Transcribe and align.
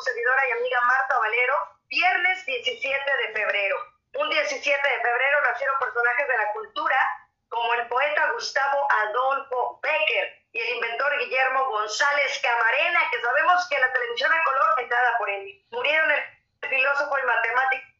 servidora 0.00 0.48
y 0.48 0.52
amiga 0.52 0.80
Marta 0.82 1.18
Valero, 1.18 1.54
viernes 1.88 2.46
17 2.46 3.16
de 3.16 3.32
febrero. 3.32 3.76
Un 4.14 4.30
17 4.30 4.88
de 4.88 5.00
febrero 5.00 5.40
nacieron 5.42 5.78
personajes 5.78 6.28
de 6.28 6.36
la 6.36 6.52
cultura 6.52 6.96
como 7.48 7.74
el 7.74 7.86
poeta 7.88 8.30
Gustavo 8.32 8.88
Adolfo 8.90 9.80
Becker 9.82 10.42
y 10.52 10.60
el 10.60 10.74
inventor 10.76 11.18
Guillermo 11.18 11.70
González 11.70 12.40
Camarena, 12.42 13.00
que 13.10 13.20
sabemos 13.20 13.66
que 13.68 13.78
la 13.78 13.92
televisión 13.92 14.32
a 14.32 14.44
color 14.44 14.80
es 14.80 14.88
dada 14.88 15.18
por 15.18 15.30
él. 15.30 15.64
Murieron 15.70 16.10
el 16.10 16.68
filósofo 16.68 17.18
y 17.18 17.22
matemático 17.22 17.94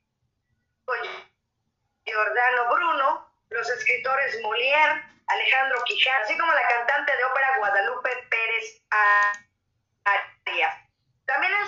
Giordano 2.05 2.75
Bruno, 2.75 3.33
los 3.49 3.69
escritores 3.71 4.41
Molière, 4.43 5.03
Alejandro 5.27 5.83
Quijano, 5.85 6.25
así 6.25 6.37
como 6.37 6.53
la 6.53 6.69
cantante 6.69 7.17
de 7.17 7.25
ópera 7.25 7.59
Guadalupe 7.59 8.11
Pérez 8.29 8.83
Arias. 8.91 9.44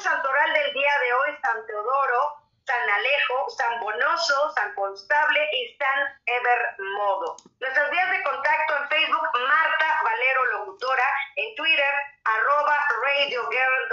Santoral 0.07 0.53
del 0.53 0.73
día 0.73 0.99
de 1.01 1.13
hoy, 1.15 1.37
San 1.43 1.67
Teodoro, 1.67 2.37
San 2.65 2.91
Alejo, 2.91 3.51
San 3.51 3.81
Bonoso, 3.81 4.53
San 4.55 4.73
Constable 4.77 5.49
y 5.53 5.77
San 5.77 6.21
Evermodo. 6.27 7.35
Nuestras 7.59 7.91
vías 7.91 8.11
de 8.13 8.23
contacto 8.23 8.77
en 8.77 8.89
Facebook, 8.89 9.29
Marta 9.35 10.01
Valero 10.05 10.45
Locutora, 10.45 11.03
en 11.35 11.57
Twitter, 11.57 11.93
arroba 12.23 12.87
Radio 13.03 13.51
Girl 13.51 13.89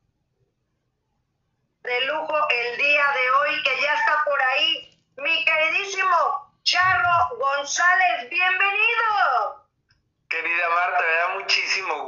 de 1.81 2.01
lujo 2.01 2.37
el 2.49 2.77
día 2.77 3.05
de 3.11 3.31
hoy, 3.31 3.63
que 3.63 3.81
ya 3.81 3.95
está 3.95 4.23
por 4.23 4.39
ahí. 4.39 5.03
Mi 5.17 5.43
queridísimo 5.45 6.46
Charro 6.67 7.37
González, 7.37 8.29
bienvenido. 8.29 9.65
Querida 10.27 10.69
Marta, 10.69 10.99
me 10.99 11.15
da 11.15 11.27
muchísimo 11.39 12.03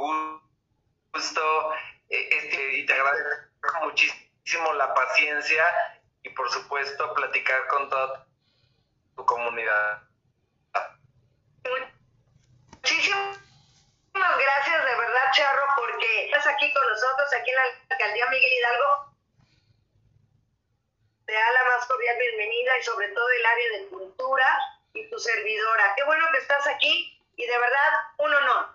gusto 1.14 1.74
eh, 2.10 2.28
este, 2.30 2.74
y 2.74 2.84
te 2.84 2.92
agradezco 2.92 3.84
muchísimo 3.84 4.74
la 4.74 4.92
paciencia 4.92 5.64
y 6.22 6.28
por 6.28 6.50
supuesto 6.50 7.14
platicar 7.14 7.68
con 7.68 7.88
toda 7.88 8.26
tu 9.16 9.24
comunidad. 9.24 10.02
Muchísimas 12.74 13.38
gracias 14.12 14.84
de 14.84 14.94
verdad, 14.94 15.32
Charro, 15.32 15.64
porque 15.78 16.26
estás 16.26 16.46
aquí 16.48 16.70
con 16.74 16.86
nosotros, 16.86 17.32
aquí 17.32 17.48
en 17.48 17.56
la 17.56 17.62
alcaldía 17.92 18.26
Miguel 18.26 18.52
Hidalgo, 18.52 19.09
te 21.30 21.36
da 21.36 21.52
la 21.52 21.64
más 21.76 21.86
cordial 21.86 22.16
bienvenida 22.18 22.76
y 22.76 22.82
sobre 22.82 23.08
todo 23.10 23.28
el 23.30 23.46
área 23.46 23.78
de 23.78 23.88
cultura 23.88 24.58
y 24.94 25.08
tu 25.08 25.16
servidora. 25.16 25.94
Qué 25.96 26.02
bueno 26.02 26.26
que 26.32 26.38
estás 26.38 26.66
aquí 26.66 27.22
y 27.36 27.46
de 27.46 27.56
verdad 27.56 27.92
un 28.18 28.34
honor. 28.34 28.66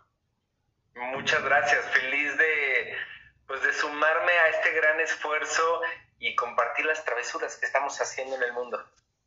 Muchas 0.94 1.44
gracias, 1.44 1.86
feliz 1.92 2.38
de 2.38 2.98
pues 3.46 3.62
de 3.62 3.74
sumarme 3.74 4.32
a 4.32 4.48
este 4.48 4.72
gran 4.72 5.02
esfuerzo 5.02 5.82
y 6.20 6.34
compartir 6.36 6.86
las 6.86 7.04
travesuras 7.04 7.58
que 7.58 7.66
estamos 7.66 8.00
haciendo 8.00 8.38
en 8.38 8.44
el 8.44 8.54
mundo. 8.54 8.82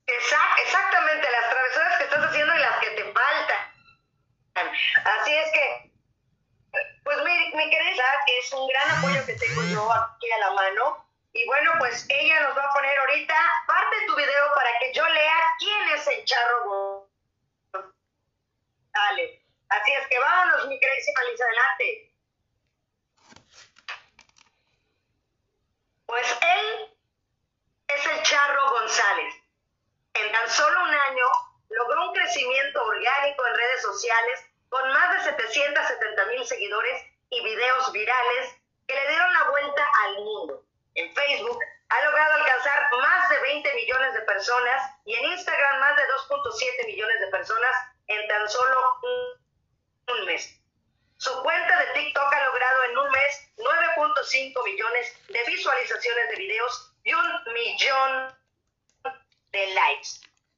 exactamente, 0.07 1.31
las 1.31 1.51
travesuras 1.51 1.99
que 1.99 2.05
estás 2.05 2.25
haciendo 2.25 2.55
y 2.55 2.59
las 2.61 2.79
que 2.79 2.91
te 2.93 3.13
faltan. 3.13 3.73
Así 5.05 5.37
es 5.37 5.53
que, 5.53 5.93
pues 7.05 7.19
mi, 7.25 7.55
mi 7.55 7.71
querida, 7.71 8.05
es 8.41 8.53
un 8.55 8.67
gran 8.69 8.91
apoyo 8.91 9.27
que 9.27 9.35
tengo 9.35 9.63
yo 9.65 9.93
aquí 9.93 10.33
a 10.33 10.39
la 10.39 10.51
mano 10.53 11.08
y 11.39 11.47
bueno, 11.47 11.73
pues 11.79 12.05
ella 12.09 12.41
nos 12.41 12.57
va 12.57 12.65
a 12.65 12.73
poner 12.73 12.99
ahorita 12.99 13.35
parte 13.67 14.01
de 14.01 14.07
tu 14.07 14.17
video 14.17 14.45
para 14.57 14.71
que 14.81 14.93
yo 14.93 15.09
lea 15.09 15.39
quién 15.59 15.89
es 15.91 16.07
el 16.09 16.25
charro 16.25 17.09
Dale. 18.93 19.45
Así 19.69 19.93
es 19.93 20.07
que 20.09 20.19
vámonos, 20.19 20.67
mi 20.67 20.81
querida 20.81 21.23
Liz, 21.31 21.41
adelante. 21.41 22.15
Pues 26.07 26.39
él 26.41 26.97
es 27.87 28.07
el 28.07 28.23
Charro 28.23 28.71
González. 28.71 29.35
En 30.15 30.33
tan 30.33 30.49
solo 30.49 30.83
un 30.83 30.95
año 30.95 31.27
logró 31.69 32.09
un 32.09 32.15
crecimiento 32.15 32.83
orgánico 32.83 33.47
en 33.47 33.55
redes 33.55 33.83
sociales 33.83 34.41
con 34.71 34.93
más 34.93 35.19
de 35.19 35.31
770 35.31 36.27
mil 36.27 36.45
seguidores 36.47 37.05
y 37.31 37.45
videos 37.45 37.93
virales 37.93 38.57
que 38.89 38.95
le 38.95 39.09
dieron 39.09 39.33
la 39.35 39.51
vuelta 39.51 39.87
al 40.05 40.15
mundo 40.25 40.68
en 40.99 41.15
Facebook, 41.15 41.59
ha 41.89 42.03
logrado 42.03 42.35
alcanzar 42.35 42.89
más 43.01 43.29
de 43.31 43.39
20 43.39 43.75
millones 43.75 44.15
de 44.15 44.21
personas 44.23 44.93
y 45.05 45.15
en 45.15 45.25
Instagram 45.27 45.81
más 45.81 45.97
de 45.97 46.03
2.7 46.03 46.87
millones 46.87 47.21
de 47.21 47.27
personas 47.29 47.73
en 48.09 48.29
tan 48.29 48.49
solo 48.49 49.01
un, 50.07 50.25
mes. 50.27 50.61
Su 51.19 51.43
cuenta 51.43 51.79
de 51.79 51.87
TikTok 51.93 52.33
ha 52.33 52.45
logrado 52.45 52.85
en 52.85 52.99
un 52.99 53.11
mes 53.11 53.53
9.5 53.57 54.65
millones 54.65 55.27
de 55.29 55.45
visualizaciones 55.45 56.29
de 56.31 56.37
videos 56.37 56.93
y 57.05 57.15
un 57.15 57.45
millón 57.53 58.37
de 59.53 59.67
likes. 59.75 60.09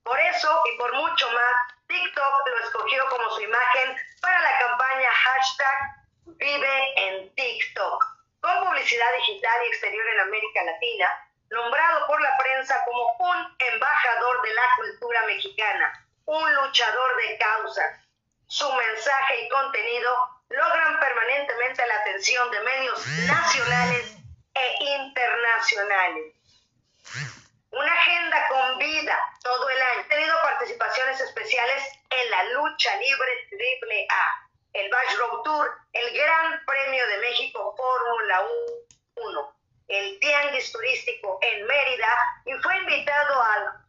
Por 0.02 0.18
eso 0.18 0.62
y 0.72 0.78
por 0.78 0.92
mucho 0.94 1.30
más, 1.30 1.54
TikTok 1.86 2.48
lo 2.48 2.58
escogió 2.64 3.08
como 3.08 3.30
su 3.30 3.42
imagen 3.42 3.96
para 4.20 4.40
la 4.40 4.58
campaña 4.58 5.10
hashtag 5.12 6.00
Vive 6.24 6.94
en 6.96 7.34
TikTok 7.34 8.09
con 8.40 8.64
publicidad 8.64 9.16
digital 9.18 9.60
y 9.64 9.68
exterior 9.68 10.06
en 10.08 10.20
América 10.20 10.62
Latina, 10.64 11.08
nombrado 11.50 12.06
por 12.06 12.20
la 12.20 12.36
prensa 12.38 12.82
como 12.84 13.16
un 13.18 13.56
embajador 13.58 14.42
de 14.42 14.54
la 14.54 14.64
cultura 14.76 15.26
mexicana, 15.26 16.06
un 16.24 16.54
luchador 16.54 17.16
de 17.16 17.38
causas. 17.38 18.00
Su 18.46 18.72
mensaje 18.72 19.42
y 19.42 19.48
contenido 19.48 20.10
logran 20.48 20.98
permanentemente 20.98 21.86
la 21.86 21.96
atención 21.96 22.50
de 22.50 22.60
medios 22.60 23.06
nacionales 23.26 24.16
e 24.54 24.84
internacionales. 24.84 26.34
Una 27.70 27.92
agenda 27.92 28.48
con 28.48 28.78
vida 28.78 29.18
todo 29.42 29.68
el 29.70 29.80
año. 29.80 30.00
Ha 30.00 30.08
tenido 30.08 30.34
participaciones 30.42 31.20
especiales 31.20 31.84
en 32.10 32.30
la 32.30 32.44
lucha 32.44 32.96
libre 32.96 33.46
triple 33.48 34.06
A 34.10 34.49
el 34.72 34.90
Bash 34.90 35.16
Road 35.18 35.42
Tour, 35.42 35.70
el 35.92 36.14
Gran 36.16 36.64
Premio 36.64 37.06
de 37.08 37.18
México 37.18 37.74
Fórmula 37.76 38.42
1, 39.16 39.56
el 39.88 40.20
Tianguis 40.20 40.72
Turístico 40.72 41.38
en 41.42 41.66
Mérida 41.66 42.08
y 42.46 42.52
fue 42.62 42.76
invitado 42.78 43.42
al 43.42 43.80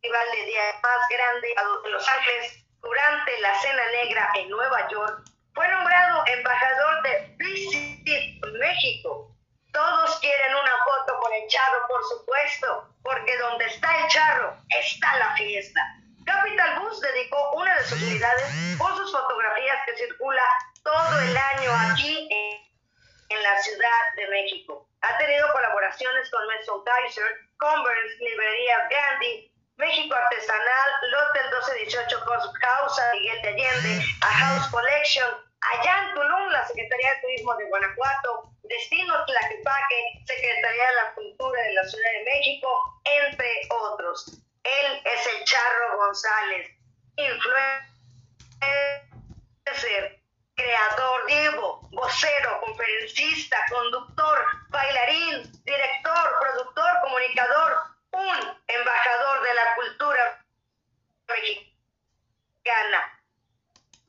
Festival 0.00 0.30
de 0.32 0.44
Día 0.46 0.62
más 0.82 1.08
grande 1.10 1.48
de 1.84 1.90
Los 1.90 2.08
Ángeles 2.08 2.64
durante 2.80 3.40
la 3.40 3.54
Cena 3.60 3.82
Negra 3.92 4.30
en 4.36 4.48
Nueva 4.48 4.88
York. 4.88 5.24
Fue 5.54 5.68
nombrado 5.68 6.24
embajador 6.26 7.02
de 7.02 7.34
Visit 7.38 8.00
México. 8.60 9.34
Todos 9.72 10.18
quieren 10.20 10.54
una 10.54 10.72
foto 10.84 11.20
con 11.20 11.32
el 11.32 11.46
charro, 11.48 11.86
por 11.88 12.04
supuesto, 12.04 12.94
porque 13.02 13.36
donde 13.38 13.66
está 13.66 14.00
el 14.00 14.08
charro 14.08 14.56
está 14.70 15.18
la 15.18 15.36
fiesta. 15.36 15.80
Capital 16.24 16.80
Bus 16.80 17.00
dedicó 17.00 17.52
una 17.52 17.76
de 17.76 17.84
sus 17.84 18.02
unidades 18.02 18.76
por 18.78 18.96
sus 18.96 19.12
fotografías 19.12 19.78
que 19.86 19.96
circula 19.96 20.42
todo 20.82 21.20
el 21.20 21.36
año 21.36 21.70
aquí 21.92 22.28
en, 22.30 23.42
la 23.42 23.62
Ciudad 23.62 24.00
de 24.16 24.28
México. 24.28 24.88
Ha 25.02 25.16
tenido 25.16 25.50
colaboraciones 25.52 26.30
con 26.30 26.46
Mason 26.46 26.82
Kaiser, 26.84 27.24
Converse, 27.58 28.16
Librería 28.18 28.88
Gandhi, 28.90 29.52
México 29.76 30.14
Artesanal, 30.14 30.90
Lotel 31.10 31.44
1218 31.44 32.24
Cost 32.24 32.54
Causa, 32.58 33.12
Miguel 33.12 33.40
de 33.42 33.48
Allende, 33.48 34.04
A 34.20 34.26
House 34.26 34.66
Collection, 34.70 35.30
allá 35.60 36.02
en 36.02 36.14
Tulum, 36.14 36.48
la 36.50 36.66
Secretaría 36.66 37.14
de 37.14 37.20
Turismo 37.22 37.54
de 37.56 37.64
Guanajuato, 37.66 38.50
Destino 38.64 39.24
Tlaquepaque, 39.24 40.22
Secretaría 40.26 40.86
de 40.86 40.96
la 40.96 41.14
Cultura 41.14 41.62
de 41.62 41.72
la 41.72 41.84
Ciudad 41.84 42.10
de 42.18 42.24
México, 42.24 42.68
entre 43.04 43.68
otros. 43.70 44.42
Él 44.62 45.02
es 45.04 45.26
el 45.26 45.44
Charro 45.44 45.96
González, 45.96 46.70
influencer, 47.16 47.90
creador, 50.54 51.26
vivo, 51.26 51.88
vocero, 51.92 52.60
conferencista, 52.60 53.56
conductor, 53.70 54.44
bailarín, 54.68 55.50
director, 55.64 56.38
productor, 56.40 57.00
comunicador, 57.02 57.82
un 58.12 58.58
embajador 58.66 59.42
de 59.42 59.54
la 59.54 59.74
cultura 59.76 60.44
mexicana. 61.28 63.20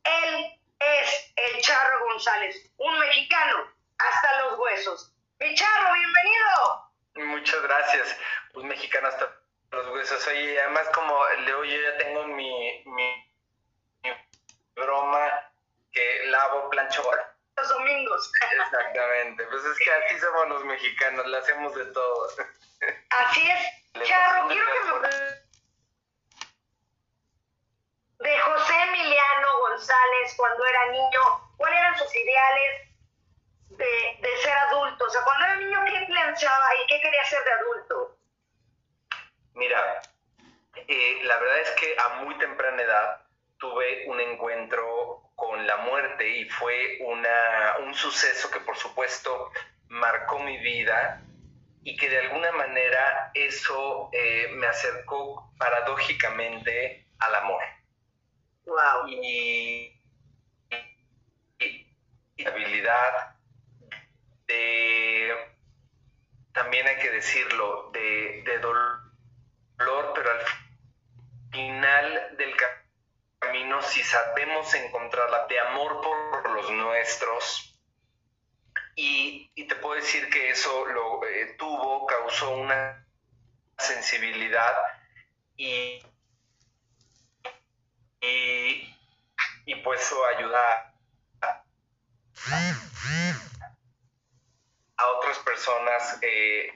Él 0.03 0.59
es 0.79 1.33
el 1.35 1.61
Charro 1.61 2.05
González 2.05 2.71
un 2.77 2.99
mexicano 2.99 3.71
hasta 3.97 4.41
los 4.41 4.59
huesos. 4.59 5.13
Mi 5.39 5.53
Charro, 5.55 5.93
bienvenido. 5.93 6.91
Muchas 7.37 7.61
gracias, 7.61 8.17
un 8.55 8.67
mexicano 8.67 9.07
hasta 9.07 9.40
los 9.71 9.87
huesos. 9.87 10.27
Oye, 10.27 10.61
además 10.61 10.87
como 10.93 11.17
Leo, 11.45 11.63
yo 11.63 11.81
ya 11.81 11.97
tengo 11.97 12.25
mi, 12.27 12.83
mi, 12.85 13.31
broma 14.75 15.29
que 15.91 16.25
lavo, 16.25 16.69
plancho 16.69 17.03
los 17.57 17.69
domingos. 17.69 18.31
Exactamente, 18.51 19.45
pues 19.45 19.65
es 19.65 19.77
que 19.79 19.91
así 19.91 20.19
somos 20.19 20.49
los 20.49 20.65
mexicanos, 20.65 21.25
le 21.27 21.37
hacemos 21.37 21.75
de 21.75 21.85
todo. 21.85 22.27
Así 23.09 23.49
es. 23.49 23.59
Charro, 24.07 24.47
quiero 24.47 24.65
que 24.65 25.07
me... 25.07 25.41
De 28.19 28.39
José 28.39 28.73
Emiliano 28.83 29.59
González 29.61 30.33
cuando 30.37 30.63
era 30.63 30.91
niño, 30.91 31.21
¿cuáles 31.57 31.79
eran 31.79 31.97
sus 31.97 32.15
ideales 32.15 32.89
de, 33.69 34.17
de 34.21 34.37
ser 34.37 34.53
adulto? 34.53 35.05
O 35.05 35.09
sea, 35.09 35.23
cuando 35.23 35.45
era 35.45 35.55
niño, 35.55 35.83
¿qué 35.85 36.07
pensaba 36.07 36.75
y 36.75 36.87
qué 36.87 37.01
quería 37.01 37.25
ser 37.25 37.43
de 37.43 37.51
adulto? 37.51 38.10
Mira, 39.53 40.01
eh, 40.87 41.19
la 41.23 41.37
verdad 41.37 41.59
es 41.59 41.71
que 41.71 41.95
a 41.97 42.23
muy 42.23 42.37
temprana 42.37 42.81
edad 42.81 43.21
tuve 43.57 44.05
un 44.07 44.19
encuentro 44.19 45.31
con 45.35 45.65
la 45.67 45.77
muerte 45.77 46.27
y 46.27 46.49
fue 46.49 46.99
una, 47.01 47.77
un 47.83 47.93
suceso 47.93 48.49
que 48.49 48.59
por 48.61 48.77
supuesto 48.77 49.51
marcó 49.87 50.39
mi 50.39 50.57
vida 50.57 51.21
y 51.83 51.95
que 51.97 52.09
de 52.09 52.19
alguna 52.19 52.51
manera 52.51 53.31
eso 53.33 54.09
eh, 54.13 54.49
me 54.53 54.67
acercó 54.67 55.51
paradójicamente 55.57 57.07
al 57.19 57.35
amor. 57.35 57.61
Wow. 58.65 59.07
Y, 59.07 59.99
y, 61.59 62.45
habilidad 62.45 63.35
de, 64.47 65.35
también 66.53 66.87
hay 66.87 66.97
que 66.97 67.11
decirlo, 67.11 67.91
de, 67.91 68.43
de 68.45 68.59
dolor 68.59 69.00
pero 70.13 70.31
al 70.31 70.45
final 71.51 72.37
del 72.37 72.55
camino, 73.39 73.81
si 73.81 74.03
sabemos 74.03 74.73
encontrarla 74.73 75.47
de 75.47 75.59
amor 75.59 76.01
por 76.01 76.49
los 76.51 76.69
nuestros, 76.71 77.79
y, 78.95 79.49
te 79.67 79.75
puedo 79.75 79.95
decir 79.95 80.29
que 80.29 80.49
eso 80.49 80.85
lo 80.85 81.25
eh, 81.25 81.55
tuvo, 81.57 82.05
causó 82.05 82.51
una 82.51 83.05
sensibilidad 83.77 84.75
y, 85.55 86.03
y, 88.21 89.75
pues 89.83 90.01
eso 90.01 90.23
ayuda 90.25 90.93
a, 91.41 91.63
otras 95.17 95.39
personas 95.39 96.19
eh, 96.21 96.71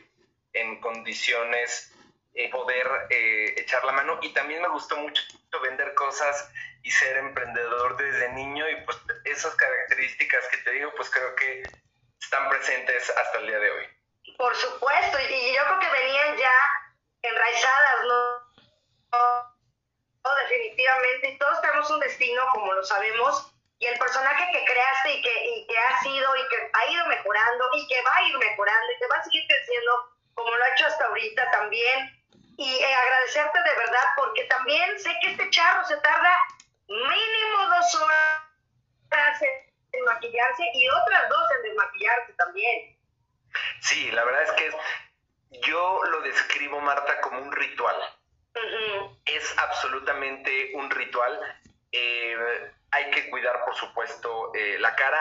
en 0.53 0.79
condiciones 0.79 1.94
eh, 2.35 2.49
poder 2.49 2.85
eh, 3.09 3.53
echar 3.57 3.83
la 3.85 3.93
mano 3.93 4.19
y 4.21 4.33
también 4.33 4.61
me 4.61 4.67
gustó 4.67 4.97
mucho 4.97 5.23
vender 5.63 5.93
cosas 5.93 6.51
y 6.83 6.91
ser 6.91 7.15
emprendedor 7.17 7.95
desde 7.95 8.33
niño 8.33 8.69
y 8.69 8.75
pues 8.81 8.97
esas 9.23 9.55
características 9.55 10.45
que 10.49 10.57
te 10.57 10.71
digo 10.71 10.91
pues 10.97 11.09
creo 11.09 11.33
que 11.35 11.63
están 12.21 12.49
presentes 12.49 13.09
hasta 13.09 13.37
el 13.39 13.47
día 13.47 13.59
de 13.59 13.71
hoy. 13.71 13.87
Por 14.37 14.53
supuesto, 14.53 15.17
y 15.17 15.55
yo 15.55 15.61
creo 15.63 15.79
que 15.79 15.89
venían 15.89 16.37
ya 16.37 16.51
enraizadas, 17.21 18.05
¿no? 18.05 18.45
definitivamente, 20.49 21.37
todos 21.39 21.61
tenemos 21.61 21.89
un 21.89 21.99
destino 22.01 22.41
como 22.51 22.73
lo 22.73 22.83
sabemos 22.83 23.53
y 23.79 23.85
el 23.85 23.97
personaje 23.97 24.51
que 24.51 24.65
creaste 24.65 25.13
y 25.13 25.21
que, 25.21 25.45
y 25.45 25.67
que 25.67 25.77
ha 25.77 25.99
sido 26.01 26.35
y 26.35 26.47
que 26.49 26.69
ha 26.73 26.91
ido 26.91 27.05
mejorando 27.07 27.65
y 27.75 27.87
que 27.87 28.01
va 28.01 28.15
a 28.15 28.23
ir 28.23 28.37
mejorando 28.37 28.91
y 28.91 28.99
que 28.99 29.07
va 29.07 29.15
a 29.15 29.23
seguir 29.23 29.47
creciendo 29.47 30.15
como 30.33 30.51
lo 30.51 30.63
ha 30.63 30.69
hecho 30.69 30.87
hasta 30.87 31.05
ahorita 31.05 31.51
también, 31.51 32.24
y 32.57 32.75
eh, 32.75 32.93
agradecerte 32.93 33.59
de 33.59 33.75
verdad 33.75 34.07
porque 34.15 34.45
también 34.45 34.99
sé 34.99 35.11
que 35.21 35.31
este 35.31 35.49
charro 35.49 35.85
se 35.85 35.97
tarda 35.97 36.37
mínimo 36.87 37.75
dos 37.75 37.95
horas 37.95 39.41
en 39.91 40.03
maquillarse 40.05 40.63
y 40.73 40.87
otras 40.89 41.29
dos 41.29 41.51
en 41.57 41.63
desmaquillarse 41.63 42.33
también. 42.33 42.97
Sí, 43.81 44.11
la 44.11 44.23
verdad 44.23 44.43
es 44.43 44.51
que 44.51 44.71
yo 45.61 46.03
lo 46.05 46.21
describo, 46.21 46.79
Marta, 46.81 47.21
como 47.21 47.39
un 47.41 47.51
ritual. 47.51 47.95
Es 49.25 49.57
absolutamente 49.57 50.71
un 50.75 50.89
ritual. 50.89 51.39
Eh, 51.91 52.71
hay 52.91 53.11
que 53.11 53.29
cuidar, 53.29 53.63
por 53.65 53.75
supuesto, 53.75 54.53
eh, 54.53 54.77
la 54.79 54.95
cara. 54.95 55.19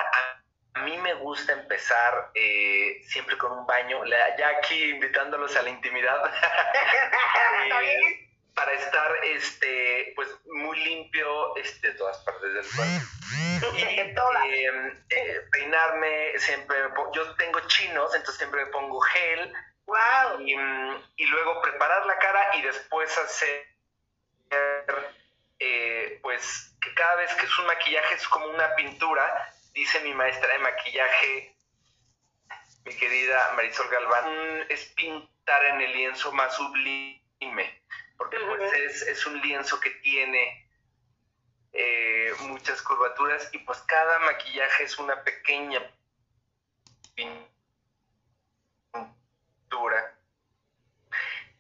A 0.75 0.83
mí 0.83 0.99
me 0.99 1.15
gusta 1.15 1.53
empezar 1.53 2.33
eh, 2.35 3.01
siempre 3.07 3.39
con 3.39 3.53
un 3.53 3.65
baño, 3.65 4.05
ya 4.07 4.49
aquí 4.59 4.91
invitándolos 4.91 5.55
a 5.55 5.63
la 5.63 5.71
intimidad, 5.71 6.17
eh, 7.83 8.29
para 8.55 8.73
estar 8.73 9.25
este, 9.25 10.13
pues, 10.17 10.29
muy 10.47 10.77
limpio 10.85 11.57
este, 11.57 11.89
de 11.89 11.95
todas 11.95 12.19
partes 12.19 12.55
del 12.55 12.67
cuerpo. 12.67 13.07
Y 13.77 14.65
em, 14.65 15.05
eh, 15.11 15.41
peinarme, 15.53 16.39
siempre, 16.39 16.77
yo 17.13 17.35
tengo 17.37 17.61
chinos, 17.61 18.15
entonces 18.15 18.37
siempre 18.37 18.65
me 18.65 18.71
pongo 18.71 19.01
gel. 19.01 19.53
Wow. 19.87 20.41
Y, 20.41 20.53
y 21.17 21.27
luego 21.27 21.63
preparar 21.63 22.05
la 22.05 22.19
cara 22.19 22.57
y 22.57 22.63
después 22.63 23.17
hacer, 23.17 23.65
pues, 26.21 26.77
que 26.81 26.95
cada 26.95 27.15
vez 27.17 27.33
que 27.35 27.47
es 27.47 27.59
un 27.59 27.67
maquillaje 27.67 28.15
es 28.15 28.29
como 28.29 28.47
una 28.47 28.75
pintura 28.75 29.54
dice 29.75 30.01
mi 30.01 30.15
maestra 30.15 30.51
de 30.53 30.59
maquillaje, 30.61 31.57
mi 32.85 32.97
querida 32.97 33.53
Marisol 33.57 33.89
Galván, 33.89 34.67
es 34.69 34.85
pintar 34.95 35.65
en 35.67 35.81
el 35.81 35.93
lienzo 35.93 36.33
más 36.33 36.55
sublime, 36.55 37.83
porque 38.17 38.39
pues 38.39 39.03
es, 39.03 39.27
un 39.27 39.41
lienzo 39.41 39.81
que 39.81 39.91
tiene 39.91 40.69
eh, 41.73 42.33
muchas 42.41 42.81
curvaturas 42.83 43.51
y 43.53 43.59
pues 43.59 43.81
cada 43.81 44.21
maquillaje 44.21 44.85
es 44.85 44.99
una 44.99 45.23
pequeña 45.25 45.83
pintura 47.15 47.45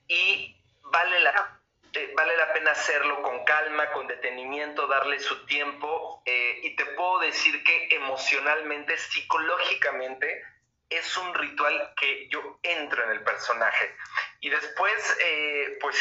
y 0.06 0.56
vale 0.82 1.20
la 1.20 1.63
eh, 1.94 2.12
vale 2.16 2.36
la 2.36 2.52
pena 2.52 2.72
hacerlo 2.72 3.22
con 3.22 3.44
calma, 3.44 3.90
con 3.92 4.08
detenimiento, 4.08 4.88
darle 4.88 5.20
su 5.20 5.46
tiempo 5.46 6.22
eh, 6.24 6.60
y 6.64 6.74
te 6.74 6.86
puedo 6.86 7.20
decir 7.20 7.62
que 7.62 7.88
emocionalmente, 7.94 8.98
psicológicamente, 8.98 10.42
es 10.90 11.16
un 11.16 11.32
ritual 11.34 11.92
que 11.96 12.28
yo 12.28 12.58
entro 12.62 13.04
en 13.04 13.10
el 13.10 13.22
personaje. 13.22 13.94
Y 14.40 14.50
después, 14.50 15.16
eh, 15.20 15.78
pues 15.80 15.96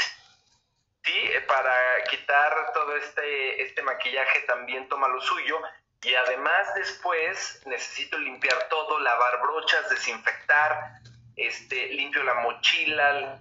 sí, 1.04 1.30
para 1.48 2.04
quitar 2.10 2.72
todo 2.74 2.96
este, 2.98 3.62
este 3.62 3.84
maquillaje 3.84 4.42
también 4.42 4.90
toma 4.90 5.08
lo 5.08 5.22
suyo. 5.22 5.62
Y 6.02 6.16
además 6.16 6.74
después 6.76 7.62
necesito 7.66 8.18
limpiar 8.18 8.68
todo, 8.68 9.00
lavar 9.00 9.42
brochas, 9.42 9.90
desinfectar, 9.90 11.00
este, 11.36 11.88
limpio 11.90 12.24
la 12.24 12.34
mochila, 12.36 13.40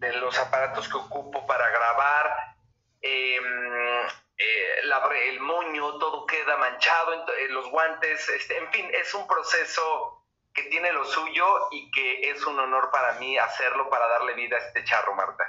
de 0.00 0.12
los 0.14 0.36
aparatos 0.38 0.88
que 0.88 0.96
ocupo 0.96 1.46
para 1.46 1.68
grabar, 1.68 2.54
em, 3.02 4.06
eh, 4.38 4.80
el 5.26 5.40
moño, 5.40 5.98
todo 5.98 6.26
queda 6.26 6.56
manchado, 6.56 7.12
eh, 7.12 7.48
los 7.50 7.70
guantes, 7.70 8.28
este, 8.30 8.56
en 8.56 8.70
fin, 8.72 8.90
es 8.94 9.12
un 9.14 9.26
proceso 9.26 10.24
que 10.54 10.62
tiene 10.64 10.92
lo 10.92 11.04
suyo 11.04 11.68
y 11.70 11.90
que 11.90 12.30
es 12.30 12.44
un 12.46 12.58
honor 12.58 12.90
para 12.90 13.12
mí 13.14 13.36
hacerlo 13.38 13.88
para 13.90 14.08
darle 14.08 14.34
vida 14.34 14.56
a 14.56 14.60
este 14.60 14.82
charro, 14.84 15.14
Marta. 15.14 15.44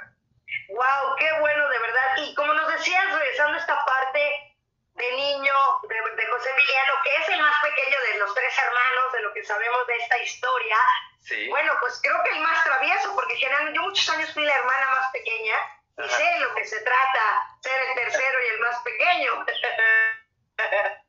Wow, 0.68 1.16
qué 1.18 1.32
bueno, 1.40 1.68
de 1.68 1.78
verdad. 1.78 2.16
Y 2.18 2.34
como 2.34 2.52
nos 2.52 2.72
decías, 2.72 3.18
regresando 3.18 3.56
a 3.56 3.60
esta 3.60 3.84
parte 3.84 4.51
de 5.02 5.16
niño 5.16 5.54
de, 5.88 5.96
de 6.16 6.26
José 6.26 6.50
Emiliano, 6.50 6.92
que 7.02 7.16
es 7.16 7.28
el 7.28 7.42
más 7.42 7.62
pequeño 7.62 7.98
de 8.00 8.18
los 8.18 8.34
tres 8.34 8.58
hermanos, 8.58 9.12
de 9.12 9.22
lo 9.22 9.32
que 9.34 9.44
sabemos 9.44 9.86
de 9.86 9.96
esta 9.96 10.18
historia, 10.18 10.76
bueno, 11.48 11.72
pues 11.80 12.00
creo 12.02 12.22
que 12.24 12.30
el 12.30 12.40
más 12.40 12.64
travieso, 12.64 13.14
porque 13.14 13.36
generalmente 13.36 13.76
yo 13.76 13.82
muchos 13.82 14.08
años 14.10 14.32
fui 14.34 14.44
la 14.44 14.56
hermana 14.56 14.90
más 14.90 15.12
pequeña 15.12 15.56
y 15.98 16.08
sé 16.08 16.38
lo 16.40 16.54
que 16.54 16.64
se 16.64 16.80
trata, 16.80 17.56
ser 17.60 17.80
el 17.80 17.94
tercero 17.94 18.38
y 18.42 18.48
el 18.48 18.60
más 18.60 18.82
pequeño. 18.82 19.46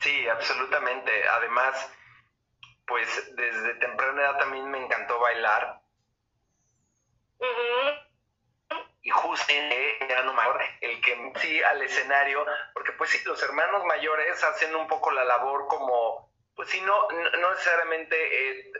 Sí, 0.00 0.26
absolutamente. 0.30 1.28
Además, 1.28 1.92
pues 2.86 3.36
desde 3.36 3.74
temprana 3.74 4.22
edad 4.22 4.38
también 4.38 4.70
me 4.70 4.78
encantó 4.78 5.18
bailar. 5.18 5.78
Y 9.02 9.10
justo 9.10 9.52
era 10.00 10.22
no 10.24 10.34
mayor, 10.34 10.60
el 10.82 11.00
que 11.00 11.32
sí 11.36 11.62
al 11.62 11.80
escenario, 11.82 12.44
porque 12.74 12.92
pues 12.92 13.10
sí, 13.10 13.18
los 13.24 13.42
hermanos 13.42 13.84
mayores 13.86 14.42
hacen 14.44 14.74
un 14.74 14.86
poco 14.88 15.10
la 15.10 15.24
labor 15.24 15.66
como, 15.68 16.30
pues 16.54 16.68
sí, 16.68 16.80
no, 16.82 17.08
no 17.10 17.50
necesariamente 17.50 18.16
eh, 18.60 18.72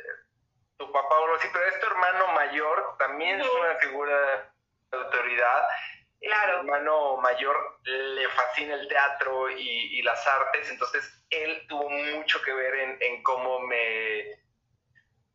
tu 0.77 0.93
papá 0.93 1.19
o 1.19 1.25
algo 1.25 1.37
así, 1.37 1.49
pero 1.53 1.67
es 1.67 1.81
tu 1.81 1.87
hermano 1.87 2.29
mayor, 2.35 2.97
también 2.99 3.41
es 3.41 3.49
una 3.49 3.75
figura 3.77 4.53
de 4.91 4.99
autoridad. 4.99 5.67
Claro. 6.21 6.63
Mi 6.65 6.69
hermano 6.69 7.17
mayor 7.17 7.79
le 7.85 8.29
fascina 8.29 8.75
el 8.75 8.89
teatro 8.89 9.49
y, 9.51 10.03
las 10.03 10.27
artes, 10.27 10.71
entonces 10.71 11.25
él 11.31 11.67
tuvo 11.69 11.89
mucho 11.89 12.43
que 12.43 12.53
ver 12.53 12.99
en, 13.01 13.23
cómo 13.23 13.61
me, 13.61 14.39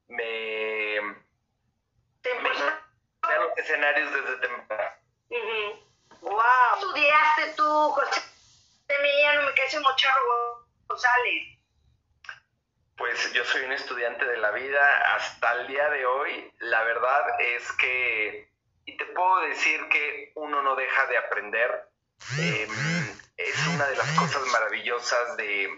me, 0.08 1.01
me 1.01 2.50
los 2.50 2.85
escenarios 3.58 4.12
desde 4.14 4.38
temprano. 4.38 4.96
¡Wow! 6.22 6.42
¿Estudiaste 6.76 7.54
tú, 7.56 7.92
José 7.92 8.22
Emiliano 8.88 9.52
Mocharro 9.82 10.68
González? 10.88 11.60
Pues 12.98 13.34
yo 13.34 13.44
soy 13.44 13.64
un 13.64 13.74
estudiante 13.74 14.26
de 14.26 14.38
la 14.38 14.52
vida 14.52 15.16
hasta 15.16 15.54
el 15.54 15.68
día 15.68 15.90
de 15.90 16.06
hoy. 16.06 16.52
La 16.60 16.84
verdad 16.84 17.40
es 17.40 17.72
que, 17.74 18.50
y 18.86 18.98
te 18.98 19.06
puedo 19.06 19.42
decir 19.42 19.88
que 19.90 20.32
uno 20.36 20.62
no 20.62 20.76
deja 20.76 21.06
de 21.08 21.18
aprender. 21.18 21.90
Em, 22.38 23.20
es 23.38 23.68
una 23.68 23.86
de 23.88 23.98
las 23.98 24.10
cosas 24.12 24.42
maravillosas 24.48 25.36
de, 25.38 25.70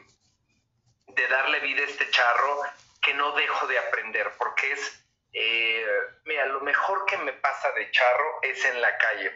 de 1.07 1.27
darle 1.27 1.59
vida 1.61 1.81
a 1.81 1.85
este 1.85 2.09
charro 2.11 2.61
que 3.01 3.13
no 3.15 3.31
dejo 3.33 3.67
de 3.67 3.79
aprender, 3.79 4.31
porque 4.37 4.71
es, 4.73 5.06
eh, 5.39 5.85
mira, 6.25 6.47
lo 6.47 6.61
mejor 6.61 7.05
que 7.05 7.17
me 7.17 7.33
pasa 7.33 7.71
de 7.73 7.91
charro 7.91 8.39
es 8.41 8.65
en 8.65 8.81
la 8.81 8.97
calle, 8.97 9.33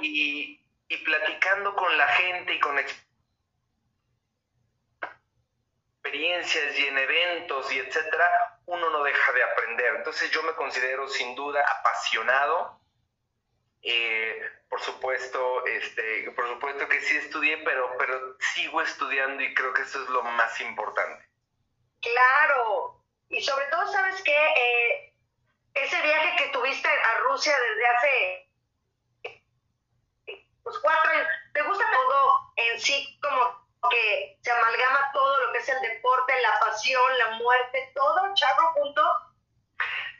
y, 0.00 0.58
y 0.88 0.96
platicando 1.04 1.76
con 1.76 1.98
la 1.98 2.08
gente 2.08 2.54
y 2.54 2.60
con 2.60 2.78
experiencias 6.02 6.78
y 6.78 6.86
en 6.86 6.96
eventos 6.98 7.70
y 7.72 7.78
etcétera, 7.78 8.58
uno 8.66 8.88
no 8.90 9.02
deja 9.02 9.32
de 9.32 9.42
aprender. 9.42 9.96
Entonces 9.96 10.30
yo 10.30 10.42
me 10.44 10.54
considero 10.54 11.06
sin 11.08 11.34
duda 11.34 11.62
apasionado. 11.78 12.80
Eh, 13.82 14.42
por 14.68 14.80
supuesto, 14.80 15.66
este, 15.66 16.30
por 16.32 16.48
supuesto 16.48 16.88
que 16.88 17.00
sí 17.02 17.16
estudié, 17.16 17.58
pero, 17.58 17.96
pero 17.98 18.36
sigo 18.54 18.80
estudiando 18.80 19.42
y 19.42 19.52
creo 19.54 19.74
que 19.74 19.82
eso 19.82 20.02
es 20.02 20.08
lo 20.08 20.22
más 20.22 20.60
importante. 20.60 21.28
Claro, 22.00 22.99
y 23.30 23.42
sobre 23.42 23.66
todo, 23.66 23.86
¿sabes 23.92 24.22
qué? 24.22 24.36
Eh, 24.56 25.14
ese 25.74 26.02
viaje 26.02 26.36
que 26.36 26.50
tuviste 26.50 26.88
a 26.88 27.18
Rusia 27.18 27.54
desde 27.58 27.86
hace 27.86 28.46
pues 30.62 30.76
cuatro 30.82 31.10
años, 31.10 31.26
¿te 31.54 31.62
gusta 31.62 31.84
todo 31.90 32.52
en 32.56 32.80
sí 32.80 33.18
como 33.22 33.60
que 33.90 34.38
se 34.42 34.50
amalgama 34.50 35.10
todo 35.12 35.46
lo 35.46 35.52
que 35.52 35.58
es 35.58 35.68
el 35.68 35.80
deporte, 35.80 36.40
la 36.42 36.60
pasión, 36.60 37.18
la 37.18 37.30
muerte, 37.38 37.92
todo, 37.94 38.34
Charro, 38.34 38.74
punto. 38.74 39.02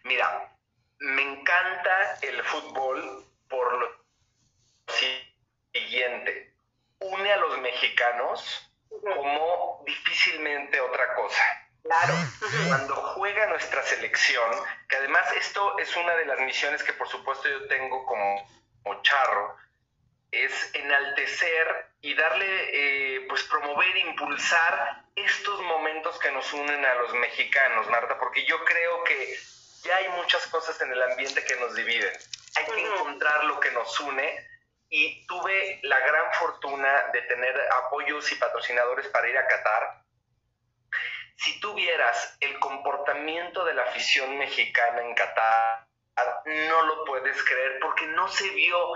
Mira, 0.05 0.57
me 0.99 1.23
encanta 1.23 2.19
el 2.23 2.43
fútbol 2.45 3.25
por 3.49 3.73
lo 3.79 4.05
siguiente. 5.73 6.55
Une 7.01 7.33
a 7.33 7.37
los 7.37 7.59
mexicanos 7.59 8.73
como 8.89 9.83
difícilmente 9.87 10.81
otra 10.81 11.15
cosa. 11.15 11.60
Claro. 11.83 12.15
Cuando 12.69 12.95
juega 12.95 13.47
nuestra 13.47 13.83
selección, 13.83 14.51
que 14.89 14.97
además 14.97 15.27
esto 15.37 15.79
es 15.79 15.97
una 15.97 16.15
de 16.15 16.27
las 16.27 16.41
misiones 16.41 16.83
que 16.83 16.93
por 16.93 17.09
supuesto 17.09 17.49
yo 17.49 17.67
tengo 17.69 18.05
como, 18.05 18.49
como 18.83 19.03
charro, 19.03 19.57
es 20.31 20.75
enaltecer 20.75 21.91
y 22.03 22.15
darle, 22.15 23.17
eh, 23.17 23.27
pues 23.29 23.43
promover, 23.45 23.97
impulsar 23.97 25.05
estos 25.17 25.61
momentos 25.63 26.19
que 26.19 26.31
nos 26.31 26.53
unen 26.53 26.85
a 26.85 26.95
los 26.95 27.15
mexicanos, 27.15 27.89
Marta, 27.89 28.19
porque 28.19 28.45
yo 28.45 28.65
creo 28.65 29.05
que 29.05 29.39
ya 29.83 29.97
hay 29.97 30.09
muchas 30.11 30.47
cosas 30.47 30.81
en 30.81 30.93
el 30.93 31.03
ambiente 31.03 31.45
que 31.45 31.57
nos 31.57 31.75
dividen. 31.75 32.13
Hay 32.57 32.65
que 32.67 32.87
encontrar 32.87 33.45
lo 33.45 33.59
que 33.61 33.71
nos 33.73 33.99
une 34.01 34.49
y 34.89 35.27
tuve 35.27 35.81
la 35.83 35.99
gran 36.01 36.33
fortuna 36.35 37.07
de 37.13 37.23
tener 37.23 37.61
apoyos 37.85 38.31
y 38.33 38.35
patrocinadores 38.37 39.07
para 39.09 39.29
ir 39.29 39.39
a 39.39 39.47
Qatar. 39.47 40.03
Si 41.41 41.59
tuvieras 41.59 42.37
el 42.41 42.59
comportamiento 42.59 43.65
de 43.65 43.73
la 43.73 43.85
afición 43.85 44.37
mexicana 44.37 45.01
en 45.01 45.15
Qatar, 45.15 45.87
no 46.45 46.83
lo 46.83 47.05
puedes 47.07 47.43
creer 47.45 47.79
porque 47.81 48.07
no 48.09 48.29
se 48.29 48.51
vio 48.51 48.93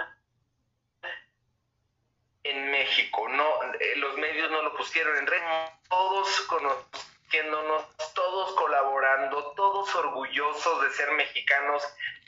en 2.43 2.71
México, 2.71 3.27
no, 3.31 3.63
eh, 3.81 3.97
los 3.97 4.19
medios 4.19 4.51
no 4.51 4.61
lo 4.61 4.77
pusieron 4.77 5.17
en 5.17 5.27
red, 5.27 5.41
todos 5.89 6.41
conociéndonos, 6.43 7.97
todos 8.13 8.53
colaborando, 8.57 9.53
todos 9.53 9.95
orgullosos 9.95 10.83
de 10.83 10.91
ser 10.91 11.13
mexicanos, 11.13 11.83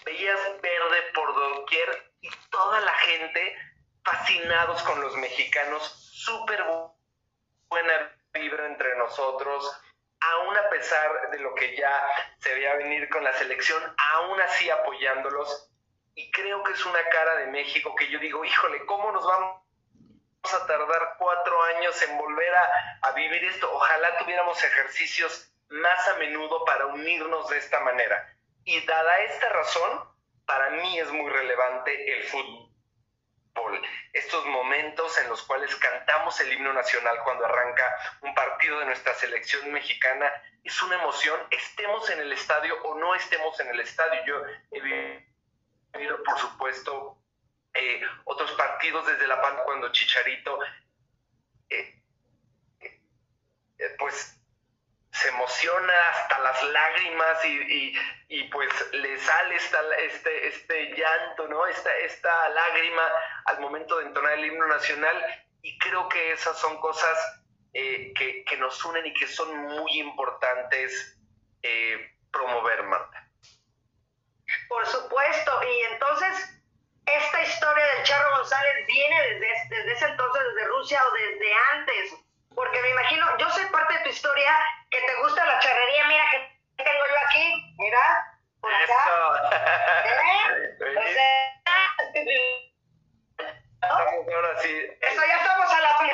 veías 0.07 0.41
verde 0.63 1.03
por 1.15 1.35
doquier 1.35 2.11
y 2.23 2.31
toda 2.51 2.81
la 2.81 2.95
gente 2.95 3.55
fascinados 4.03 4.83
con 4.85 4.99
los 4.99 5.15
mexicanos, 5.17 5.83
súper 6.15 6.65
buena 7.69 8.17
vibra 8.33 8.65
entre 8.65 8.97
nosotros, 8.97 9.79
aún 10.33 10.57
a 10.57 10.69
pesar 10.69 11.31
de 11.31 11.39
lo 11.39 11.55
que 11.55 11.77
ya 11.77 12.09
se 12.39 12.55
veía 12.55 12.75
venir 12.77 13.09
con 13.09 13.25
la 13.25 13.33
selección, 13.35 13.83
aún 14.15 14.41
así 14.41 14.69
apoyándolos. 14.71 15.71
Y 16.15 16.31
creo 16.31 16.63
que 16.63 16.73
es 16.73 16.87
una 16.87 17.03
cara 17.11 17.37
de 17.37 17.47
México 17.47 17.95
que 17.95 18.09
yo 18.09 18.19
digo, 18.19 18.45
híjole, 18.45 18.87
¿cómo 18.87 19.13
nos 19.13 19.27
vamos 19.27 19.67
a 20.55 20.67
tardar 20.67 21.17
cuatro 21.19 21.63
años 21.65 22.01
en 22.03 22.19
volver 22.19 22.55
a, 22.55 23.13
vivir 23.13 23.45
esto. 23.45 23.73
Ojalá 23.73 24.19
tuviéramos 24.19 24.63
ejercicios 24.63 25.51
más 25.69 26.09
a 26.09 26.19
menudo 26.19 26.65
para 26.65 26.87
unirnos 26.87 27.49
de 27.49 27.59
esta 27.59 27.81
manera. 27.81 28.37
Y 28.65 28.85
dada 28.85 29.19
esta 29.21 29.49
razón, 29.49 30.05
para 30.45 30.71
mí 30.71 30.99
es 30.99 31.11
muy 31.11 31.31
relevante 31.31 32.13
el 32.13 32.25
fútbol. 32.25 32.71
Estos 34.13 34.47
momentos 34.47 35.19
en 35.19 35.29
los 35.29 35.43
cuales 35.43 35.75
cantamos 35.77 36.41
el 36.41 36.53
himno 36.53 36.73
nacional 36.73 37.19
cuando 37.25 37.45
arranca 37.45 37.97
un 38.23 38.35
partido 38.35 38.79
de 38.81 38.87
nuestra 38.87 39.15
selección 39.15 39.71
mexicana 39.73 40.31
es 40.65 40.83
una 40.83 40.97
emoción, 40.97 41.41
estemos 41.51 42.11
en 42.11 42.21
el 42.21 42.33
estadio 42.33 42.75
o 42.83 42.99
no 42.99 43.15
estemos 43.15 43.59
en 43.61 43.69
el 43.69 43.81
estadio. 43.81 44.21
Yo 44.27 44.43
he 44.73 44.81
vivido, 44.81 46.23
por 46.25 46.39
supuesto, 46.39 47.19
eh, 47.73 48.01
otros 48.25 48.51
partidos 48.53 49.07
desde 49.07 49.27
la 49.27 49.41
pan 49.41 49.59
cuando 49.65 49.93
Chicharito 49.93 50.59
eh, 51.69 52.03
eh, 52.81 53.97
pues 53.99 54.41
se 55.21 55.29
emociona 55.29 56.09
hasta 56.11 56.39
las 56.41 56.63
lágrimas 56.63 57.45
y, 57.45 58.43
pues 58.53 58.71
le 58.93 59.19
sale 59.19 59.57
este, 59.57 60.49
este 60.49 60.95
llanto, 60.95 61.49
¿no? 61.49 61.67
Esta, 61.67 61.95
esta 61.99 62.49
lágrima 62.51 63.03
al 63.47 63.61
momento 63.61 63.99
de 63.99 64.07
entonar 64.07 64.35
el 64.35 64.45
himno 64.45 64.67
nacional 64.67 65.17
y 65.63 65.79
creo 65.79 66.09
que 66.09 66.33
esas 66.33 66.59
son 66.59 66.79
cosas 66.81 67.43
que, 67.73 68.45
que, 68.47 68.57
nos 68.59 68.83
unen 68.85 69.07
y 69.07 69.15
que 69.15 69.27
son 69.27 69.57
muy 69.57 69.99
importantes 69.99 71.19
promover, 72.31 72.83
Marta. 72.85 73.29
Por 74.69 74.87
supuesto, 74.87 75.63
y 75.63 75.93
entonces 75.93 76.63
esta 77.07 77.43
historia 77.43 77.87
del 77.87 78.05
Charro 78.05 78.37
González 78.37 78.87
viene 78.87 79.21
desde, 79.23 79.77
desde 79.77 79.93
ese 79.93 80.07
entonces, 80.07 80.43
desde 80.55 80.69
Rusia 80.69 81.03
o 81.07 81.11
desde 81.13 81.55
antes, 81.73 82.15
porque 82.55 82.81
me 82.83 82.91
imagino, 82.91 83.39
yo 83.39 83.51
sé 83.51 83.67
parte 83.67 83.95
de 83.95 84.05
tu 84.05 84.09
historia, 84.11 84.53
que 84.91 85.01
te 85.01 85.15
gusta 85.23 85.45
la 85.45 85.59
charrería, 85.59 86.07
mira 86.07 86.25
que 86.31 86.85
tengo 86.85 87.07
yo 87.09 87.15
aquí, 87.27 87.75
mira, 87.79 88.39
por 88.61 88.73
acá. 88.75 89.01
¿Eh? 90.05 90.73
ahora 94.35 94.61
sí. 94.61 94.73
Eso 95.01 95.23
ya 95.27 95.37
estamos 95.37 95.73
a 95.73 95.81
la 95.81 95.99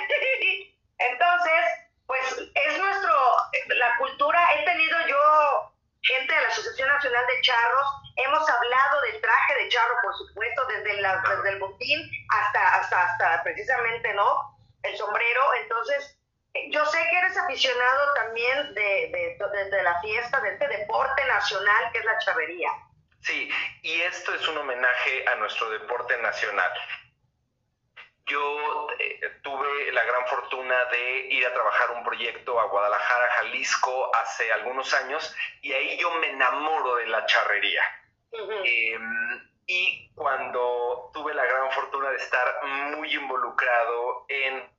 Entonces, 0.98 1.64
pues 2.06 2.50
es 2.54 2.78
nuestro, 2.78 3.36
la 3.68 3.96
cultura, 3.98 4.54
he 4.54 4.64
tenido 4.64 4.98
yo 5.08 5.72
gente 6.02 6.34
de 6.34 6.40
la 6.40 6.48
Asociación 6.48 6.88
Nacional 6.88 7.26
de 7.26 7.40
Charros, 7.42 7.86
hemos 8.16 8.48
hablado 8.48 9.00
del 9.02 9.20
traje 9.20 9.54
de 9.54 9.68
charro, 9.68 9.94
por 10.02 10.14
supuesto, 10.16 10.64
desde, 10.66 11.00
la, 11.00 11.22
desde 11.22 11.50
el 11.50 11.58
botín 11.60 12.10
hasta, 12.28 12.74
hasta, 12.74 13.02
hasta 13.04 13.42
precisamente, 13.42 14.12
¿no? 14.14 14.58
El 14.82 14.96
sombrero. 14.96 15.54
Entonces, 15.62 16.18
yo 16.70 16.84
sé 16.86 16.98
que 17.10 17.18
eres 17.18 17.36
aficionado 17.36 18.14
también 18.14 18.74
de, 18.74 19.36
de, 19.40 19.70
de, 19.70 19.82
la 19.82 20.00
fiesta, 20.00 20.40
de 20.40 20.52
este 20.52 20.68
deporte 20.68 21.24
nacional 21.26 21.92
que 21.92 21.98
es 21.98 22.04
la 22.04 22.18
charrería. 22.18 22.70
Sí, 23.20 23.50
y 23.82 24.00
esto 24.02 24.34
es 24.34 24.46
un 24.48 24.58
homenaje 24.58 25.24
a 25.28 25.36
nuestro 25.36 25.70
deporte 25.70 26.16
nacional. 26.18 26.70
Yo 28.26 28.88
eh, 28.98 29.20
tuve 29.42 29.92
la 29.92 30.04
gran 30.04 30.26
fortuna 30.26 30.84
de 30.86 31.26
ir 31.30 31.46
a 31.46 31.54
trabajar 31.54 31.92
un 31.92 32.04
proyecto 32.04 32.58
a 32.60 32.66
Guadalajara, 32.66 33.30
Jalisco, 33.30 34.14
hace 34.16 34.52
algunos 34.52 34.92
años, 34.94 35.34
y 35.60 35.72
ahí 35.72 35.98
yo 35.98 36.10
me 36.16 36.30
enamoro 36.30 36.96
de 36.96 37.06
la 37.06 37.24
charrería. 37.26 37.82
Em, 38.32 39.50
y 39.66 40.10
cuando 40.14 41.10
tuve 41.12 41.34
la 41.34 41.44
gran 41.44 41.70
fortuna 41.72 42.10
de 42.10 42.16
estar 42.16 42.64
muy 42.64 43.14
involucrado 43.14 44.26
en 44.28 44.70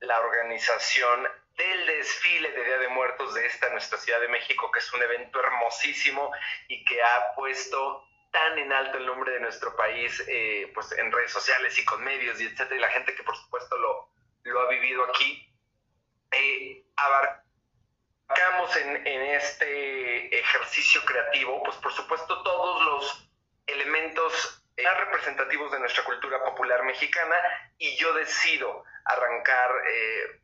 la 0.00 0.18
organización 0.20 1.28
del 1.56 1.86
desfile 1.86 2.50
de 2.52 2.64
Día 2.64 2.78
de 2.78 2.88
Muertos 2.88 3.34
de 3.34 3.46
esta 3.46 3.68
nuestra 3.70 3.98
Ciudad 3.98 4.20
de 4.20 4.28
México, 4.28 4.70
que 4.70 4.78
es 4.78 4.92
un 4.92 5.02
evento 5.02 5.40
hermosísimo 5.40 6.32
y 6.68 6.84
que 6.84 7.02
ha 7.02 7.34
puesto 7.34 8.06
tan 8.30 8.58
en 8.58 8.72
alto 8.72 8.98
el 8.98 9.06
nombre 9.06 9.32
de 9.32 9.40
nuestro 9.40 9.76
país, 9.76 10.22
eh, 10.28 10.70
pues 10.74 10.92
en 10.92 11.10
redes 11.12 11.32
sociales 11.32 11.76
y 11.78 11.84
con 11.84 12.02
medios 12.02 12.40
y 12.40 12.44
etcétera, 12.44 12.76
y 12.76 12.78
la 12.78 12.88
gente 12.90 13.14
que 13.14 13.22
por 13.22 13.36
supuesto 13.36 13.76
lo, 13.76 14.08
lo 14.44 14.60
ha 14.60 14.70
vivido 14.70 15.04
aquí, 15.04 15.52
eh, 16.30 16.84
abarcamos 16.96 18.76
en, 18.76 19.06
en 19.06 19.22
este 19.34 20.38
ejercicio 20.38 21.04
creativo, 21.04 21.62
pues 21.64 21.76
por 21.78 21.92
supuesto 21.92 22.42
todos 22.42 22.84
los 22.84 23.28
elementos 23.66 24.59
más 24.82 24.98
representativos 24.98 25.70
de 25.72 25.80
nuestra 25.80 26.04
cultura 26.04 26.42
popular 26.44 26.82
mexicana 26.84 27.36
y 27.78 27.96
yo 27.96 28.12
decido 28.14 28.84
arrancar 29.04 29.70
eh, 29.88 30.40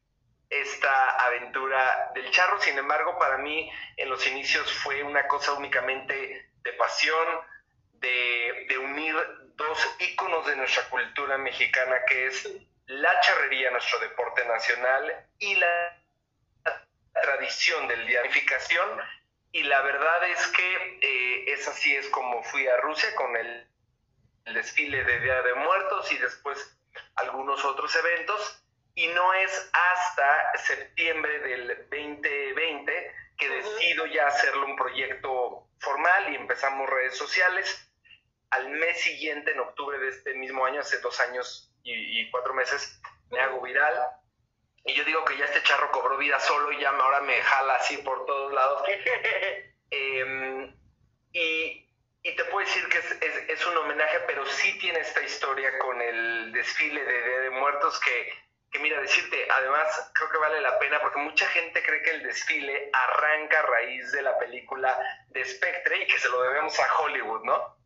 esta 0.50 1.10
aventura 1.26 2.10
del 2.14 2.30
charro. 2.30 2.60
Sin 2.60 2.78
embargo, 2.78 3.18
para 3.18 3.38
mí 3.38 3.70
en 3.96 4.08
los 4.08 4.26
inicios 4.26 4.72
fue 4.82 5.02
una 5.02 5.26
cosa 5.26 5.52
únicamente 5.52 6.50
de 6.62 6.72
pasión, 6.74 7.26
de, 7.94 8.66
de 8.68 8.78
unir 8.78 9.16
dos 9.56 9.96
íconos 10.00 10.46
de 10.46 10.56
nuestra 10.56 10.88
cultura 10.88 11.38
mexicana, 11.38 12.04
que 12.06 12.26
es 12.26 12.48
la 12.86 13.20
charrería, 13.20 13.70
nuestro 13.70 13.98
deporte 13.98 14.44
nacional, 14.46 15.28
y 15.38 15.54
la 15.56 16.02
tradición 17.22 17.88
del 17.88 18.06
día. 18.06 18.22
Y 19.52 19.62
la 19.62 19.80
verdad 19.80 20.28
es 20.28 20.46
que 20.48 20.98
eh, 21.00 21.52
es 21.52 21.66
así 21.66 21.96
es 21.96 22.08
como 22.10 22.42
fui 22.42 22.66
a 22.68 22.76
Rusia 22.78 23.14
con 23.14 23.34
el, 23.36 23.66
el 24.46 24.54
desfile 24.54 25.04
de 25.04 25.20
Día 25.20 25.42
de 25.42 25.54
Muertos 25.54 26.10
y 26.12 26.18
después 26.18 26.78
algunos 27.16 27.64
otros 27.64 27.94
eventos 27.94 28.62
y 28.94 29.08
no 29.08 29.34
es 29.34 29.70
hasta 29.72 30.56
septiembre 30.58 31.38
del 31.40 31.68
2020 31.90 33.14
que 33.36 33.48
decido 33.48 34.06
ya 34.06 34.26
hacerlo 34.26 34.66
un 34.66 34.76
proyecto 34.76 35.68
formal 35.78 36.32
y 36.32 36.36
empezamos 36.36 36.88
redes 36.88 37.16
sociales. 37.16 37.90
Al 38.50 38.70
mes 38.70 38.98
siguiente, 39.00 39.50
en 39.50 39.60
octubre 39.60 39.98
de 39.98 40.08
este 40.08 40.32
mismo 40.34 40.64
año, 40.64 40.80
hace 40.80 40.98
dos 41.00 41.20
años 41.20 41.70
y, 41.82 42.30
cuatro 42.30 42.54
meses, 42.54 43.00
me 43.30 43.38
hago 43.40 43.60
viral. 43.60 43.94
Y 44.84 44.94
yo 44.94 45.04
digo 45.04 45.24
que 45.24 45.36
ya 45.36 45.44
este 45.44 45.62
charro 45.62 45.90
cobró 45.90 46.16
vida 46.16 46.40
solo 46.40 46.72
y 46.72 46.80
ya 46.80 46.90
ahora 46.90 47.20
me 47.20 47.40
jala 47.42 47.74
así 47.74 47.98
por 47.98 48.24
todos 48.24 48.52
lados. 48.52 48.82
Em, 49.88 50.74
y, 51.32 51.85
te 52.35 52.45
puedo 52.47 52.66
decir 52.66 52.88
que 52.88 52.99
es, 52.99 53.12
es, 53.49 53.66
un 53.66 53.76
homenaje, 53.76 54.21
pero 54.26 54.45
sí 54.47 54.78
tiene 54.78 55.00
esta 55.00 55.23
historia 55.23 55.78
con 55.78 56.00
el 56.00 56.52
desfile 56.52 57.04
de 57.04 57.23
Día 57.23 57.40
de 57.40 57.50
Muertos 57.50 58.00
que 58.00 58.47
que 58.71 58.78
mira, 58.80 59.00
decirte, 59.00 59.47
además 59.50 60.11
creo 60.14 60.30
que 60.30 60.38
vale 60.38 60.61
la 60.61 60.78
pena 60.78 61.00
porque 61.00 61.18
mucha 61.18 61.47
gente 61.49 61.83
cree 61.83 62.02
que 62.02 62.11
el 62.11 62.23
desfile 62.23 62.90
arranca 62.92 63.61
a 63.61 63.62
raíz 63.62 64.12
de 64.12 64.23
la 64.23 64.38
película 64.38 64.99
de 65.28 65.45
Spectre 65.45 66.02
y 66.02 66.06
que 66.06 66.18
se 66.18 66.28
lo 66.28 66.42
debemos 66.42 66.78
a 66.78 66.99
Hollywood, 66.99 67.45
¿no? 67.45 67.76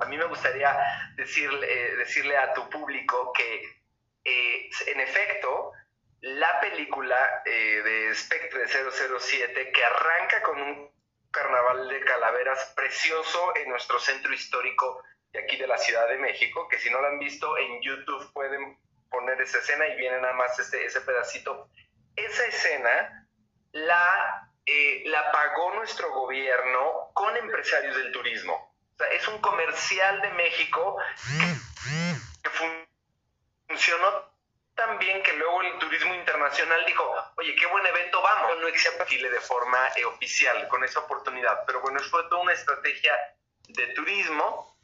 A 0.00 0.06
mí 0.06 0.16
me 0.16 0.24
gustaría 0.24 0.76
decirle, 1.16 1.66
eh, 1.70 1.96
decirle 1.96 2.36
a 2.36 2.52
tu 2.54 2.68
público 2.68 3.32
que, 3.32 3.62
eh, 4.24 4.70
en 4.86 5.00
efecto, 5.00 5.72
la 6.20 6.60
película 6.60 7.42
eh, 7.44 7.82
de 7.84 8.14
Spectre 8.14 8.66
007, 8.66 9.70
que 9.70 9.84
arranca 9.84 10.42
con 10.42 10.60
un 10.60 10.90
carnaval 11.34 11.88
de 11.88 12.00
calaveras 12.00 12.72
precioso 12.76 13.52
en 13.56 13.68
nuestro 13.68 13.98
centro 13.98 14.32
histórico 14.32 15.02
de 15.32 15.40
aquí 15.40 15.56
de 15.56 15.66
la 15.66 15.76
Ciudad 15.76 16.08
de 16.08 16.16
México, 16.18 16.68
que 16.68 16.78
si 16.78 16.90
no 16.90 17.00
lo 17.00 17.08
han 17.08 17.18
visto 17.18 17.58
en 17.58 17.82
YouTube 17.82 18.32
pueden 18.32 18.78
poner 19.10 19.40
esa 19.40 19.58
escena 19.58 19.86
y 19.88 19.96
viene 19.96 20.20
nada 20.20 20.34
más 20.34 20.58
este, 20.58 20.84
ese 20.84 21.00
pedacito. 21.00 21.68
Esa 22.16 22.46
escena 22.46 23.28
la, 23.72 24.48
eh, 24.64 25.02
la 25.06 25.32
pagó 25.32 25.74
nuestro 25.74 26.12
gobierno 26.12 27.10
con 27.12 27.36
empresarios 27.36 27.96
del 27.96 28.12
turismo. 28.12 28.54
O 28.94 28.96
sea, 28.96 29.08
es 29.08 29.26
un 29.26 29.40
comercial 29.40 30.20
de 30.20 30.30
México 30.30 30.96
que, 32.42 32.50
funcionó 33.68 34.33
tan 34.74 34.98
bien 34.98 35.22
que 35.22 35.32
luego 35.34 35.62
el 35.62 35.78
turismo 35.78 36.14
internacional 36.14 36.84
dijo, 36.86 37.14
oye, 37.36 37.54
qué 37.54 37.66
buen 37.66 37.86
evento, 37.86 38.20
vamos. 38.20 38.58
No 38.60 38.68
existe 38.68 39.04
Chile 39.06 39.30
de 39.30 39.40
forma 39.40 39.88
eh, 39.96 40.04
oficial 40.04 40.66
con 40.68 40.82
esa 40.84 41.00
oportunidad, 41.00 41.64
pero 41.66 41.80
bueno, 41.80 42.00
fue 42.00 42.22
toda 42.28 42.42
una 42.42 42.52
estrategia 42.52 43.12
de 43.68 43.86
turismo 43.88 44.74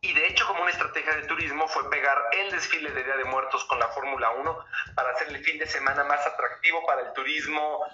y 0.00 0.12
de 0.12 0.28
hecho, 0.28 0.46
como 0.46 0.62
una 0.62 0.70
estrategia 0.70 1.12
de 1.14 1.26
turismo, 1.26 1.66
fue 1.66 1.90
pegar 1.90 2.16
el 2.32 2.52
desfile 2.52 2.90
de 2.92 3.02
Día 3.02 3.16
de 3.16 3.24
Muertos 3.24 3.64
con 3.64 3.80
la 3.80 3.88
Fórmula 3.88 4.30
1 4.30 4.64
para 4.94 5.10
hacer 5.10 5.28
el 5.28 5.42
fin 5.44 5.58
de 5.58 5.66
semana 5.66 6.04
más 6.04 6.24
atractivo 6.24 6.86
para 6.86 7.02
el 7.02 7.12
turismo 7.14 7.84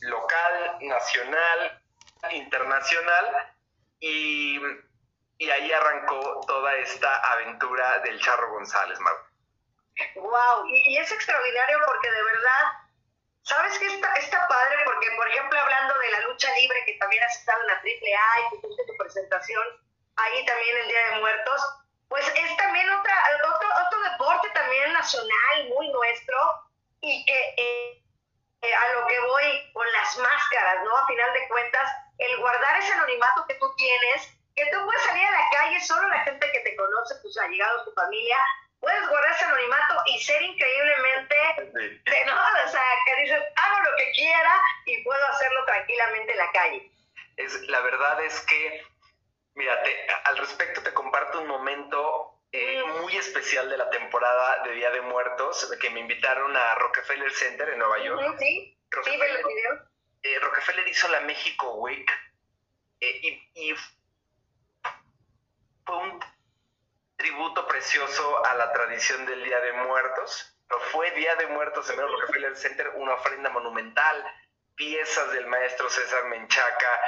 local, 0.00 0.78
nacional, 0.80 1.82
internacional. 2.32 3.54
Y, 4.00 4.58
ahí 5.40 5.72
arrancó 5.72 6.40
toda 6.46 6.74
esta 6.76 7.16
aventura 7.32 7.98
del 7.98 8.18
Charro 8.20 8.52
González, 8.52 8.98
Marco. 9.00 9.26
Wow, 10.16 10.66
y, 10.66 10.96
es 10.96 11.12
extraordinario 11.12 11.78
porque 11.86 12.10
de 12.10 12.22
verdad, 12.22 12.62
¿sabes 13.42 13.78
qué 13.78 13.86
está, 13.86 14.14
está 14.14 14.48
padre? 14.48 14.76
Porque, 14.84 15.10
por 15.16 15.28
ejemplo, 15.28 15.58
hablando 15.58 15.98
de 15.98 16.10
la 16.10 16.20
lucha 16.20 16.52
libre, 16.56 16.84
que 16.86 16.94
también 16.94 17.22
has 17.22 17.36
estado 17.38 17.60
en 17.60 17.66
la 17.66 17.74
AAA 17.74 18.40
y 18.40 18.60
tuviste 18.60 18.86
tu 18.86 18.96
presentación, 18.96 19.66
ahí 20.16 20.44
también 20.46 20.76
el 20.78 20.88
Día 20.88 21.10
de 21.10 21.20
Muertos, 21.20 21.60
pues 22.08 22.26
es 22.26 22.56
también 22.56 22.88
otro, 22.90 23.12
otro 23.86 24.00
deporte 24.10 24.48
también 24.50 24.92
nacional, 24.92 25.68
muy 25.68 25.88
nuestro, 25.90 26.68
y 27.00 27.24
que 27.24 27.54
eh, 27.56 28.02
eh, 28.62 28.74
a 28.74 28.92
lo 28.94 29.06
que 29.06 29.20
voy 29.20 29.72
con 29.72 29.92
las 29.92 30.16
máscaras, 30.18 30.84
¿no? 30.84 30.96
A 30.96 31.06
final 31.06 31.32
de 31.32 31.48
cuentas, 31.48 31.90
el 32.18 32.36
guardar 32.38 32.78
ese 32.78 32.92
anonimato 32.92 33.44
que 33.46 33.54
tú 33.54 33.74
tienes, 33.76 34.28
que 34.54 34.66
tú 34.70 34.84
puedes 34.84 35.02
salir 35.02 35.26
a 35.26 35.30
la 35.30 35.48
calle, 35.50 35.80
solo 35.80 36.08
la 36.08 36.20
gente 36.20 36.50
que 36.52 36.60
te 36.60 36.76
conoce, 36.76 37.20
tus 37.22 37.36
allegados, 37.38 37.84
tu 37.84 37.92
familia, 37.92 38.38
puedes 38.82 39.08
guardar 39.08 39.32
ese 39.32 39.44
anonimato 39.46 40.02
y 40.06 40.20
ser 40.20 40.42
increíblemente 40.42 41.36
de 41.72 42.24
no, 42.26 42.34
o 42.66 42.68
sea, 42.68 42.82
que 43.06 43.22
dices, 43.22 43.42
hago 43.56 43.80
lo 43.80 43.96
que 43.96 44.12
quiera 44.12 44.60
y 44.84 45.02
puedo 45.02 45.24
hacerlo 45.28 45.64
tranquilamente 45.64 46.32
en 46.32 46.38
la 46.38 46.52
calle. 46.52 46.92
Es, 47.38 47.54
la 47.68 47.80
verdad 47.80 48.22
es 48.22 48.38
que 48.40 48.84
Mira, 49.54 49.82
al 50.24 50.38
respecto 50.38 50.82
te 50.82 50.94
comparto 50.94 51.40
un 51.40 51.46
momento 51.46 52.40
eh, 52.52 52.82
muy 53.00 53.14
especial 53.16 53.68
de 53.68 53.76
la 53.76 53.90
temporada 53.90 54.62
de 54.64 54.72
Día 54.72 54.90
de 54.90 55.02
Muertos, 55.02 55.70
que 55.80 55.90
me 55.90 56.00
invitaron 56.00 56.56
a 56.56 56.74
Rockefeller 56.76 57.30
Center 57.32 57.68
en 57.68 57.78
Nueva 57.78 58.02
York. 58.02 58.36
Sí, 58.38 58.78
Rockefeller, 58.90 59.44
eh, 60.22 60.38
Rockefeller 60.38 60.88
hizo 60.88 61.08
la 61.08 61.20
México 61.20 61.74
Week 61.76 62.10
eh, 63.00 63.42
y, 63.54 63.74
fue 65.84 65.96
un 65.96 66.20
tributo 67.22 67.68
precioso 67.68 68.44
a 68.44 68.54
la 68.56 68.72
tradición 68.72 69.24
del 69.26 69.44
Día 69.44 69.60
de 69.60 69.72
Muertos. 69.74 70.58
Pero 70.66 70.80
fue 70.90 71.12
Día 71.12 71.36
de 71.36 71.46
Muertos 71.46 71.88
en 71.88 72.00
el 72.00 72.08
Rockefeller 72.08 72.56
Center, 72.56 72.88
una 72.96 73.14
ofrenda 73.14 73.48
monumental, 73.50 74.24
piezas 74.74 75.30
del 75.32 75.46
maestro 75.46 75.88
César 75.88 76.24
Menchaca, 76.24 77.00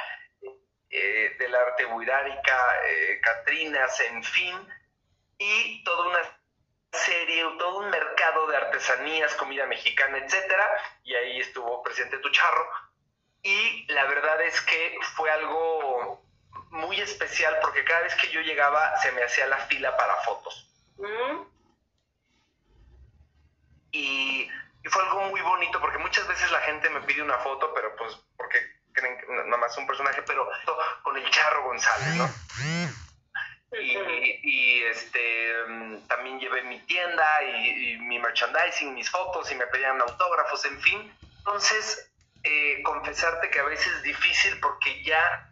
eh, 0.90 1.34
del 1.36 1.54
arte 1.54 1.86
buirárica, 1.86 2.58
eh, 2.86 3.20
Catrinas, 3.20 3.98
en 4.00 4.22
fin, 4.22 4.56
y 5.38 5.82
toda 5.82 6.06
una 6.06 6.38
serie, 6.92 7.42
todo 7.58 7.78
un 7.78 7.90
mercado 7.90 8.46
de 8.46 8.56
artesanías, 8.56 9.34
comida 9.34 9.66
mexicana, 9.66 10.18
etcétera, 10.18 10.70
y 11.02 11.14
ahí 11.16 11.40
estuvo 11.40 11.82
presente 11.82 12.18
tu 12.18 12.30
charro. 12.30 12.70
Y 13.42 13.92
la 13.92 14.04
verdad 14.04 14.40
es 14.42 14.60
que 14.60 14.96
fue 15.16 15.28
algo 15.28 16.23
muy 16.70 17.00
especial 17.00 17.56
porque 17.60 17.84
cada 17.84 18.00
vez 18.02 18.14
que 18.16 18.30
yo 18.30 18.40
llegaba 18.40 18.96
se 19.00 19.12
me 19.12 19.22
hacía 19.22 19.46
la 19.46 19.58
fila 19.66 19.96
para 19.96 20.16
fotos. 20.22 20.70
Mm. 20.96 21.42
Y, 23.92 24.50
y, 24.82 24.88
fue 24.88 25.02
algo 25.04 25.22
muy 25.28 25.40
bonito 25.40 25.80
porque 25.80 25.98
muchas 25.98 26.26
veces 26.26 26.50
la 26.50 26.60
gente 26.60 26.90
me 26.90 27.00
pide 27.02 27.22
una 27.22 27.38
foto, 27.38 27.72
pero 27.74 27.94
pues 27.96 28.18
porque 28.36 28.58
creen 28.92 29.18
que 29.18 29.26
nada 29.26 29.56
más 29.56 29.76
un 29.76 29.86
personaje, 29.86 30.22
pero 30.22 30.48
con 31.02 31.16
el 31.16 31.30
Charro 31.30 31.64
González, 31.64 32.14
¿no? 32.16 32.30
Y, 33.80 34.82
este 34.84 35.54
también 36.08 36.38
llevé 36.38 36.62
mi 36.62 36.78
tienda 36.80 37.42
y, 37.42 37.96
mi 37.98 38.18
merchandising, 38.18 38.94
mis 38.94 39.10
fotos 39.10 39.50
y 39.50 39.54
me 39.56 39.66
pedían 39.66 40.00
autógrafos, 40.00 40.64
en 40.64 40.80
fin. 40.80 41.12
Entonces, 41.38 42.10
eh, 42.44 42.82
confesarte 42.84 43.50
que 43.50 43.58
a 43.58 43.64
veces 43.64 43.86
es 43.88 44.02
difícil 44.02 44.58
porque 44.60 45.02
ya 45.02 45.50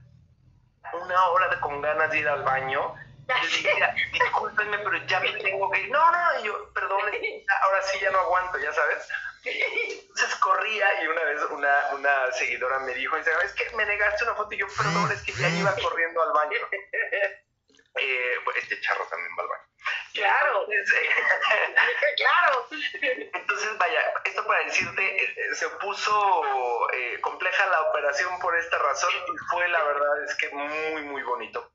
una 0.93 1.29
hora 1.29 1.61
con 1.61 1.81
ganas 1.81 2.11
de 2.11 2.19
ir 2.19 2.29
al 2.29 2.43
baño, 2.43 2.95
discúlpenme, 4.13 4.79
pero 4.79 5.07
ya 5.07 5.21
me 5.21 5.33
tengo 5.33 5.71
que 5.71 5.81
ir. 5.81 5.91
No, 5.91 6.11
no, 6.11 6.45
yo, 6.45 6.73
perdón, 6.73 7.01
ahora 7.65 7.83
sí 7.83 7.99
ya 8.01 8.11
no 8.11 8.19
aguanto, 8.21 8.59
ya 8.59 8.73
sabes. 8.73 9.09
Entonces 9.45 10.35
corría 10.37 11.03
y 11.03 11.07
una 11.09 11.25
vez 11.25 11.41
una, 11.51 11.75
una 11.95 12.33
seguidora 12.33 12.79
me 12.81 12.95
dijo, 12.95 13.17
es 13.17 13.53
que 13.55 13.77
me 13.77 13.85
negaste 13.85 14.25
una 14.25 14.35
foto 14.35 14.55
y 14.55 14.59
yo, 14.59 14.67
perdón, 14.77 15.11
es 15.11 15.23
que 15.23 15.33
ya 15.33 15.49
iba 15.49 15.75
corriendo 15.75 16.23
al 16.23 16.33
baño. 16.33 16.59
Eh, 17.95 18.37
este 18.57 18.81
charro 18.81 19.07
también 19.07 19.31
va 19.39 19.43
al 19.43 19.49
baño. 19.49 19.73
Claro. 20.15 20.67
claro. 22.17 22.69
Entonces, 23.35 23.79
vaya, 23.79 24.01
esto 24.25 24.47
para 24.47 24.65
decirte, 24.65 25.25
eh, 25.25 25.55
se 25.55 25.69
puso 25.69 26.91
eh, 26.93 27.21
compleja 27.21 27.67
la 27.67 27.83
operación 27.83 28.39
por 28.41 28.57
esta 28.57 28.79
razón 28.79 29.13
y 29.29 29.37
fue 29.51 29.69
la 29.69 29.83
verdad 29.83 30.25
es 30.25 30.35
que 30.37 30.49
muy, 30.51 31.03
muy 31.03 31.23
bonito. 31.23 31.71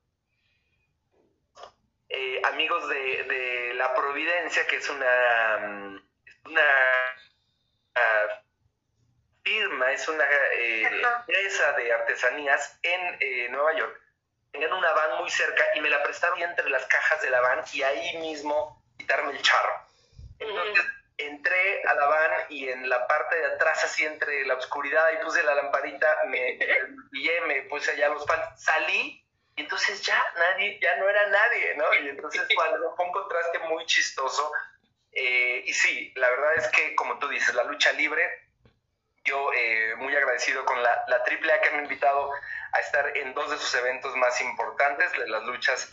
eh, 2.08 2.40
amigos 2.44 2.88
de, 2.88 3.72
La 3.74 3.94
Providencia, 3.94 4.66
que 4.66 4.76
es 4.76 4.88
una, 4.88 5.58
mm, 5.60 6.02
una 6.46 6.62
ah, 7.94 8.42
firma, 9.44 9.92
es 9.92 10.08
una 10.08 10.24
eh, 10.54 10.82
empresa 10.82 11.72
de 11.74 11.92
artesanías 11.92 12.78
en 12.82 13.52
Nueva 13.52 13.74
York. 13.74 14.07
Tenían 14.58 14.76
una 14.76 14.92
van 14.92 15.18
muy 15.18 15.30
cerca 15.30 15.64
y 15.76 15.80
me 15.80 15.88
la 15.88 16.02
prestaron 16.02 16.42
entre 16.42 16.68
las 16.68 16.84
cajas 16.86 17.22
de 17.22 17.30
la 17.30 17.40
van 17.40 17.62
y 17.72 17.82
ahí 17.82 18.16
mismo 18.16 18.84
quitarme 18.98 19.30
el 19.30 19.40
charro. 19.40 19.86
Entonces, 20.36 20.84
entré 21.16 21.84
a 21.84 21.94
la 21.94 22.06
van 22.06 22.30
y 22.48 22.68
en 22.68 22.88
la 22.88 23.06
parte 23.06 23.36
de 23.36 23.46
atrás, 23.54 23.84
así 23.84 24.04
entre 24.04 24.44
la 24.46 24.54
oscuridad, 24.54 25.12
y 25.12 25.24
puse 25.24 25.44
la 25.44 25.54
lamparita, 25.54 26.08
me 26.26 26.58
pillé, 27.12 27.40
me 27.42 27.62
puse 27.62 27.92
allá 27.92 28.08
los 28.08 28.26
pan, 28.26 28.42
salí, 28.56 29.24
y 29.54 29.60
entonces 29.60 30.02
ya 30.02 30.24
nadie, 30.36 30.80
ya 30.82 30.96
no 30.96 31.08
era 31.08 31.24
nadie, 31.28 31.76
¿no? 31.76 31.94
Y 31.94 32.08
entonces 32.08 32.42
fue, 32.52 32.66
fue 32.96 33.04
un 33.04 33.12
contraste 33.12 33.60
muy 33.60 33.86
chistoso. 33.86 34.50
Eh, 35.12 35.62
y 35.66 35.72
sí, 35.72 36.12
la 36.16 36.28
verdad 36.30 36.54
es 36.56 36.66
que, 36.70 36.96
como 36.96 37.20
tú 37.20 37.28
dices, 37.28 37.54
la 37.54 37.62
lucha 37.62 37.92
libre, 37.92 38.47
yo 39.28 39.52
eh, 39.52 39.94
muy 39.96 40.14
agradecido 40.16 40.64
con 40.64 40.82
la, 40.82 41.04
la 41.08 41.16
AAA 41.16 41.60
que 41.60 41.70
me 41.70 41.78
ha 41.78 41.82
invitado 41.82 42.32
a 42.72 42.80
estar 42.80 43.16
en 43.16 43.34
dos 43.34 43.50
de 43.50 43.58
sus 43.58 43.74
eventos 43.74 44.14
más 44.16 44.40
importantes, 44.40 45.16
las 45.28 45.42
luchas 45.44 45.90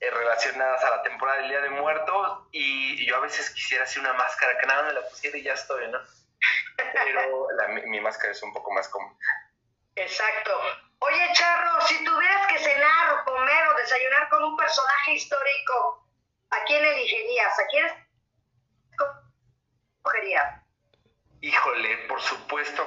eh, 0.00 0.10
relacionadas 0.10 0.84
a 0.84 0.90
la 0.90 1.02
temporada 1.02 1.38
del 1.38 1.48
Día 1.48 1.60
de 1.60 1.70
Muertos 1.70 2.46
y, 2.52 3.04
yo 3.04 3.16
a 3.16 3.20
veces 3.20 3.50
quisiera 3.50 3.84
hacer 3.84 4.00
una 4.00 4.12
máscara 4.12 4.56
que 4.58 4.66
nada 4.66 4.84
me 4.84 4.92
la 4.92 5.02
pusiera 5.08 5.36
y 5.36 5.42
ya 5.42 5.54
estoy, 5.54 5.88
¿no? 5.88 5.98
Pero 6.76 7.48
mi, 7.86 8.00
máscara 8.00 8.32
es 8.32 8.42
un 8.42 8.52
poco 8.52 8.70
más 8.70 8.88
común. 8.88 9.18
Exacto. 9.96 10.52
Oye, 11.00 11.32
Charro, 11.32 11.80
si 11.82 12.04
tuvieras 12.04 12.46
que 12.46 12.58
cenar 12.58 13.14
o 13.14 13.24
comer 13.24 13.68
o 13.68 13.76
desayunar 13.76 14.28
con 14.28 14.44
un 14.44 14.56
personaje 14.56 15.14
histórico, 15.14 16.06
¿a 16.50 16.64
quién 16.64 16.84
elegirías? 16.84 17.58
¿A 17.58 17.66
quién 17.66 18.08
escogerías? 19.96 20.67
Híjole, 21.40 21.96
por 22.08 22.20
supuesto, 22.20 22.86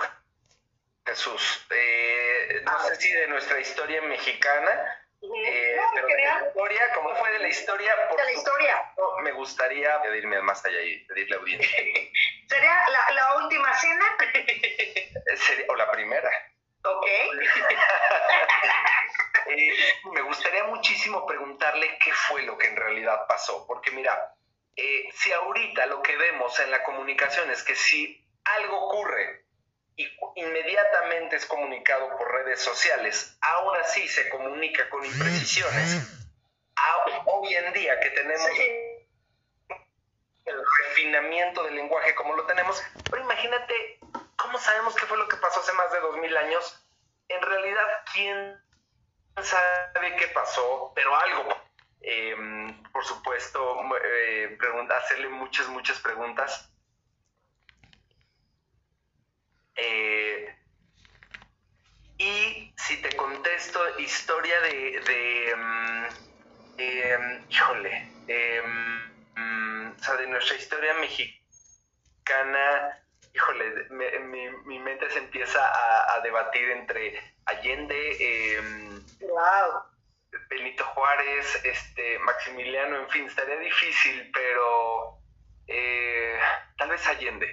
Jesús. 1.06 1.66
Eh, 1.70 2.62
no 2.64 2.80
sé 2.84 2.96
si 2.98 3.12
de 3.12 3.28
nuestra 3.28 3.60
historia 3.60 4.02
mexicana, 4.02 5.02
eh, 5.22 5.78
pero 5.94 6.08
de 6.08 6.16
la 6.16 6.48
historia, 6.48 6.94
¿cómo 6.96 7.16
fue 7.16 7.32
de 7.32 7.40
la 7.40 7.48
historia? 7.48 7.94
Por 8.10 8.18
de 8.18 8.26
la 8.26 8.34
historia. 8.34 8.94
Me 9.24 9.32
gustaría 9.32 10.02
pedirme 10.02 10.42
más 10.42 10.66
allá 10.66 10.82
y 10.82 11.06
pedirle 11.06 11.36
audiencia. 11.36 11.70
¿Sería 12.50 12.90
la, 12.90 13.12
la 13.12 13.36
última 13.44 13.74
cena? 13.76 14.18
Sería, 15.36 15.66
o 15.70 15.76
la 15.76 15.92
primera. 15.92 16.32
Ok. 16.84 17.08
Eh, 19.48 19.74
me 20.14 20.22
gustaría 20.22 20.64
muchísimo 20.66 21.26
preguntarle 21.26 21.98
qué 21.98 22.14
fue 22.14 22.44
lo 22.44 22.58
que 22.58 22.68
en 22.68 22.76
realidad 22.76 23.26
pasó, 23.28 23.66
porque 23.68 23.92
mira, 23.92 24.34
eh, 24.76 25.10
si 25.14 25.32
ahorita 25.34 25.88
lo 25.88 26.02
que 26.02 26.16
vemos 26.16 26.58
en 26.60 26.72
la 26.72 26.84
comunicación 26.84 27.50
es 27.50 27.64
que 27.64 27.76
si 27.76 28.24
algo 28.44 28.88
ocurre 28.88 29.46
y 29.96 30.08
inmediatamente 30.36 31.36
es 31.36 31.46
comunicado 31.46 32.18
por 32.18 32.32
redes 32.32 32.62
sociales, 32.62 33.38
aún 33.42 33.76
así 33.78 34.08
se 34.08 34.30
comunica 34.30 34.90
con 34.90 35.06
imprecisiones. 35.06 36.08
hoy 37.26 37.54
en 37.54 37.74
día 37.74 38.00
que 38.00 38.10
tenemos 38.12 38.50
el 40.46 40.64
refinamiento 40.88 41.64
del 41.64 41.76
lenguaje 41.76 42.16
como 42.16 42.36
lo 42.36 42.46
tenemos, 42.46 42.82
pero 43.10 43.22
imagínate 43.22 44.00
cómo 44.36 44.58
sabemos 44.58 44.96
qué 44.96 45.06
fue 45.06 45.18
lo 45.18 45.28
que 45.28 45.38
pasó 45.38 45.60
hace 45.60 45.74
más 45.74 45.92
de 45.92 46.00
dos 46.00 46.18
mil 46.18 46.36
años. 46.36 46.84
En 47.28 47.42
realidad, 47.42 48.04
¿quién 48.12 48.60
sabe 49.42 50.16
qué 50.18 50.28
pasó? 50.30 50.92
Pero 50.96 51.16
algo. 51.16 51.56
Em, 52.02 52.84
por 52.92 53.06
supuesto, 53.06 53.80
eh, 54.04 54.58
hacerle 54.90 55.30
muchas, 55.30 55.68
muchas 55.68 56.00
preguntas 56.00 56.72
eh, 59.76 60.56
y 62.18 62.74
si 62.78 63.02
te 63.02 63.16
contesto 63.16 64.00
historia 64.00 64.60
de, 64.62 65.00
de, 65.00 65.56
mm, 65.56 66.06
mm, 66.78 67.46
híjole, 67.50 68.12
mm, 69.36 69.92
o 70.00 70.04
sea, 70.04 70.16
de 70.16 70.28
nuestra 70.28 70.56
historia 70.56 70.94
mexicana, 70.96 71.42
híjole, 73.34 73.90
mi, 74.66 74.80
mente 74.80 75.10
se 75.10 75.20
empieza 75.20 75.60
a, 76.14 76.20
debatir 76.22 76.70
entre 76.70 77.20
Allende, 77.46 78.62
wow. 79.22 79.84
Benito 80.50 80.84
Juárez, 80.86 81.66
este, 81.66 82.20
Maximiliano, 82.20 82.98
en 82.98 83.10
fin, 83.10 83.26
estaría 83.26 83.58
difícil, 83.58 84.30
pero 84.34 85.18
eh, 85.68 86.40
tal 86.78 86.90
vez 86.90 87.06
Allende. 87.08 87.48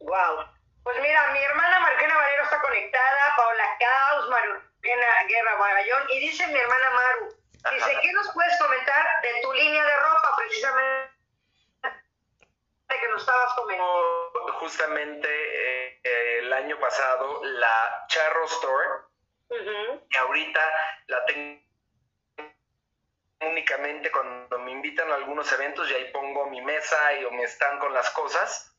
Wow. 0.00 0.57
Pues 0.82 1.00
mira, 1.00 1.26
mi 1.32 1.42
hermana 1.42 1.80
Marquena 1.80 2.16
Valero 2.16 2.44
está 2.44 2.60
conectada, 2.60 3.36
Paola 3.36 3.76
Caos, 3.78 4.30
Marquena 4.30 5.24
Guerra 5.28 5.54
Bagallón, 5.56 6.10
y 6.10 6.20
dice 6.20 6.46
mi 6.46 6.58
hermana 6.58 6.90
Maru, 6.90 7.36
dice, 7.74 7.98
¿qué 8.02 8.12
nos 8.12 8.30
puedes 8.32 8.58
comentar 8.58 9.06
de 9.22 9.40
tu 9.42 9.52
línea 9.52 9.84
de 9.84 9.96
ropa 9.96 10.36
precisamente 10.36 11.08
que 12.88 13.08
nos 13.08 13.20
estabas 13.20 13.54
comentando? 13.54 14.58
Justamente 14.60 15.28
eh, 15.28 16.38
el 16.38 16.52
año 16.52 16.78
pasado, 16.80 17.44
la 17.44 18.04
Charro 18.08 18.44
Store, 18.46 18.88
que 20.10 20.18
ahorita 20.18 20.60
la 21.06 21.24
tengo 21.26 21.68
únicamente 23.40 24.10
cuando 24.10 24.58
me 24.58 24.72
invitan 24.72 25.10
a 25.12 25.14
algunos 25.14 25.50
eventos 25.52 25.88
y 25.90 25.94
ahí 25.94 26.10
pongo 26.12 26.46
mi 26.46 26.60
mesa 26.60 27.12
y 27.14 27.24
o 27.24 27.30
me 27.30 27.44
están 27.44 27.78
con 27.78 27.94
las 27.94 28.10
cosas 28.10 28.77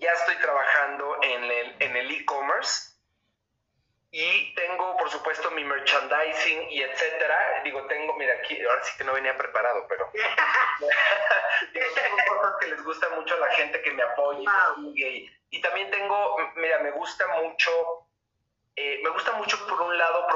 ya 0.00 0.12
estoy 0.12 0.36
trabajando 0.36 1.18
en 1.22 1.44
el 1.44 1.76
en 1.82 1.96
el 1.96 2.10
e-commerce 2.10 2.98
y 4.10 4.54
tengo, 4.54 4.96
por 4.96 5.10
supuesto, 5.10 5.50
mi 5.50 5.64
merchandising 5.64 6.70
y 6.70 6.82
etcétera. 6.82 7.60
Digo, 7.62 7.86
tengo, 7.88 8.14
mira, 8.14 8.34
aquí, 8.34 8.58
ahora 8.64 8.82
sí 8.82 8.96
que 8.96 9.04
no 9.04 9.12
venía 9.12 9.36
preparado, 9.36 9.86
pero 9.86 10.10
digo, 11.74 11.86
tengo 11.94 12.16
cosas 12.26 12.54
que 12.58 12.68
les 12.68 12.82
gusta 12.84 13.08
mucho 13.10 13.34
a 13.34 13.38
la 13.38 13.50
gente 13.52 13.82
que 13.82 13.90
me 13.90 14.02
apoya 14.02 14.50
y, 14.94 15.30
y, 15.50 15.60
también 15.60 15.90
tengo, 15.90 16.38
mira, 16.56 16.78
me 16.78 16.90
gusta 16.92 17.26
mucho, 17.42 17.70
eh, 18.76 18.98
me 19.04 19.10
gusta 19.10 19.32
mucho 19.32 19.58
por 19.66 19.82
un 19.82 19.98
lado 19.98 20.26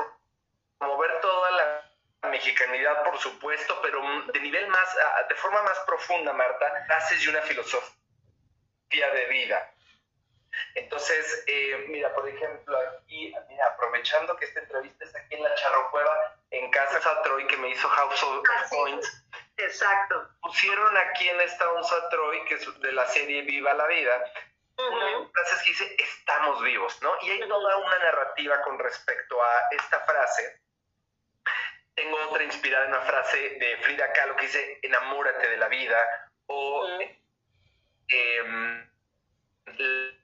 promover 0.78 1.20
toda 1.22 1.50
la 1.52 2.28
mexicanidad, 2.28 3.04
por 3.04 3.18
supuesto, 3.18 3.78
pero 3.80 4.02
de 4.34 4.40
nivel 4.40 4.66
más, 4.68 4.96
de 5.28 5.34
forma 5.36 5.62
más 5.62 5.78
profunda, 5.86 6.34
Marta, 6.34 6.86
haces 6.90 7.24
de 7.24 7.30
una 7.30 7.40
filosofía 7.40 8.01
de 9.00 9.26
vida. 9.26 9.72
Entonces, 10.74 11.44
eh, 11.46 11.86
mira, 11.88 12.14
por 12.14 12.28
ejemplo, 12.28 12.78
aquí, 12.78 13.34
mira, 13.48 13.66
aprovechando 13.68 14.36
que 14.36 14.44
esta 14.44 14.60
entrevista 14.60 15.04
es 15.04 15.16
aquí 15.16 15.34
en 15.34 15.42
la 15.42 15.54
Charrocueva, 15.54 16.36
en 16.50 16.70
casa 16.70 17.22
Troy, 17.22 17.46
que 17.46 17.56
me 17.56 17.70
hizo 17.70 17.88
House 17.88 18.22
of 18.22 18.44
ah, 18.48 18.66
Points. 18.70 19.26
Exacto. 19.56 20.28
Pusieron 20.42 20.96
aquí 20.96 21.28
en 21.28 21.40
esta 21.40 21.70
onza 21.72 22.08
Troy, 22.10 22.44
que 22.44 22.54
es 22.54 22.80
de 22.80 22.92
la 22.92 23.06
serie 23.06 23.42
Viva 23.42 23.72
la 23.74 23.86
Vida, 23.86 24.24
una 24.76 25.28
frase 25.30 25.64
que 25.64 25.70
dice, 25.70 25.96
estamos 25.98 26.62
vivos, 26.62 27.00
¿no? 27.02 27.12
Y 27.22 27.30
hay 27.30 27.48
toda 27.48 27.76
una 27.76 27.98
narrativa 27.98 28.60
con 28.62 28.78
respecto 28.78 29.42
a 29.42 29.68
esta 29.70 30.00
frase. 30.00 30.60
Tengo 31.94 32.16
otra 32.28 32.42
inspirada 32.42 32.86
en 32.86 32.94
una 32.94 33.02
frase 33.02 33.38
de 33.38 33.76
Frida 33.78 34.12
Kahlo 34.12 34.36
que 34.36 34.46
dice, 34.46 34.78
enamórate 34.82 35.48
de 35.48 35.56
la 35.56 35.68
vida, 35.68 36.30
o 36.46 36.88
Em, 38.08 38.90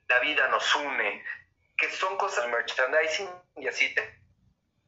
la 0.07 0.19
vida 0.19 0.47
nos 0.49 0.75
une, 0.75 1.23
que 1.77 1.89
son 1.91 2.17
cosas 2.17 2.47
merchandising 2.47 3.29
y 3.57 3.67
así 3.67 3.93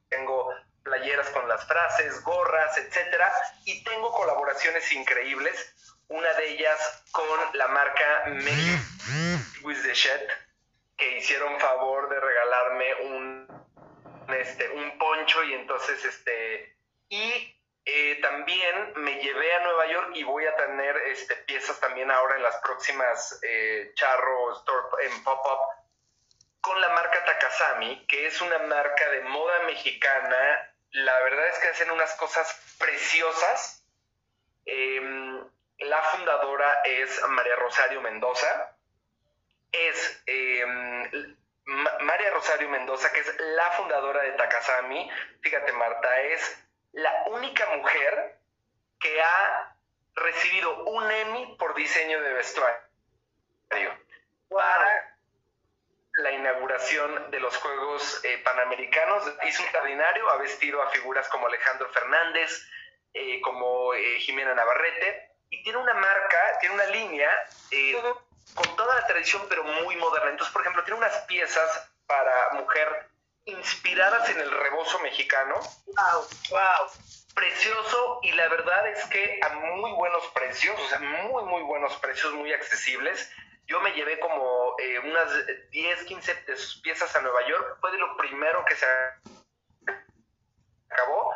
tengo 0.10 0.54
playeras 0.84 1.30
con 1.30 1.48
las 1.48 1.66
frases, 1.68 2.22
gorras, 2.24 2.78
etcétera, 2.78 3.32
y 3.66 3.84
tengo 3.84 4.12
colaboraciones 4.12 4.92
increíbles. 4.92 5.76
Una 6.08 6.34
de 6.34 6.50
ellas 6.50 7.04
con 7.12 7.40
la 7.54 7.68
marca 7.70 8.24
Make 8.28 8.82
with 9.64 9.82
the 9.84 9.94
Shed, 9.94 10.28
que 10.98 11.18
hicieron 11.18 11.60
favor 11.60 12.10
de 12.10 12.20
regalarme 12.20 12.96
un, 12.96 13.48
este, 14.36 14.70
un 14.70 14.98
poncho 14.98 15.44
y 15.44 15.54
entonces 15.54 16.04
este 16.04 16.76
y 17.10 17.61
eh, 17.84 18.20
también 18.22 18.94
me 18.98 19.16
llevé 19.16 19.56
a 19.56 19.64
Nueva 19.64 19.88
York 19.88 20.12
y 20.14 20.24
voy 20.24 20.46
a 20.46 20.56
tener 20.56 20.96
este, 21.08 21.36
piezas 21.36 21.80
también 21.80 22.12
ahora 22.12 22.36
en 22.36 22.44
las 22.44 22.58
próximas 22.58 23.40
eh, 23.42 23.92
Charro 23.96 24.54
Store 24.54 25.06
en 25.06 25.24
Pop-Up 25.24 25.82
con 26.62 26.80
la 26.80 26.90
marca 26.90 27.26
Takasami, 27.26 28.06
que 28.06 28.28
es 28.28 28.40
una 28.42 28.60
marca 28.60 29.10
de 29.10 29.22
moda 29.22 29.64
mexicana. 29.64 30.76
La 30.92 31.20
verdad 31.22 31.48
es 31.48 31.58
que 31.58 31.68
hacen 31.70 31.90
unas 31.90 32.14
cosas 32.18 32.76
preciosas. 32.78 33.84
Em, 34.66 35.44
la 35.80 36.02
fundadora 36.04 36.84
es 36.84 37.20
María 37.30 37.56
Rosario 37.56 38.02
Mendoza. 38.02 38.78
Es 39.72 40.22
em, 40.28 41.36
María 41.66 42.30
Rosario 42.30 42.70
Mendoza, 42.70 43.12
que 43.12 43.22
es 43.22 43.40
la 43.40 43.72
fundadora 43.72 44.22
de 44.22 44.34
Takasami. 44.34 45.10
Fíjate, 45.42 45.72
Marta, 45.72 46.22
es 46.22 46.64
la 46.94 47.24
única 47.28 47.66
mujer 47.76 48.38
que 49.00 49.22
ha 49.22 49.76
recibido 50.16 50.84
un 50.86 51.10
Emmy 51.10 51.56
por 51.58 51.74
diseño 51.76 52.22
de 52.22 52.34
vestuario 52.34 52.82
para 54.50 55.18
la 56.14 56.32
inauguración 56.32 57.32
de 57.32 57.40
los 57.40 57.56
Juegos 57.58 58.22
eh, 58.26 58.38
Panamericanos. 58.44 59.24
Hizo 59.48 59.62
un 59.62 59.66
extraordinario, 59.66 60.30
ha 60.30 60.38
vestido 60.38 60.82
a 60.82 60.90
figuras 60.90 61.28
como 61.30 61.48
Alejandro 61.48 61.90
Fernández, 61.90 62.68
eh, 63.14 63.40
como 63.42 63.94
eh, 63.94 64.20
Jimena 64.20 64.54
Navarrete, 64.54 65.32
y 65.50 65.64
tiene 65.64 65.80
una 65.80 65.94
marca, 65.94 66.58
tiene 66.60 66.76
una 66.76 66.86
línea 66.86 67.30
con 68.54 68.76
toda 68.76 68.96
la 68.96 69.08
tradición, 69.08 69.44
pero 69.48 69.64
muy 69.64 69.96
moderna. 69.96 70.32
Entonces, 70.32 70.52
por 70.52 70.62
ejemplo, 70.62 70.84
tiene 70.84 71.00
unas 71.00 71.18
piezas 71.22 71.90
para 72.06 72.54
mujer 72.54 73.11
inspiradas 73.46 74.30
en 74.30 74.40
el 74.40 74.52
rebozo 74.52 75.00
mexicano. 75.00 75.56
Wow, 75.86 76.28
wow. 76.50 76.92
Precioso 77.34 78.20
y 78.24 78.32
la 78.34 78.50
verdad 78.50 78.90
es 78.90 79.06
que 79.06 79.40
a 79.42 79.50
muy 79.50 79.92
buenos 79.94 80.26
precios, 80.34 80.80
o 80.80 80.90
sea, 80.90 81.00
muy, 81.00 81.44
muy 81.46 81.62
buenos 81.64 81.96
precios, 81.98 82.34
muy 82.34 82.52
accesibles. 82.52 83.32
Yo 83.68 83.80
me 83.80 83.94
llevé 83.94 84.20
como 84.20 84.76
eh, 84.80 85.00
unas 85.00 85.30
10, 85.72 86.04
15 86.04 86.34
de 86.46 86.58
sus 86.58 86.82
piezas 86.82 87.16
a 87.16 87.22
Nueva 87.22 87.48
York. 87.48 87.78
Fue 87.80 87.92
de 87.92 88.00
lo 88.00 88.18
primero 88.18 88.66
que 88.66 88.76
se 88.76 88.86
acabó. 90.90 91.34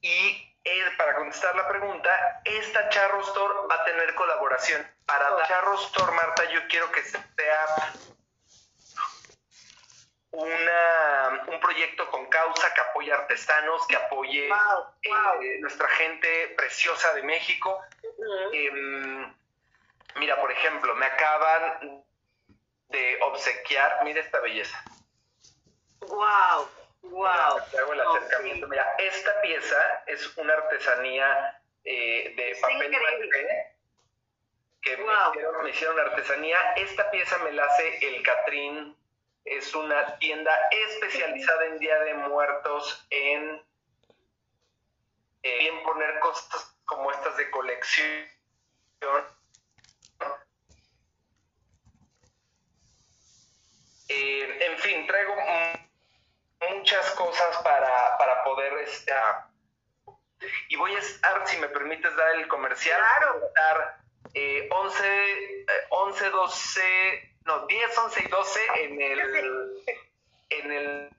Y 0.00 0.56
eh, 0.64 0.84
para 0.96 1.16
contestar 1.16 1.54
la 1.54 1.68
pregunta, 1.68 2.42
esta 2.44 2.88
Charro 2.88 3.20
Store 3.20 3.54
va 3.70 3.74
a 3.74 3.84
tener 3.84 4.14
colaboración. 4.14 4.86
Para. 5.04 5.46
Charro 5.46 5.74
Store, 5.74 6.12
Marta, 6.12 6.44
yo 6.50 6.60
quiero 6.68 6.90
que 6.90 7.02
sea 7.02 7.28
una, 10.32 11.44
un 11.46 11.60
proyecto 11.60 12.10
con 12.10 12.26
causa 12.26 12.72
que 12.72 12.80
apoye 12.80 13.12
artesanos, 13.12 13.86
que 13.86 13.96
apoye 13.96 14.48
eh, 14.48 15.58
nuestra 15.60 15.88
gente 15.88 16.48
preciosa 16.56 17.12
de 17.14 17.22
México. 17.22 17.80
Em, 18.52 19.34
mira, 20.16 20.40
por 20.40 20.50
ejemplo, 20.50 20.94
me 20.94 21.06
acaban 21.06 22.02
de 22.88 23.18
obsequiar, 23.22 24.00
mira 24.04 24.20
esta 24.20 24.40
belleza. 24.40 24.82
¡Wow! 26.00 26.68
¡Wow! 27.02 27.58
hago 27.78 27.92
el 27.92 28.00
acercamiento. 28.00 28.66
Mira, 28.68 28.94
esta 28.98 29.40
pieza 29.42 30.02
es 30.06 30.36
una 30.38 30.54
artesanía 30.54 31.60
eh, 31.84 32.32
de 32.36 32.56
papel 32.60 32.90
que 34.80 34.96
me, 34.96 35.04
hicieron, 35.04 35.62
me 35.62 35.70
hicieron 35.70 36.00
artesanía. 36.00 36.58
Esta 36.76 37.10
pieza 37.10 37.36
me 37.38 37.52
la 37.52 37.64
hace 37.64 37.98
el 38.06 38.22
Catrín 38.22 38.96
es 39.44 39.74
una 39.74 40.18
tienda 40.18 40.52
especializada 40.70 41.66
en 41.66 41.78
Día 41.78 41.98
de 42.00 42.14
Muertos 42.14 43.06
en, 43.10 43.62
en 45.42 45.82
poner 45.82 46.18
cosas 46.20 46.76
como 46.84 47.10
estas 47.10 47.36
de 47.36 47.50
colección. 47.50 48.28
Eh, 54.08 54.58
en 54.60 54.78
fin, 54.78 55.06
traigo 55.06 55.34
muchas 56.70 57.10
cosas 57.12 57.56
para, 57.62 58.18
para 58.18 58.44
poder 58.44 58.74
estar. 58.80 59.48
Y 60.68 60.76
voy 60.76 60.94
a 60.94 60.98
estar, 60.98 61.46
si 61.46 61.56
me 61.58 61.68
permites 61.68 62.14
dar 62.16 62.34
el 62.34 62.48
comercial, 62.48 63.00
claro. 63.00 63.46
estar 63.46 64.01
eh, 64.34 64.68
11, 64.70 65.66
11, 65.90 66.30
12 66.30 67.32
no, 67.44 67.66
10, 67.66 67.98
11 67.98 68.22
y 68.22 68.28
12 68.28 68.60
en 68.84 69.00
el, 69.00 69.84
en 70.50 70.72
el 70.72 71.10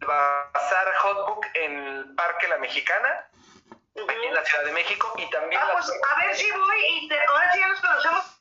Bazar 0.00 0.94
Hotbook 0.96 1.46
en 1.54 1.78
el 1.78 2.14
Parque 2.14 2.48
La 2.48 2.58
Mexicana, 2.58 3.28
aquí 3.70 4.26
en 4.26 4.34
la 4.34 4.44
Ciudad 4.44 4.64
de 4.64 4.72
México, 4.72 5.12
y 5.16 5.30
también... 5.30 5.60
Ah, 5.62 5.70
pues, 5.72 5.90
a 5.90 6.26
ver 6.26 6.36
si 6.36 6.50
voy 6.50 6.78
y 6.90 7.10
ahora 7.28 7.52
sí 7.52 7.58
ya 7.58 7.68
nos 7.68 7.80
conocemos 7.80 8.40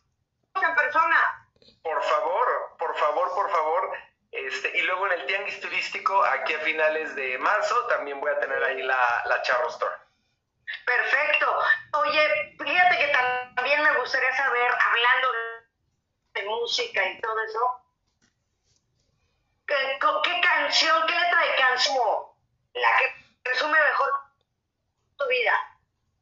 en 0.61 0.75
persona. 0.75 1.49
Por 1.81 2.03
favor, 2.03 2.75
por 2.77 2.95
favor, 2.97 3.33
por 3.33 3.51
favor. 3.51 3.97
Este, 4.31 4.77
y 4.77 4.81
luego 4.81 5.07
en 5.07 5.13
el 5.13 5.25
Tianguis 5.27 5.61
Turístico, 5.61 6.21
aquí 6.25 6.53
a 6.53 6.59
finales 6.59 7.15
de 7.15 7.37
marzo, 7.37 7.87
también 7.87 8.19
voy 8.19 8.31
a 8.31 8.39
tener 8.39 8.61
ahí 8.63 8.81
la, 8.81 9.23
la 9.25 9.41
Charro 9.43 9.69
Store. 9.69 9.95
Perfecto. 10.85 11.59
Oye, 11.93 12.55
fíjate 12.57 12.97
que 12.97 13.07
también 13.55 13.83
me 13.83 13.95
gustaría 13.97 14.35
saber, 14.35 14.71
hablando 14.71 15.27
de 16.33 16.43
música 16.43 17.05
y 17.05 17.21
todo 17.21 17.39
eso, 17.41 17.85
¿qué, 19.67 19.99
qué 20.23 20.41
canción, 20.41 21.07
qué 21.07 21.13
letra 21.13 21.41
de 21.41 21.55
canción 21.55 22.35
la 22.73 22.97
que 22.97 23.49
resume 23.49 23.79
mejor 23.79 24.11
tu 25.17 25.27
vida? 25.27 25.53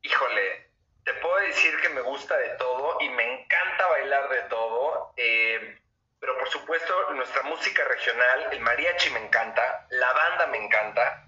Híjole, 0.02 0.72
te 1.04 1.14
puedo 1.16 1.36
decir 1.38 1.80
que 1.82 1.90
me 1.90 2.02
gusta 2.02 2.38
de 2.38 2.50
todo 2.50 2.98
y 3.02 3.10
me 3.10 3.42
encanta 3.42 3.88
bailar 3.88 4.30
de 4.30 4.42
todo, 4.44 5.14
eh, 5.18 5.80
pero 6.20 6.38
por 6.38 6.50
supuesto 6.50 7.12
nuestra 7.12 7.42
música 7.44 7.84
regional, 7.86 8.48
el 8.52 8.60
mariachi 8.60 9.10
me 9.10 9.26
encanta, 9.26 9.88
la 9.90 10.14
banda 10.14 10.48
me 10.48 10.58
encanta, 10.64 11.26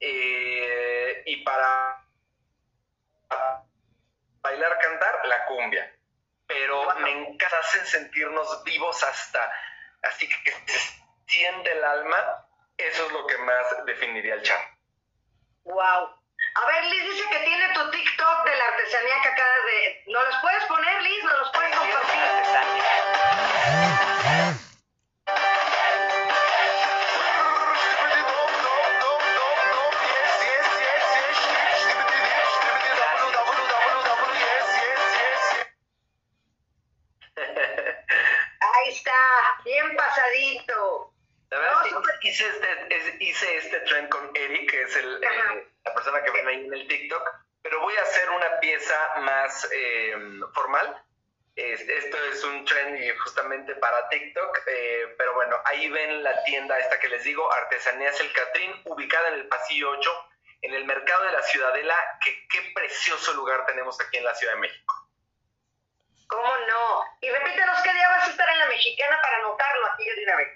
eh, 0.00 1.22
y 1.26 1.44
para 1.44 2.01
bailar, 4.42 4.78
cantar, 4.78 5.26
la 5.26 5.44
cumbia 5.46 5.92
pero 6.52 6.94
me 6.96 7.10
encanta, 7.10 7.58
hacen 7.58 7.86
sentirnos 7.86 8.62
vivos 8.64 9.02
hasta, 9.02 9.50
así 10.02 10.28
que 10.28 10.52
se 10.66 10.78
siente 11.26 11.72
el 11.72 11.82
alma, 11.84 12.46
eso 12.76 13.06
es 13.06 13.12
lo 13.12 13.26
que 13.26 13.38
más 13.38 13.86
definiría 13.86 14.34
el 14.34 14.42
chat. 14.42 14.60
Wow. 15.64 16.20
A 16.54 16.66
ver, 16.66 16.84
Liz 16.84 17.04
dice 17.04 17.24
que 17.30 17.38
tiene 17.38 17.72
tu 17.72 17.90
TikTok 17.90 18.44
de 18.44 18.56
la 18.56 18.64
artesanía 18.64 19.22
que 19.22 19.28
acabas 19.28 19.64
de... 19.66 20.02
¿No 20.08 20.22
los 20.22 20.36
puedes 20.42 20.64
poner, 20.64 21.02
Liz? 21.02 21.24
¿No 21.24 21.38
los 21.38 21.50
puedes 21.52 21.76
compartir? 21.76 22.12
Hice, 42.32 42.48
este, 42.48 43.24
hice 43.24 43.56
este 43.56 43.80
trend 43.80 44.08
con 44.08 44.30
Eric, 44.34 44.70
que 44.70 44.82
es 44.82 44.96
el, 44.96 45.22
eh, 45.22 45.68
la 45.84 45.94
persona 45.94 46.22
que 46.22 46.30
ven 46.30 46.48
ahí 46.48 46.64
en 46.64 46.72
el 46.72 46.88
TikTok, 46.88 47.30
pero 47.62 47.80
voy 47.80 47.94
a 47.96 48.02
hacer 48.02 48.30
una 48.30 48.58
pieza 48.60 48.94
más 49.20 49.68
eh, 49.72 50.16
formal. 50.54 51.04
esto 51.54 52.16
es 52.32 52.44
un 52.44 52.64
trend 52.64 52.98
justamente 53.18 53.74
para 53.76 54.08
TikTok, 54.08 54.58
eh, 54.66 55.14
pero 55.18 55.34
bueno, 55.34 55.60
ahí 55.66 55.90
ven 55.90 56.22
la 56.22 56.42
tienda 56.44 56.78
esta 56.78 56.98
que 56.98 57.08
les 57.08 57.22
digo, 57.24 57.52
Artesanías 57.52 58.18
El 58.20 58.32
Catrín, 58.32 58.72
ubicada 58.86 59.28
en 59.28 59.34
el 59.34 59.48
pasillo 59.48 59.90
8, 59.90 60.28
en 60.62 60.74
el 60.74 60.84
mercado 60.86 61.24
de 61.26 61.32
la 61.32 61.42
Ciudadela, 61.42 61.96
que 62.24 62.48
qué 62.48 62.72
precioso 62.74 63.34
lugar 63.34 63.66
tenemos 63.66 64.00
aquí 64.00 64.16
en 64.16 64.24
la 64.24 64.34
Ciudad 64.34 64.54
de 64.54 64.60
México. 64.60 64.94
¿Cómo 66.28 66.56
no? 66.66 67.04
Y 67.20 67.28
repítenos 67.28 67.82
qué 67.82 67.92
día 67.92 68.08
vas 68.08 68.26
a 68.26 68.30
estar 68.30 68.48
en 68.48 68.58
la 68.58 68.66
mexicana 68.66 69.20
para 69.20 69.36
anotarlo 69.36 69.86
aquí 69.88 70.04
de 70.04 70.24
una 70.24 70.36
vez. 70.36 70.51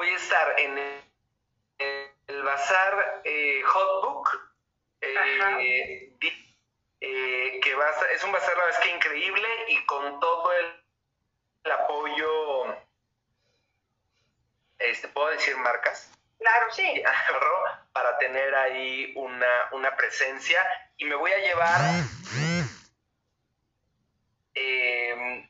Voy 0.00 0.08
a 0.08 0.16
estar 0.16 0.58
en 0.58 0.78
el, 1.78 2.42
bazar 2.42 3.20
eh, 3.22 3.60
Hotbook, 3.62 4.30
eh, 5.02 6.16
eh, 7.02 7.60
que 7.62 7.74
va 7.74 7.84
a 7.84 8.12
es 8.14 8.24
un 8.24 8.32
bazar 8.32 8.56
la 8.56 8.64
vez 8.64 8.78
que 8.78 8.96
increíble 8.96 9.46
y 9.68 9.84
con 9.84 10.18
todo 10.18 10.54
el, 10.54 10.84
el 11.64 11.72
apoyo, 11.72 12.78
este, 14.78 15.08
¿puedo 15.08 15.28
decir 15.32 15.54
marcas? 15.58 16.10
Claro, 16.38 16.72
sí. 16.72 17.02
Para 17.92 18.16
tener 18.16 18.54
ahí 18.54 19.12
una, 19.16 19.68
una 19.72 19.94
presencia 19.98 20.66
y 20.96 21.04
me 21.04 21.14
voy 21.14 21.30
a 21.32 21.38
llevar 21.40 21.80
eh, 24.54 25.46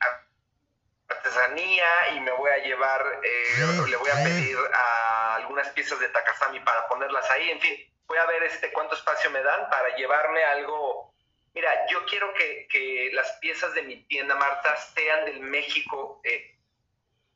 artesanía 1.51 2.15
y 2.15 2.19
me 2.21 2.31
voy 2.31 2.51
a 2.51 2.57
llevar, 2.57 3.19
eh, 3.23 3.87
le 3.89 3.97
voy 3.97 4.09
a 4.09 4.23
pedir 4.23 4.57
a 4.73 5.35
algunas 5.35 5.69
piezas 5.69 5.99
de 5.99 6.09
Takasami 6.09 6.59
para 6.61 6.87
ponerlas 6.87 7.29
ahí, 7.31 7.49
en 7.49 7.59
fin, 7.59 7.75
voy 8.07 8.17
a 8.17 8.25
ver 8.25 8.43
este 8.43 8.71
cuánto 8.71 8.95
espacio 8.95 9.29
me 9.31 9.41
dan 9.41 9.69
para 9.69 9.95
llevarme 9.95 10.43
algo. 10.43 11.13
Mira, 11.53 11.69
yo 11.89 12.05
quiero 12.05 12.33
que, 12.33 12.67
que 12.69 13.09
las 13.13 13.31
piezas 13.33 13.73
de 13.73 13.83
mi 13.83 14.03
tienda, 14.05 14.35
Marta, 14.35 14.75
sean 14.77 15.25
del 15.25 15.41
México, 15.41 16.21
eh, 16.23 16.55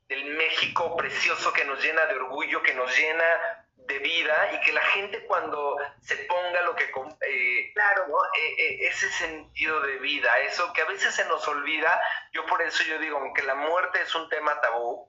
del 0.08 0.24
México 0.36 0.96
precioso 0.96 1.52
que 1.52 1.64
nos 1.64 1.82
llena 1.82 2.06
de 2.06 2.14
orgullo, 2.14 2.62
que 2.62 2.74
nos 2.74 2.96
llena 2.96 3.65
de 3.86 3.98
vida 3.98 4.52
y 4.52 4.60
que 4.60 4.72
la 4.72 4.82
gente 4.82 5.24
cuando 5.26 5.76
se 6.00 6.16
ponga 6.16 6.62
lo 6.62 6.74
que 6.74 6.84
eh, 6.84 7.72
claro 7.74 8.06
eh, 8.38 8.54
eh, 8.58 8.88
ese 8.88 9.10
sentido 9.10 9.80
de 9.80 9.98
vida 9.98 10.38
eso 10.40 10.72
que 10.72 10.82
a 10.82 10.86
veces 10.86 11.14
se 11.14 11.24
nos 11.26 11.46
olvida 11.46 12.00
yo 12.32 12.44
por 12.46 12.62
eso 12.62 12.82
yo 12.84 12.98
digo 12.98 13.18
aunque 13.18 13.42
la 13.42 13.54
muerte 13.54 14.00
es 14.02 14.14
un 14.14 14.28
tema 14.28 14.60
tabú 14.60 15.08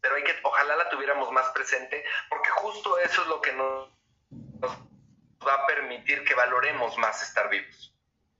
pero 0.00 0.16
hay 0.16 0.24
que 0.24 0.34
ojalá 0.42 0.76
la 0.76 0.88
tuviéramos 0.88 1.30
más 1.32 1.48
presente 1.50 2.04
porque 2.28 2.50
justo 2.50 2.98
eso 2.98 3.22
es 3.22 3.28
lo 3.28 3.40
que 3.40 3.52
nos, 3.52 3.90
va 5.46 5.54
a 5.54 5.66
permitir 5.66 6.24
que 6.24 6.34
valoremos 6.34 6.96
más 6.98 7.22
estar 7.22 7.48
vivos. 7.48 7.94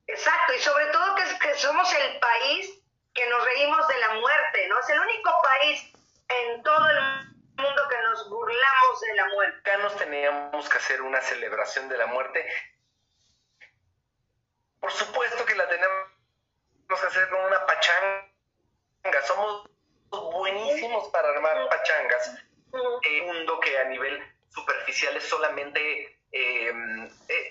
Exacto, 0.07 0.55
y 0.55 0.59
sobre 0.61 0.87
todo 0.87 1.15
que, 1.15 1.39
que 1.39 1.55
somos 1.55 1.93
el 1.95 2.19
país 2.19 2.81
que 3.15 3.29
nos 3.29 3.45
reímos 3.45 3.87
de 3.89 3.99
la 3.99 4.15
muerte, 4.15 4.69
¿no? 4.69 4.79
Es 4.81 4.89
el 4.91 5.01
único 5.01 5.31
país 5.43 5.93
en 6.29 6.63
todo 6.63 6.91
el 6.91 7.01
mundo 7.03 7.28
que 7.59 8.03
nos 8.03 8.29
burlamos 8.29 9.01
de 9.01 9.15
la 9.15 9.27
muerte. 9.27 9.79
Nos 9.79 9.97
teníamos 9.97 10.69
que 10.69 10.79
hacer 10.79 11.03
una 11.03 11.21
celebración 11.21 11.89
de 11.89 11.97
la 11.97 12.07
muerte. 12.07 12.47
Por 14.81 14.93
supuesto 14.93 15.45
que 15.45 15.55
la 15.55 15.69
tenemos 15.69 16.09
que 16.89 17.07
hacer 17.07 17.29
con 17.29 17.41
una 17.41 17.67
pachanga. 17.67 19.23
Somos 19.27 19.69
buenísimos 20.11 21.09
para 21.09 21.31
armar 21.31 21.69
pachangas. 21.69 22.35
Un 22.73 23.27
mundo 23.27 23.61
que 23.61 23.79
a 23.79 23.85
nivel 23.85 24.23
superficial 24.51 25.17
es 25.17 25.25
solamente, 25.25 26.21
eh, 26.33 26.73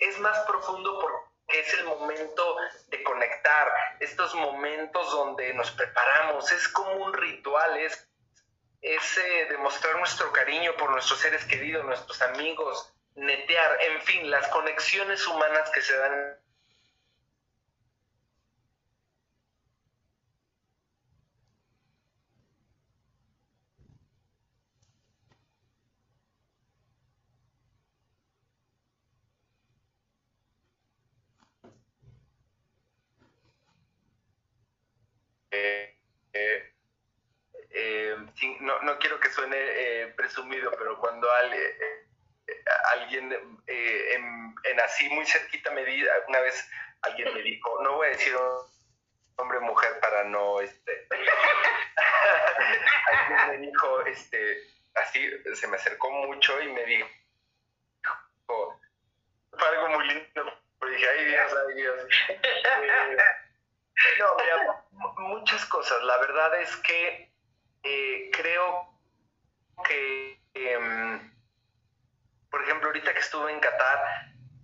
es 0.02 0.20
más 0.20 0.39
profundo 0.48 1.00
porque 1.00 1.60
es 1.60 1.74
el 1.76 1.86
momento 1.86 2.58
de 2.88 3.04
conectar, 3.04 3.72
estos 4.00 4.36
momentos 4.36 5.12
donde 5.12 5.54
nos 5.54 5.72
preparamos, 5.72 6.52
es 6.52 6.67
como 6.70 6.91
un 7.06 7.13
ritual, 7.13 7.78
es, 7.78 8.07
es 8.81 9.17
eh, 9.17 9.47
demostrar 9.49 9.95
nuestro 9.97 10.31
cariño 10.31 10.73
por 10.77 10.91
nuestros 10.91 11.19
seres 11.19 11.43
queridos, 11.45 11.85
nuestros 11.85 12.21
amigos, 12.21 12.93
netear, 13.15 13.77
en 13.81 14.01
fin, 14.03 14.29
las 14.29 14.47
conexiones 14.49 15.25
humanas 15.27 15.69
que 15.71 15.81
se 15.81 15.97
dan 15.97 16.37
no, 38.67 38.81
no 38.81 38.99
quiero 38.99 39.19
que 39.19 39.27
suene 39.38 39.58
eh, 39.60 40.08
presumido, 40.17 40.71
pero 40.80 40.97
cuando 40.97 41.28
eh, 41.54 42.06
alguien 42.93 43.32
eh, 43.67 44.15
en, 44.15 44.80
así 44.80 45.08
muy 45.10 45.26
cerquita 45.26 45.69
me 45.71 45.86
di, 45.86 46.04
una 46.28 46.39
vez 46.39 46.67
alguien 47.04 47.34
me 47.36 47.41
dijo, 47.43 47.84
no 47.84 47.97
voy 47.97 48.08
a 48.08 48.12
decir 48.12 48.36
hombre 49.36 49.60
mujer 49.60 50.00
para 50.00 50.23
no, 50.23 50.60
este, 50.60 51.08
alguien 53.12 53.62
me 53.62 53.67
dijo, 53.67 54.02
este, 54.08 54.63
así 54.95 55.30
se 55.54 55.67
me 55.67 55.78
acercó 55.78 56.10
mucho 56.10 56.60
y 56.62 56.71
me 56.71 56.84
dijo, 56.86 57.08
fue 58.47 59.67
algo 59.67 59.89
muy 59.89 60.08
lindo, 60.08 60.60
pero 60.80 60.91
dije, 60.91 61.08
ay 61.10 61.26
Dios, 61.26 61.54
ay 61.67 61.76
Dios. 61.76 62.04
no, 64.19 64.36
muchas 65.17 65.63
cosas, 65.65 66.02
la 66.04 66.17
verdad 66.17 66.60
es 66.60 66.76
que 66.78 67.32
eh, 67.84 68.32
creo 68.34 68.87
que, 69.83 70.39
em, 70.53 71.33
por 72.49 72.63
ejemplo, 72.63 72.87
ahorita 72.87 73.13
que 73.13 73.19
estuve 73.19 73.51
en 73.51 73.59
Qatar, 73.59 73.99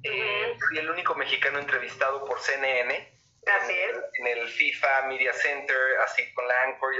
eh, 0.03 0.57
fui 0.67 0.79
el 0.79 0.89
único 0.89 1.15
mexicano 1.15 1.59
entrevistado 1.59 2.25
por 2.25 2.39
CNN. 2.39 3.13
En, 3.45 4.27
el 4.27 4.47
FIFA 4.47 5.03
Media 5.07 5.33
Center, 5.33 5.77
así 6.05 6.33
con 6.33 6.47
la 6.47 6.61
Anchor, 6.63 6.93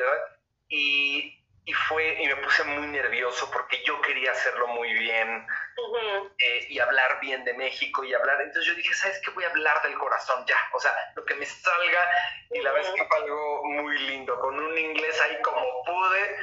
y, 0.68 1.42
y, 1.66 1.74
fue, 1.74 2.22
y 2.22 2.28
me 2.28 2.36
puse 2.38 2.64
muy 2.66 2.88
nervioso 2.88 3.50
porque 3.52 3.82
yo 3.84 4.02
quería 4.02 4.32
hacerlo 4.32 4.68
muy 4.68 4.92
bien 4.94 5.48
eh, 6.38 6.68
y 6.70 6.80
hablar 6.80 7.20
bien 7.22 7.46
de 7.46 7.54
México 7.54 8.04
y 8.04 8.14
hablar. 8.14 8.42
Entonces 8.42 8.66
yo 8.66 8.76
dije, 8.76 8.94
¿sabes 8.94 9.22
qué? 9.24 9.32
Voy 9.32 9.44
a 9.46 9.50
hablar 9.50 9.82
del 9.84 9.98
corazón 9.98 10.46
ya. 10.46 10.58
O 10.74 10.80
sea, 10.80 10.94
lo 11.16 11.24
que 11.24 11.36
me 11.36 11.46
salga. 11.46 12.10
Y 12.52 12.62
la 12.62 12.72
verdad 12.72 12.92
es 12.94 13.02
que 13.02 13.08
fue 13.08 13.18
algo 13.18 13.64
muy 13.64 13.98
lindo, 14.00 14.38
con 14.40 14.60
un 14.60 14.78
inglés 14.78 15.20
ahí 15.22 15.42
como 15.42 15.84
pude. 15.86 16.38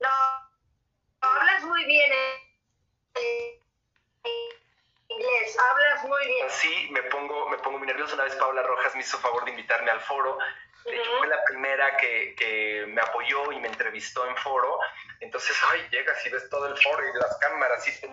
No, 0.00 0.33
hablas 1.64 1.66
muy 1.66 1.84
bien 1.84 2.12
eh, 3.14 3.60
inglés, 5.08 5.58
hablas 5.58 6.04
muy 6.04 6.26
bien. 6.26 6.50
Sí, 6.50 6.88
me 6.90 7.02
pongo, 7.04 7.48
me 7.48 7.58
pongo 7.58 7.78
muy 7.78 7.86
nervioso. 7.86 8.14
Una 8.14 8.24
vez 8.24 8.34
Paula 8.36 8.62
Rojas 8.62 8.94
me 8.94 9.00
hizo 9.00 9.18
favor 9.18 9.44
de 9.44 9.50
invitarme 9.52 9.90
al 9.90 10.00
foro. 10.00 10.38
De 10.84 10.96
hecho, 10.96 11.10
fue 11.18 11.28
la 11.28 11.42
primera 11.44 11.96
que, 11.96 12.34
que, 12.36 12.84
me 12.88 13.00
apoyó 13.00 13.52
y 13.52 13.60
me 13.60 13.68
entrevistó 13.68 14.26
en 14.26 14.36
foro. 14.36 14.78
Entonces, 15.20 15.56
ay, 15.70 15.86
llegas 15.90 16.24
y 16.26 16.30
ves 16.30 16.48
todo 16.50 16.66
el 16.66 16.76
foro 16.76 17.02
y 17.02 17.18
las 17.18 17.38
cámaras 17.38 17.88
y 17.88 18.00
te 18.00 18.10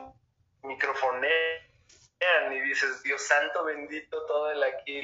microfonean 0.64 1.34
y 2.52 2.62
dices, 2.62 3.04
Dios 3.04 3.22
santo, 3.22 3.66
bendito, 3.66 4.26
todo 4.28 4.52
el 4.52 4.64
aquí, 4.64 5.00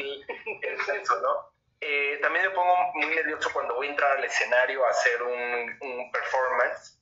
el, 0.61 0.81
censo, 0.85 1.19
¿no? 1.19 1.51
Eh, 1.81 2.19
también 2.21 2.45
me 2.45 2.51
pongo 2.51 2.75
muy 2.93 3.07
nervioso 3.07 3.49
cuando 3.51 3.75
voy 3.75 3.87
a 3.87 3.89
entrar 3.89 4.17
al 4.17 4.23
escenario 4.23 4.85
a 4.85 4.89
hacer 4.89 5.21
un, 5.23 6.11
performance. 6.11 6.97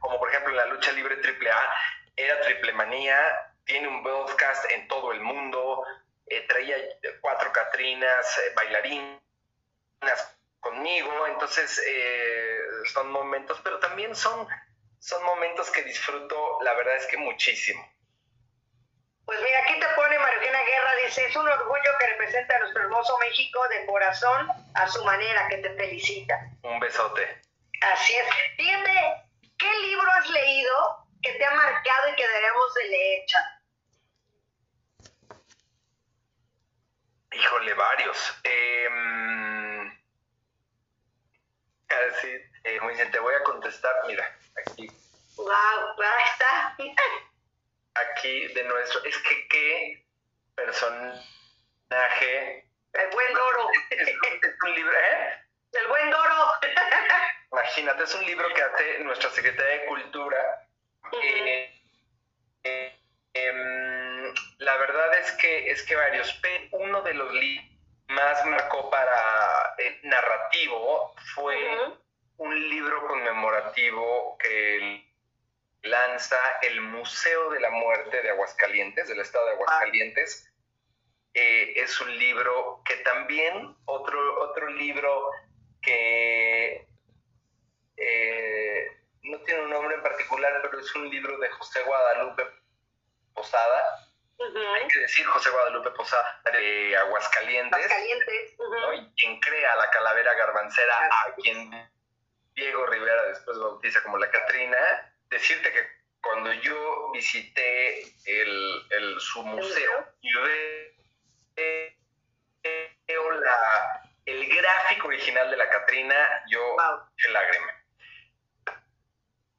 Como 0.00 0.18
por 0.18 0.28
ejemplo 0.28 0.50
en 0.50 0.56
la 0.56 0.66
lucha 0.66 0.92
libre 0.92 1.16
AAA, 1.16 1.74
era 2.16 2.40
Triple 2.42 2.72
Manía, 2.72 3.52
tiene 3.64 3.88
un 3.88 4.02
broadcast 4.02 4.70
en 4.70 4.86
todo 4.88 5.12
el 5.12 5.20
mundo, 5.20 5.84
eh, 6.26 6.46
traía 6.46 6.76
cuatro 7.20 7.52
Catrinas, 7.52 8.38
eh, 8.38 8.52
bailarinas 8.54 9.20
conmigo, 10.60 11.26
entonces 11.26 11.82
son 12.92 13.10
momentos, 13.10 13.60
pero 13.62 13.78
también 13.80 14.14
son 14.14 14.48
son 15.04 15.22
momentos 15.24 15.70
que 15.70 15.82
disfruto, 15.82 16.58
la 16.62 16.72
verdad 16.72 16.96
es 16.96 17.06
que 17.06 17.18
muchísimo. 17.18 17.86
Pues 19.26 19.38
mira, 19.42 19.58
aquí 19.62 19.78
te 19.78 19.86
pone 19.94 20.18
Mariana 20.18 20.62
Guerra, 20.64 20.96
dice, 21.04 21.26
es 21.26 21.36
un 21.36 21.46
orgullo 21.46 21.90
que 22.00 22.06
representa 22.06 22.56
a 22.56 22.58
nuestro 22.60 22.84
hermoso 22.84 23.18
México 23.18 23.60
de 23.68 23.84
corazón 23.84 24.48
a 24.72 24.88
su 24.88 25.04
manera, 25.04 25.46
que 25.48 25.58
te 25.58 25.70
felicita. 25.74 26.50
Un 26.62 26.80
besote. 26.80 27.42
Así 27.82 28.14
es. 28.14 28.26
Fíjate, 28.56 29.28
¿qué 29.58 29.72
libro 29.82 30.10
has 30.12 30.28
leído 30.30 31.08
que 31.22 31.32
te 31.32 31.44
ha 31.44 31.50
marcado 31.50 32.08
y 32.12 32.16
que 32.16 32.28
debemos 32.28 32.74
de 32.74 32.84
leer, 32.88 33.24
Híjole, 37.32 37.74
varios. 37.74 38.40
Eh, 38.44 38.88
así, 41.88 42.28
eh, 42.64 43.08
te 43.10 43.18
voy 43.18 43.34
a 43.34 43.42
contestar, 43.42 43.94
mira, 44.06 44.38
aquí. 44.56 44.86
Wow, 45.36 45.48
ahí 45.98 46.24
está. 46.30 46.76
aquí 47.94 48.48
de 48.54 48.64
nuestro, 48.64 49.04
es 49.04 49.18
que 49.18 49.48
qué 49.48 50.06
personaje. 50.54 51.22
El 52.92 53.10
buen 53.10 53.34
Doro. 53.34 53.68
Es, 53.90 54.08
un 54.62 54.74
libro, 54.74 54.96
¿eh? 54.98 55.43
Imagínate, 57.84 58.04
es 58.04 58.14
un 58.14 58.24
libro 58.24 58.48
que 58.54 58.62
hace 58.62 58.98
nuestra 59.00 59.28
Secretaría 59.28 59.80
de 59.80 59.84
Cultura. 59.84 60.68
Eh, 61.22 61.82
eh, 62.62 62.98
em, 63.34 64.34
la 64.56 64.76
verdad 64.78 65.18
es 65.18 65.32
que 65.32 65.70
es 65.70 65.82
que 65.82 65.94
varios, 65.94 66.40
uno 66.72 67.02
de 67.02 67.12
los 67.12 67.30
libros 67.34 67.66
más 68.08 68.46
marcó 68.46 68.88
para 68.88 69.74
eh, 69.76 70.00
narrativo 70.04 71.14
fue 71.34 71.58
un 72.38 72.70
libro 72.70 73.06
conmemorativo 73.06 74.38
que 74.38 75.04
lanza 75.82 76.38
el 76.62 76.80
Museo 76.80 77.50
de 77.50 77.60
la 77.60 77.70
Muerte 77.70 78.22
de 78.22 78.30
Aguascalientes, 78.30 79.08
del 79.08 79.20
estado 79.20 79.44
de 79.44 79.52
Aguascalientes. 79.52 80.50
Eh, 81.34 81.74
es 81.76 82.00
un 82.00 82.16
libro 82.18 82.80
que 82.86 82.96
también, 83.04 83.76
otro, 83.84 84.40
otro 84.40 84.70
libro 84.70 85.30
que 85.82 86.93
eh, 87.96 88.86
no 89.22 89.38
tiene 89.40 89.62
un 89.62 89.70
nombre 89.70 89.94
en 89.94 90.02
particular, 90.02 90.60
pero 90.62 90.80
es 90.80 90.94
un 90.94 91.08
libro 91.08 91.38
de 91.38 91.48
José 91.50 91.82
Guadalupe 91.82 92.44
Posada. 93.34 94.10
Hay 94.38 94.88
que 94.88 94.98
decir 94.98 95.24
José 95.26 95.50
Guadalupe 95.50 95.90
Posada 95.92 96.40
de 96.52 96.96
Aguascalientes. 96.96 97.74
Aguascalientes. 97.74 98.56
quien 99.16 99.40
crea 99.40 99.76
la 99.76 99.90
calavera 99.90 100.34
garbancera, 100.34 100.96
a 100.96 101.34
quien 101.36 101.70
Diego 102.54 102.86
Rivera 102.86 103.24
después 103.26 103.58
bautiza 103.58 104.02
como 104.02 104.18
la 104.18 104.30
Catrina, 104.30 104.76
decirte 105.30 105.72
que 105.72 105.86
cuando 106.20 106.52
yo 106.52 107.12
visité 107.12 108.02
el, 108.26 109.20
su 109.20 109.42
museo 109.42 110.06
y 110.20 110.32
veo 113.06 113.30
la, 113.32 114.10
el 114.26 114.48
gráfico 114.48 115.08
original 115.08 115.50
de 115.50 115.56
la 115.56 115.68
Catrina, 115.68 116.44
yo 116.48 116.60
wow. 116.60 117.00
lágrima. 117.30 117.83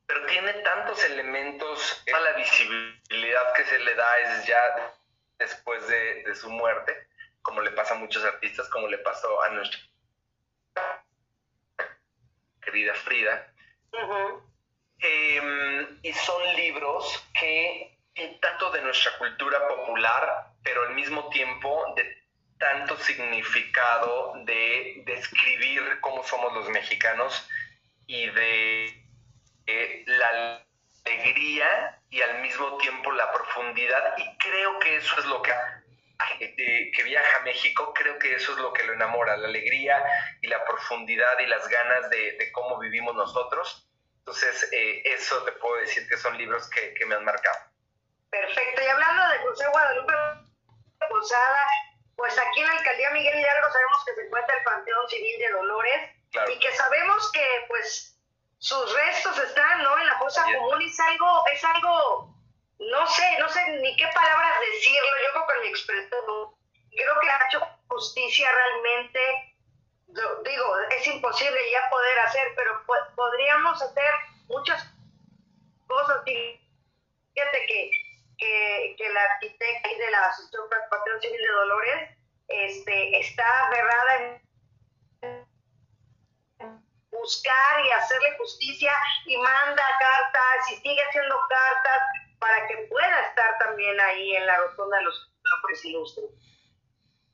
Pero 0.08 0.26
tiene 0.28 0.53
tantos 0.53 1.03
elementos, 1.03 2.03
la 2.08 2.34
visibilidad 2.34 3.53
que 3.53 3.64
se 3.66 3.80
le 3.80 3.95
da 3.95 4.18
es 4.20 4.45
ya 4.45 4.93
después 5.39 5.88
de, 5.88 6.24
de 6.24 6.36
su 6.36 6.49
muerte, 6.49 7.08
como 7.41 7.62
le 7.62 7.72
pasa 7.72 7.95
a 7.95 7.97
muchos 7.97 8.24
artistas, 8.24 8.70
como 8.70 8.88
le 8.88 8.99
pasó 8.99 9.41
a 9.41 9.49
nuestra 9.49 9.80
Frida. 12.93 13.47
Em, 14.99 15.99
y 16.01 16.14
son 16.14 16.56
libros 16.56 17.24
que 17.39 17.97
tanto 18.41 18.72
de 18.72 18.82
nuestra 18.82 19.18
cultura 19.18 19.68
popular, 19.68 20.53
pero 20.64 20.84
al 20.84 20.95
mismo 20.95 21.30
tiempo 21.30 21.93
de 21.95 22.24
tanto 22.58 22.97
significado 22.97 24.34
de 24.45 25.03
describir 25.06 25.99
cómo 26.01 26.24
somos 26.24 26.53
los 26.53 26.70
mexicanos 26.70 27.47
y 28.08 28.28
de 28.28 29.05
la 30.05 30.66
alegría 31.05 31.99
y 32.09 32.22
al 32.22 32.41
mismo 32.41 32.78
tiempo 32.78 33.11
la 33.11 33.32
profundidad. 33.32 34.18
Y 34.18 34.38
creo 34.38 34.80
que 34.80 34.97
eso 34.97 35.20
es 35.20 35.26
lo 35.26 35.41
que, 35.41 35.53
que 36.91 37.03
viaja 37.03 37.38
a 37.38 37.41
México, 37.41 37.93
creo 37.93 38.18
que 38.20 38.36
eso 38.36 38.53
es 38.53 38.57
lo 38.59 38.74
que 38.74 38.84
lo 38.84 38.93
enamora, 38.93 39.38
la 39.38 39.47
alegría 39.47 40.03
y 40.41 40.47
la 40.47 40.63
profundidad 40.66 41.38
y 41.39 41.47
las 41.47 41.68
ganas 41.68 42.09
de, 42.09 42.51
cómo 42.51 42.80
vivimos 42.80 43.16
nosotros. 43.16 43.89
Entonces, 44.20 44.70
eh, 44.72 45.03
eso 45.05 45.43
te 45.43 45.51
puedo 45.53 45.76
decir 45.78 46.07
que 46.07 46.18
son 46.18 46.38
libros 46.38 46.68
que, 46.70 46.93
que 46.95 47.05
me 47.05 47.16
han 47.16 47.24
marcado. 47.24 47.57
Perfecto. 48.30 48.82
Y 48.82 48.88
hablando 48.88 49.30
de 49.30 49.38
José 49.39 49.68
Guadalupe 49.68 50.13
Posada, 51.07 51.68
pues 52.16 52.38
aquí 52.38 52.61
en 52.61 52.68
la 52.68 52.74
alcaldía 52.74 53.09
Miguel 53.11 53.39
Hidalgo 53.39 53.72
sabemos 53.72 54.05
que 54.05 54.16
se 54.16 54.22
encuentra 54.26 54.57
el 54.57 54.63
Panteón 54.63 55.09
Civil 55.09 55.39
de 55.39 55.51
Dolores 55.51 56.11
y 56.49 56.59
que 56.59 56.72
sabemos 56.72 57.32
que 57.32 57.45
pues 57.68 58.14
sus 58.66 58.93
restos 58.95 59.38
están 59.38 59.84
no 59.84 59.95
en 59.99 60.07
la 60.07 60.18
fosa 60.18 60.43
común 60.43 60.82
es 60.82 60.99
algo 60.99 61.43
es 61.53 61.63
algo 61.63 62.36
no 62.80 63.05
sé 63.05 63.38
no 63.38 63.47
sé 63.47 63.61
ni 63.78 63.95
qué 63.95 64.07
palabras 64.07 64.59
decirlo 64.59 65.07
yo 65.24 65.34
creo 65.34 65.47
que 65.47 65.61
mi 65.61 65.68
expresión 65.68 66.20
creo 66.89 67.20
que 67.22 67.30
ha 67.30 67.45
hecho 67.47 67.61
justicia 67.88 68.49
realmente 68.51 69.20
digo 70.07 70.78
es 70.89 71.05
imposible 71.05 71.59
ya 71.72 71.89
poder 71.91 72.20
hacer 72.22 72.47
pero 72.55 72.72
podríamos 73.16 73.80
hacer 73.84 74.11
muchas 74.47 74.84
cosas 75.86 76.24
fíjate 76.26 77.66
que 77.68 77.91
que, 78.39 78.95
que 78.97 79.13
la 79.13 79.22
arquitecta 79.22 79.89
de 79.89 80.11
la 80.11 80.26
Asociación 80.26 80.68
Patrón 80.89 81.22
Civil 81.22 81.39
de 81.39 81.47
Dolores 81.47 82.18
este, 82.47 83.20
está 83.20 83.68
aferrada 83.68 84.16
en 84.16 84.45
buscar 87.26 87.86
y 87.86 87.92
hacerle 87.92 88.38
justicia 88.38 88.94
y 89.26 89.36
manda 89.38 89.84
cartas 90.00 90.72
y 90.72 90.76
sigue 90.76 91.02
haciendo 91.10 91.36
cartas 91.50 92.00
para 92.40 92.68
que 92.68 92.78
pueda 92.90 93.28
estar 93.28 93.58
también 93.58 94.00
ahí 94.00 94.36
en 94.36 94.46
la 94.46 94.58
rotonda 94.58 94.98
de 94.98 95.04
los 95.04 95.32
hombres 95.56 95.86
ilustres. 95.86 96.26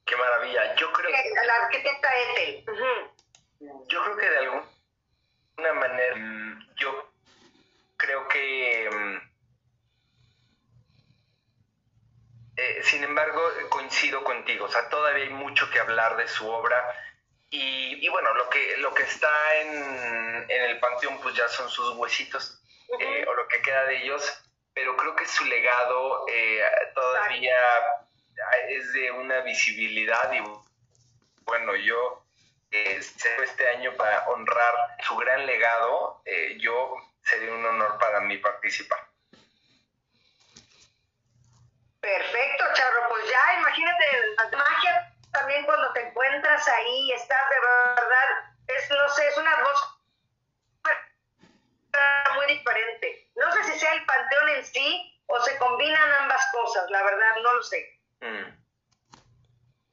Qué 0.06 0.16
maravilla. 0.16 0.76
Yo 0.76 0.92
creo 0.94 1.12
que... 1.12 1.46
La 1.46 1.56
arquitecta 1.56 2.10
Ethel. 2.22 2.66
Yo 3.88 4.04
creo 4.04 4.18
que 4.18 4.30
de 4.30 4.38
alguna 4.38 5.74
manera, 5.80 6.16
mm, 6.16 6.76
yo 6.78 7.12
creo 7.98 8.28
que 8.30 8.89
mm, 8.92 9.32
Eh, 12.58 12.84
sin 12.84 13.04
embargo, 13.04 13.42
coincido 13.70 14.24
contigo, 14.24 14.66
o 14.66 14.70
sea, 14.70 14.88
todavía 14.89 15.24
hay 15.24 15.30
mucho 15.32 15.68
que 15.72 15.80
hablar 15.80 16.16
de 16.18 16.28
su 16.28 16.48
obra 16.48 16.84
y, 17.54 18.08
bueno, 18.08 18.34
lo 18.34 18.49
que, 18.49 18.78
lo 18.78 18.93
que 18.93 19.04
está 19.04 19.56
en, 19.58 20.49
el 20.49 20.80
panteón 20.80 21.20
pues 21.20 21.36
ya 21.36 21.47
son 21.49 21.70
sus 21.70 21.95
huesitos 21.97 22.62
eh, 22.99 23.26
o 23.28 23.34
lo 23.34 23.47
que 23.47 23.62
queda 23.62 23.86
de 23.86 24.04
ellos, 24.04 24.43
pero 24.74 24.95
creo 24.95 25.16
que 25.16 25.28
su 25.28 25.43
legado 25.45 26.26
eh, 26.30 26.64
todavía 26.95 27.58
es 28.70 28.93
de 28.93 29.12
una 29.12 29.41
visibilidad 29.41 30.32
y 30.32 30.41
bueno, 31.43 31.76
yo 31.76 32.24
este 32.72 33.70
año 33.70 33.93
para 33.97 34.26
honrar 34.30 34.74
su 35.04 35.18
gran 35.18 35.45
legado, 35.45 36.24
yo 36.58 36.95
sería 37.24 37.54
un 37.54 37.66
honor 37.66 37.97
para 37.99 38.22
mí 38.22 38.38
participar. 38.38 38.99
Perfecto, 41.99 42.64
Charro. 42.74 43.10
Pues 43.10 43.30
ya, 43.30 43.60
imagínate, 43.60 44.06
la 44.38 44.58
magia 44.58 45.11
también 45.32 45.65
cuando 45.65 45.91
te 45.93 46.07
encuentras 46.07 46.67
ahí, 46.67 47.11
estás 47.13 47.49
de 47.49 47.59
verdad, 47.59 48.55
es, 48.67 48.89
no 48.89 49.09
sé, 49.09 49.27
es 49.27 49.38
una 49.38 49.55
voz 49.61 50.01
muy 52.36 52.45
diferente. 52.47 53.29
No 53.36 53.51
sé 53.51 53.63
si 53.65 53.79
sea 53.79 53.93
el 53.93 54.05
panteón 54.05 54.49
en 54.49 54.65
sí 54.65 55.21
o 55.27 55.39
se 55.41 55.57
combinan 55.57 56.11
ambas 56.13 56.45
cosas, 56.51 56.89
la 56.89 57.03
verdad, 57.03 57.36
no 57.41 57.53
lo 57.53 57.63
sé. 57.63 57.99
Mm. 58.21 58.61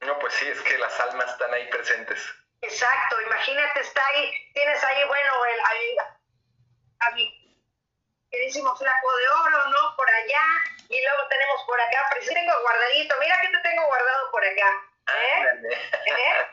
No, 0.05 0.19
pues 0.19 0.33
sí, 0.35 0.47
es 0.47 0.61
que 0.61 0.77
las 0.77 0.99
almas 0.99 1.29
están 1.29 1.53
ahí 1.53 1.67
presentes. 1.69 2.19
Exacto, 2.61 3.21
imagínate, 3.21 3.79
está 3.81 4.05
ahí, 4.07 4.51
tienes 4.53 4.83
ahí, 4.83 5.07
bueno, 5.07 5.45
el, 5.45 5.59
a 6.99 7.11
mi 7.11 7.39
queridísimo 8.29 8.75
flaco 8.75 9.17
de 9.17 9.29
oro, 9.29 9.65
¿no? 9.69 9.95
Por 9.95 10.09
allá, 10.09 10.43
y 10.89 11.01
luego 11.01 11.27
tenemos 11.29 11.63
por 11.65 11.79
acá, 11.79 12.05
pero 12.09 12.21
sí 12.21 12.33
tengo 12.33 12.61
guardadito, 12.61 13.15
mira 13.19 13.41
que 13.41 13.47
te 13.47 13.59
tengo 13.59 13.85
guardado 13.85 14.31
por 14.31 14.43
acá. 14.45 14.88
¿Eh? 15.17 15.45
¿Eh? 15.63 16.45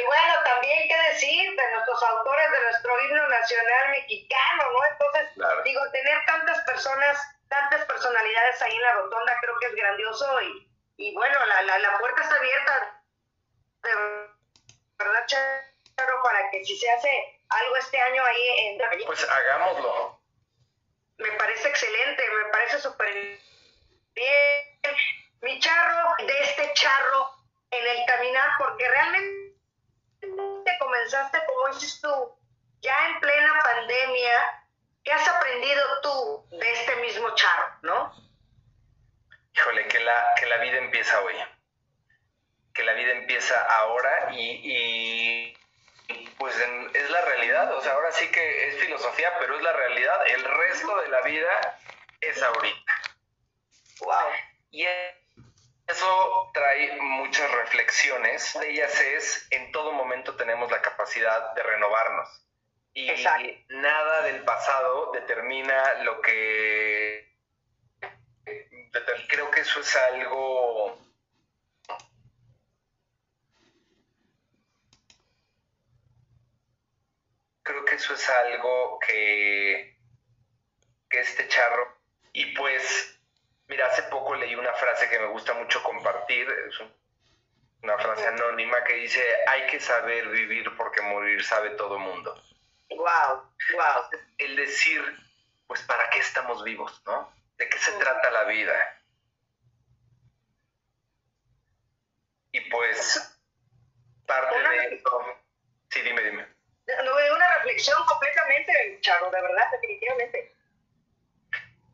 Y 0.00 0.04
bueno, 0.04 0.34
también 0.44 0.88
qué 0.88 0.96
decir 1.12 1.56
de 1.56 1.70
nuestros 1.72 2.02
autores 2.02 2.50
de 2.50 2.60
nuestro 2.60 3.00
himno 3.02 3.28
nacional 3.28 3.90
mexicano, 3.90 4.70
¿no? 4.72 4.84
Entonces, 4.84 5.64
digo, 5.64 5.80
tener 5.92 6.24
tantas 6.26 6.60
personas, 6.62 7.18
tantas 7.48 7.84
personalidades 7.86 8.62
ahí 8.62 8.74
en 8.74 8.82
la 8.82 8.92
rotonda 8.94 9.38
creo 9.40 9.58
que 9.60 9.66
es 9.66 9.74
grandioso 9.74 10.42
y, 10.42 10.70
y 10.96 11.14
bueno, 11.14 11.44
la, 11.46 11.62
la, 11.62 11.78
la 11.78 11.98
puerta 11.98 12.22
está 12.22 12.36
abierta, 12.36 13.02
de 13.82 13.94
verdad, 14.98 15.26
Charo, 15.26 16.22
para 16.22 16.50
que 16.50 16.64
si 16.64 16.76
se 16.76 16.90
hace 16.90 17.40
algo 17.48 17.76
este 17.76 18.00
año 18.00 18.24
ahí 18.24 18.48
en... 18.58 19.06
Pues 19.06 19.28
hagámoslo. 19.28 20.20
Me 21.18 21.32
parece 21.32 21.68
excelente, 21.68 22.24
me 22.28 22.50
parece 22.50 22.78
súper 22.80 23.14
bien 24.14 24.76
mi 25.42 25.60
charro 25.60 26.14
de 26.18 26.40
este 26.42 26.72
charro 26.74 27.30
en 27.70 27.86
el 27.86 28.06
caminar, 28.06 28.50
porque 28.58 28.88
realmente 28.88 29.56
comenzaste, 30.78 31.38
como 31.46 31.74
dices 31.74 32.00
tú, 32.00 32.38
ya 32.80 33.08
en 33.08 33.20
plena 33.20 33.58
pandemia, 33.62 34.64
¿qué 35.04 35.12
has 35.12 35.28
aprendido 35.28 35.82
tú 36.02 36.46
de 36.58 36.72
este 36.72 36.96
mismo 36.96 37.34
charro, 37.34 37.72
no? 37.82 38.12
Híjole, 39.54 39.88
que 39.88 40.00
la, 40.00 40.34
que 40.38 40.46
la 40.46 40.58
vida 40.58 40.78
empieza 40.78 41.20
hoy, 41.22 41.34
que 42.74 42.84
la 42.84 42.92
vida 42.92 43.12
empieza 43.12 43.60
ahora 43.78 44.30
y, 44.32 45.56
pues 46.38 46.54
es 46.94 47.10
la 47.10 47.20
realidad, 47.22 47.72
o 47.74 47.80
sea, 47.80 47.92
ahora 47.92 48.12
sí 48.12 48.30
que 48.30 48.68
es 48.68 48.76
filosofía, 48.76 49.32
pero 49.40 49.56
es 49.56 49.62
la 49.62 49.72
realidad, 49.72 50.20
el 50.28 50.44
resto 50.44 51.00
de 51.00 51.08
la 51.08 51.22
vida 51.22 51.78
es 52.20 52.42
ahorita. 52.42 52.92
Wow. 54.00 54.28
Y 54.70 54.86
eso 55.86 56.50
trae 56.52 56.96
muchas 57.00 57.50
reflexiones. 57.52 58.58
De 58.58 58.70
ellas 58.70 59.00
es, 59.00 59.46
en 59.50 59.70
todo 59.72 59.92
momento 59.92 60.34
tenemos 60.36 60.70
la 60.70 60.82
capacidad 60.82 61.54
de 61.54 61.62
renovarnos. 61.62 62.28
Y 62.94 63.10
nada 63.68 64.22
del 64.22 64.42
pasado 64.42 65.12
determina 65.12 65.94
lo 66.02 66.20
que... 66.22 67.36
Creo 69.28 69.50
que 69.50 69.60
eso 69.60 69.80
es 69.80 69.96
algo... 69.96 70.98
Creo 77.62 77.84
que 77.84 77.94
eso 77.96 78.14
es 78.14 78.30
algo 78.30 78.98
que, 79.00 79.98
que 81.10 81.20
este 81.20 81.46
charro... 81.48 81.96
Y 82.32 82.54
pues 82.54 83.15
Mira, 83.68 83.86
hace 83.86 84.02
poco 84.04 84.34
leí 84.34 84.54
una 84.54 84.72
frase 84.74 85.08
que 85.08 85.18
me 85.18 85.26
gusta 85.26 85.52
mucho 85.54 85.82
compartir, 85.82 86.48
es 86.68 86.80
una 87.82 87.98
frase 87.98 88.26
anónima 88.26 88.82
que 88.84 88.94
dice, 88.94 89.22
hay 89.46 89.66
que 89.66 89.80
saber 89.80 90.28
vivir 90.28 90.74
porque 90.76 91.02
morir 91.02 91.44
sabe 91.44 91.70
todo 91.70 91.98
mundo. 91.98 92.40
Wow, 92.90 93.42
wow. 93.74 94.20
El 94.38 94.56
decir, 94.56 95.02
pues, 95.66 95.82
¿para 95.82 96.08
qué 96.10 96.20
estamos 96.20 96.62
vivos, 96.62 97.02
no? 97.06 97.32
¿De 97.58 97.68
qué 97.68 97.78
se 97.78 97.92
trata 97.92 98.30
la 98.30 98.44
vida? 98.44 99.02
Y 102.52 102.60
pues, 102.70 103.38
parte 104.26 104.58
de 104.58 104.94
eso... 104.94 105.20
Sí, 105.90 106.02
dime, 106.02 106.22
dime. 106.22 106.46
No, 107.04 107.34
una 107.34 107.54
reflexión 107.56 108.04
completamente, 108.06 108.98
Charo, 109.00 109.30
de 109.30 109.42
verdad, 109.42 109.70
definitivamente. 109.72 110.54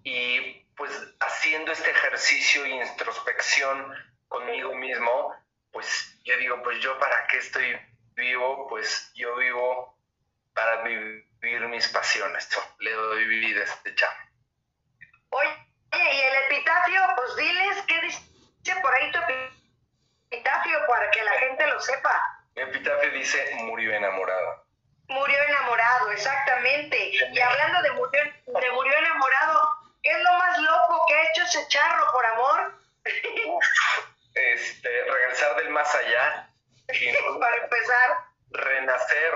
Y 0.04 0.61
pues 0.76 0.92
haciendo 1.20 1.72
este 1.72 1.90
ejercicio 1.90 2.62
de 2.62 2.70
introspección 2.70 3.94
conmigo 4.28 4.74
mismo, 4.74 5.34
pues 5.70 6.18
yo 6.24 6.36
digo, 6.38 6.62
pues 6.62 6.80
yo 6.80 6.98
para 6.98 7.26
qué 7.26 7.38
estoy 7.38 7.76
vivo, 8.14 8.68
pues 8.68 9.12
yo 9.14 9.36
vivo 9.36 9.96
para 10.54 10.82
vivir 10.82 11.68
mis 11.68 11.88
pasiones. 11.88 12.48
le 12.78 12.92
doy 12.92 13.24
vida 13.26 13.60
a 13.60 13.64
este 13.64 13.94
chamo. 13.94 14.16
Oye, 15.30 15.68
y 15.92 16.20
el 16.20 16.34
epitafio, 16.44 17.00
pues 17.16 17.36
diles 17.36 17.84
qué 17.86 18.00
dice 18.02 18.32
por 18.80 18.94
ahí 18.94 19.10
tu 19.10 19.18
epitafio 20.30 20.78
para 20.88 21.10
que 21.10 21.24
la 21.24 21.32
gente 21.32 21.66
lo 21.66 21.80
sepa. 21.80 22.44
Mi 22.54 22.62
epitafio 22.62 23.10
dice, 23.12 23.54
murió 23.64 23.94
enamorado. 23.94 24.66
Murió 25.08 25.36
enamorado, 25.42 26.10
exactamente. 26.12 27.12
Y 27.32 27.40
hablando 27.40 27.82
de 27.82 27.90
murió, 27.92 28.22
de 28.46 28.70
murió 28.72 28.92
enamorado, 28.98 29.81
¿Qué 30.02 30.10
es 30.10 30.18
lo 30.18 30.32
más 30.32 30.58
loco 30.58 31.04
que 31.06 31.14
ha 31.14 31.30
hecho 31.30 31.42
ese 31.42 31.68
charro 31.68 32.06
por 32.12 32.26
amor? 32.26 32.74
este, 34.34 35.04
regresar 35.04 35.56
del 35.56 35.70
más 35.70 35.94
allá. 35.94 36.50
Para 37.40 37.56
empezar. 37.56 38.32
Renacer, 38.50 39.34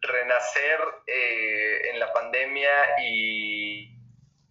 renacer 0.00 0.78
eh, 1.06 1.90
en 1.90 1.98
la 1.98 2.12
pandemia 2.12 3.00
y, 3.00 3.90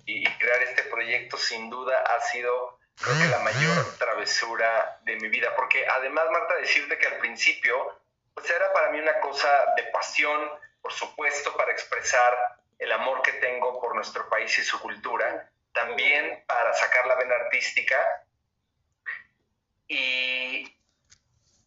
y 0.06 0.26
crear 0.38 0.62
este 0.64 0.84
proyecto 0.84 1.38
sin 1.38 1.70
duda 1.70 1.98
ha 2.02 2.20
sido 2.20 2.78
creo 3.00 3.18
que 3.18 3.28
la 3.28 3.40
mayor 3.40 3.98
travesura 3.98 5.00
de 5.04 5.16
mi 5.18 5.30
vida, 5.30 5.56
porque 5.56 5.88
además, 5.88 6.26
Marta, 6.32 6.56
decirte 6.56 6.98
que 6.98 7.08
al 7.08 7.18
principio, 7.18 8.00
pues 8.34 8.50
era 8.50 8.74
para 8.74 8.90
mí 8.90 9.00
una 9.00 9.20
cosa 9.20 9.50
de 9.76 9.84
pasión, 9.84 10.50
por 10.82 10.92
supuesto, 10.94 11.56
para 11.56 11.72
expresar 11.72 12.38
el 12.80 12.91
amor 12.91 13.21
que 13.21 13.34
tengo 13.34 13.80
por 13.80 13.95
nuestro 13.95 14.30
país 14.30 14.57
y 14.57 14.63
su 14.63 14.80
cultura, 14.80 15.49
también 15.73 16.43
para 16.47 16.73
sacar 16.73 17.07
la 17.07 17.15
vena 17.15 17.36
artística, 17.36 17.97
y, 19.88 20.78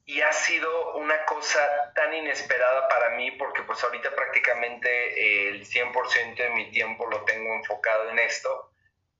y 0.04 0.20
ha 0.20 0.32
sido 0.32 0.96
una 0.96 1.24
cosa 1.24 1.92
tan 1.94 2.12
inesperada 2.14 2.88
para 2.88 3.10
mí, 3.10 3.30
porque 3.32 3.62
pues 3.62 3.82
ahorita 3.82 4.14
prácticamente 4.14 5.48
el 5.48 5.66
100% 5.66 6.36
de 6.36 6.50
mi 6.50 6.70
tiempo 6.70 7.06
lo 7.06 7.24
tengo 7.24 7.54
enfocado 7.54 8.10
en 8.10 8.18
esto, 8.18 8.70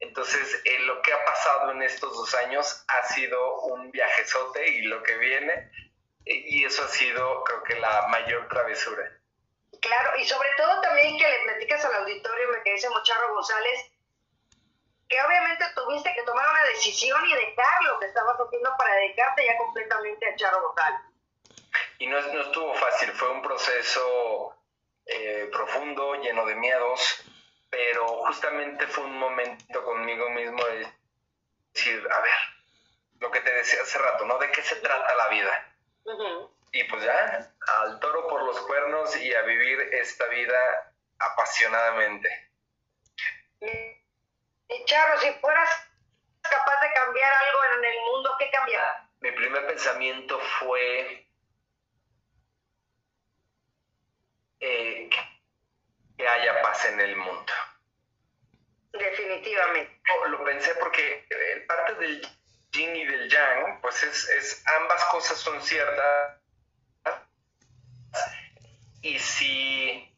entonces, 0.01 0.63
eh, 0.65 0.79
lo 0.81 1.03
que 1.03 1.13
ha 1.13 1.25
pasado 1.25 1.73
en 1.73 1.83
estos 1.83 2.17
dos 2.17 2.35
años 2.35 2.85
ha 2.89 3.07
sido 3.09 3.61
un 3.61 3.91
viajezote 3.91 4.67
y 4.67 4.83
lo 4.83 5.03
que 5.03 5.17
viene, 5.19 5.71
eh, 6.25 6.43
y 6.47 6.65
eso 6.65 6.83
ha 6.85 6.89
sido, 6.89 7.45
creo 7.45 7.63
que, 7.65 7.79
la 7.79 8.09
mayor 8.09 8.49
travesura. 8.49 9.20
Claro, 9.81 10.17
y 10.19 10.25
sobre 10.25 10.49
todo 10.57 10.81
también 10.81 11.17
que 11.19 11.29
le 11.29 11.43
platicas 11.45 11.85
al 11.85 11.95
auditorio, 11.95 12.49
me 12.49 12.63
que 12.63 12.73
dice 12.73 12.91
Mocharro 12.91 13.35
González, 13.35 13.91
que 15.09 15.23
obviamente 15.23 15.65
tuviste 15.75 16.15
que 16.15 16.23
tomar 16.23 16.49
una 16.49 16.65
decisión 16.65 17.25
y 17.27 17.35
dejar 17.35 17.83
lo 17.85 17.99
que 17.99 18.07
estabas 18.07 18.37
haciendo 18.37 18.71
para 18.79 18.95
dedicarte 18.95 19.45
ya 19.45 19.57
completamente 19.57 20.29
a 20.29 20.37
Charro 20.37 20.63
González. 20.69 21.01
Y 21.99 22.07
no, 22.07 22.21
no 22.21 22.41
estuvo 22.43 22.75
fácil, 22.75 23.11
fue 23.13 23.31
un 23.31 23.43
proceso 23.43 24.55
eh, 25.07 25.49
profundo, 25.53 26.15
lleno 26.15 26.47
de 26.47 26.55
miedos, 26.55 27.25
pero 27.69 28.07
justamente 28.27 28.87
fue 28.87 29.05
un 29.05 29.19
momento 29.19 29.85
conmigo 29.85 30.31
mismo 30.31 30.65
de 30.65 30.93
decir, 31.73 32.07
a 32.11 32.21
ver, 32.21 32.33
lo 33.19 33.31
que 33.31 33.41
te 33.41 33.53
decía 33.53 33.83
hace 33.83 33.99
rato, 33.99 34.25
¿no? 34.25 34.39
¿De 34.39 34.51
qué 34.51 34.63
se 34.63 34.77
trata 34.77 35.15
la 35.15 35.29
vida? 35.29 35.75
Y 36.73 36.85
pues 36.85 37.05
ya, 37.05 37.53
al 37.83 37.99
toro 38.01 38.29
por 38.29 38.43
los 38.45 38.59
cuernos 38.61 39.17
y 39.17 39.35
a 39.35 39.43
vivir 39.43 39.81
esta 39.93 40.27
vida 40.29 40.95
apasionadamente. 41.19 42.51
Y 43.61 44.85
Charro, 44.85 45.19
si 45.19 45.33
fueras 45.35 45.69
capaz 46.43 46.81
de 46.81 46.93
cambiar 46.95 47.33
algo 47.33 47.79
en 47.79 47.85
el 47.85 48.01
mundo, 48.03 48.37
¿qué 48.39 48.51
cambiará? 48.51 49.11
Mi 49.21 49.33
primer 49.33 49.67
pensamiento 49.67 50.39
fue 50.39 51.27
eh, 54.61 55.11
que 56.17 56.29
haya 56.29 56.63
paz 56.63 56.85
en 56.87 57.01
el 57.01 57.17
mundo. 57.17 57.53
Definitivamente. 58.93 60.01
lo 60.29 60.45
pensé 60.45 60.75
porque 60.77 61.27
eh, 61.31 61.65
parte 61.67 61.95
del 61.95 62.27
yin 62.73 62.97
y 62.97 63.07
del 63.07 63.29
yang, 63.29 63.81
pues 63.81 64.03
es, 64.03 64.29
es 64.29 64.65
ambas 64.81 65.05
cosas 65.07 65.39
son 65.39 65.61
ciertas. 65.63 66.40
Y 69.03 69.19
si, 69.19 70.15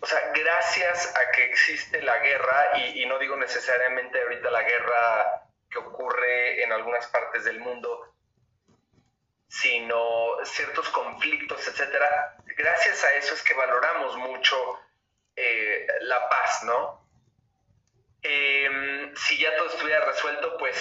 o 0.00 0.06
sea, 0.06 0.32
gracias 0.34 1.14
a 1.16 1.30
que 1.32 1.44
existe 1.44 2.02
la 2.02 2.18
guerra, 2.18 2.78
y, 2.78 3.06
no 3.06 3.18
digo 3.18 3.36
necesariamente 3.36 4.20
ahorita 4.20 4.50
la 4.50 4.62
guerra 4.62 5.48
que 5.70 5.78
ocurre 5.78 6.62
en 6.62 6.72
algunas 6.72 7.06
partes 7.06 7.44
del 7.44 7.60
mundo, 7.60 8.14
sino 9.48 10.44
ciertos 10.44 10.88
conflictos, 10.90 11.66
etcétera. 11.66 12.36
Gracias 12.56 13.04
a 13.04 13.14
eso 13.14 13.34
es 13.34 13.42
que 13.42 13.54
valoramos 13.54 14.16
mucho 14.16 14.80
eh, 15.36 15.86
la 16.02 16.28
paz, 16.28 16.62
¿no? 16.64 17.02
Em, 18.22 19.14
si 19.16 19.38
ya 19.38 19.54
todo 19.56 19.68
estuviera 19.68 20.04
resuelto, 20.04 20.56
pues 20.58 20.76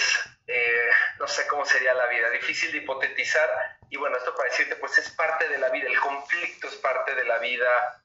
eh, 0.48 0.90
no 1.20 1.28
sé 1.28 1.48
cómo 1.48 1.66
sería 1.66 1.94
la 1.94 2.08
vida. 2.08 2.30
Difícil 2.30 2.72
de 2.72 2.80
hipotetizar. 2.80 3.80
Y 3.92 3.98
bueno, 3.98 4.16
esto 4.16 4.34
para 4.34 4.50
decirte, 4.50 4.78
pues 4.78 4.98
es 4.98 5.12
parte 5.12 5.50
de 5.50 5.58
la 5.58 5.68
vida. 5.70 5.86
El 5.88 6.00
conflicto 6.00 6.68
es 6.68 6.76
parte 6.76 7.14
de 7.14 7.26
la 7.26 7.40
vida 7.40 8.02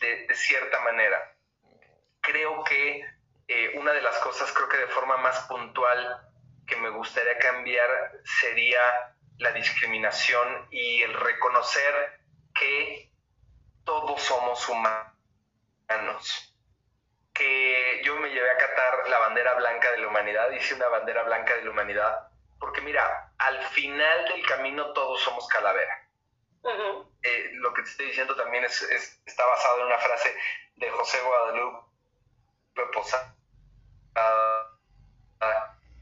de, 0.00 0.32
cierta 0.32 0.78
manera. 0.78 1.36
Creo 2.20 2.62
que 2.62 3.04
eh, 3.48 3.72
una 3.74 3.92
de 3.92 4.00
las 4.00 4.16
cosas, 4.18 4.52
creo 4.52 4.68
que 4.68 4.76
de 4.76 4.86
forma 4.86 5.16
más 5.16 5.40
puntual, 5.48 6.30
que 6.68 6.76
me 6.76 6.88
gustaría 6.90 7.36
cambiar 7.38 8.12
sería 8.40 8.80
la 9.38 9.50
discriminación 9.50 10.68
y 10.70 11.02
el 11.02 11.12
reconocer 11.12 12.20
que 12.54 13.10
todos 13.82 14.22
somos 14.22 14.68
humanos 14.68 16.54
que 17.32 18.02
yo 18.04 18.14
me 18.20 18.30
llevé 18.30 18.50
a 18.52 18.56
catar 18.56 19.08
la 19.08 19.18
bandera 19.18 19.54
blanca 19.54 19.90
de 19.90 19.98
la 19.98 20.06
humanidad, 20.06 20.48
hice 20.52 20.74
una 20.74 20.86
bandera 20.86 21.24
blanca 21.24 21.56
de 21.56 21.64
la 21.64 21.70
humanidad, 21.72 22.28
porque 22.64 22.80
mira, 22.80 23.30
al 23.36 23.62
final 23.66 24.24
del 24.24 24.46
camino 24.46 24.90
todos 24.94 25.20
somos 25.20 25.46
calavera. 25.48 26.08
Eh, 27.22 27.50
lo 27.56 27.74
que 27.74 27.82
te 27.82 27.90
estoy 27.90 28.06
diciendo 28.06 28.34
también 28.34 28.64
es, 28.64 28.80
está 29.26 29.44
basado 29.44 29.80
en 29.80 29.86
una 29.88 29.98
frase 29.98 30.34
de 30.76 30.90
José 30.90 31.20
Guadalupe 31.20 31.84
Posada, 32.94 33.36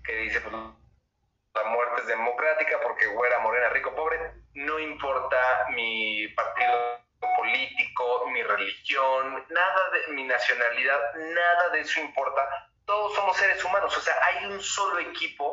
que 0.05 0.13
dice, 0.19 0.41
pues, 0.41 0.53
la 0.53 1.65
muerte 1.65 2.03
es 2.03 2.07
democrática 2.07 2.79
porque 2.81 3.09
güera, 3.09 3.41
morena, 3.41 3.71
rico, 3.71 3.93
pobre, 3.97 4.21
no 4.55 4.79
importa 4.79 5.67
mi 5.71 6.29
partido 6.29 7.01
político, 7.39 8.29
mi 8.29 8.45
religión, 8.45 9.45
nada 9.51 9.91
de 9.91 10.13
mi 10.13 10.23
nacionalidad, 10.23 11.15
nada 11.17 11.71
de 11.71 11.81
eso 11.81 11.99
importa. 11.99 12.71
Todos 12.85 13.15
somos 13.15 13.37
seres 13.37 13.65
humanos, 13.65 13.97
o 13.97 14.01
sea, 14.01 14.15
hay 14.27 14.47
un 14.47 14.61
solo 14.61 15.01
equipo 15.01 15.52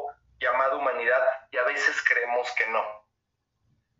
llamado 0.52 0.78
humanidad 0.78 1.22
y 1.52 1.58
a 1.58 1.64
veces 1.64 2.02
creemos 2.04 2.52
que 2.54 2.68
no. 2.68 2.84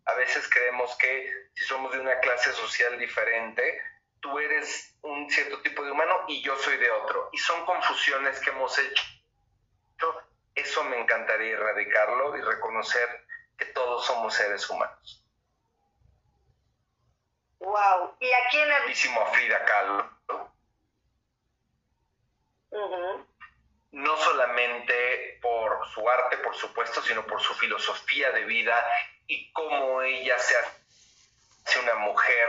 A 0.06 0.14
veces 0.14 0.48
creemos 0.48 0.96
que 0.96 1.50
si 1.54 1.64
somos 1.64 1.92
de 1.92 2.00
una 2.00 2.18
clase 2.20 2.52
social 2.52 2.98
diferente, 2.98 3.82
tú 4.20 4.38
eres 4.38 4.96
un 5.02 5.30
cierto 5.30 5.60
tipo 5.62 5.84
de 5.84 5.90
humano 5.90 6.24
y 6.28 6.42
yo 6.42 6.56
soy 6.56 6.76
de 6.78 6.90
otro. 6.90 7.28
Y 7.32 7.38
son 7.38 7.64
confusiones 7.64 8.40
que 8.40 8.50
hemos 8.50 8.78
hecho. 8.78 9.04
Eso 10.54 10.84
me 10.84 11.00
encantaría 11.00 11.52
erradicarlo 11.52 12.36
y 12.36 12.40
reconocer 12.40 13.26
que 13.56 13.66
todos 13.66 14.04
somos 14.04 14.34
seres 14.34 14.68
humanos. 14.68 15.24
Wow. 17.60 18.16
¿Y 18.18 18.32
a 18.32 18.48
quién 18.50 18.68
le 18.68 18.74
a 18.74 19.26
Frida 19.26 19.64
Kahlo. 19.64 20.20
No 23.92 24.16
solamente 24.16 25.38
por 25.42 25.86
su 25.88 26.08
arte, 26.08 26.36
por 26.38 26.54
supuesto, 26.54 27.02
sino 27.02 27.26
por 27.26 27.40
su 27.40 27.54
filosofía 27.54 28.30
de 28.30 28.44
vida 28.44 28.86
y 29.26 29.50
cómo 29.52 30.02
ella 30.02 30.38
se 30.38 30.54
hace 30.56 31.80
una 31.80 31.96
mujer 31.96 32.48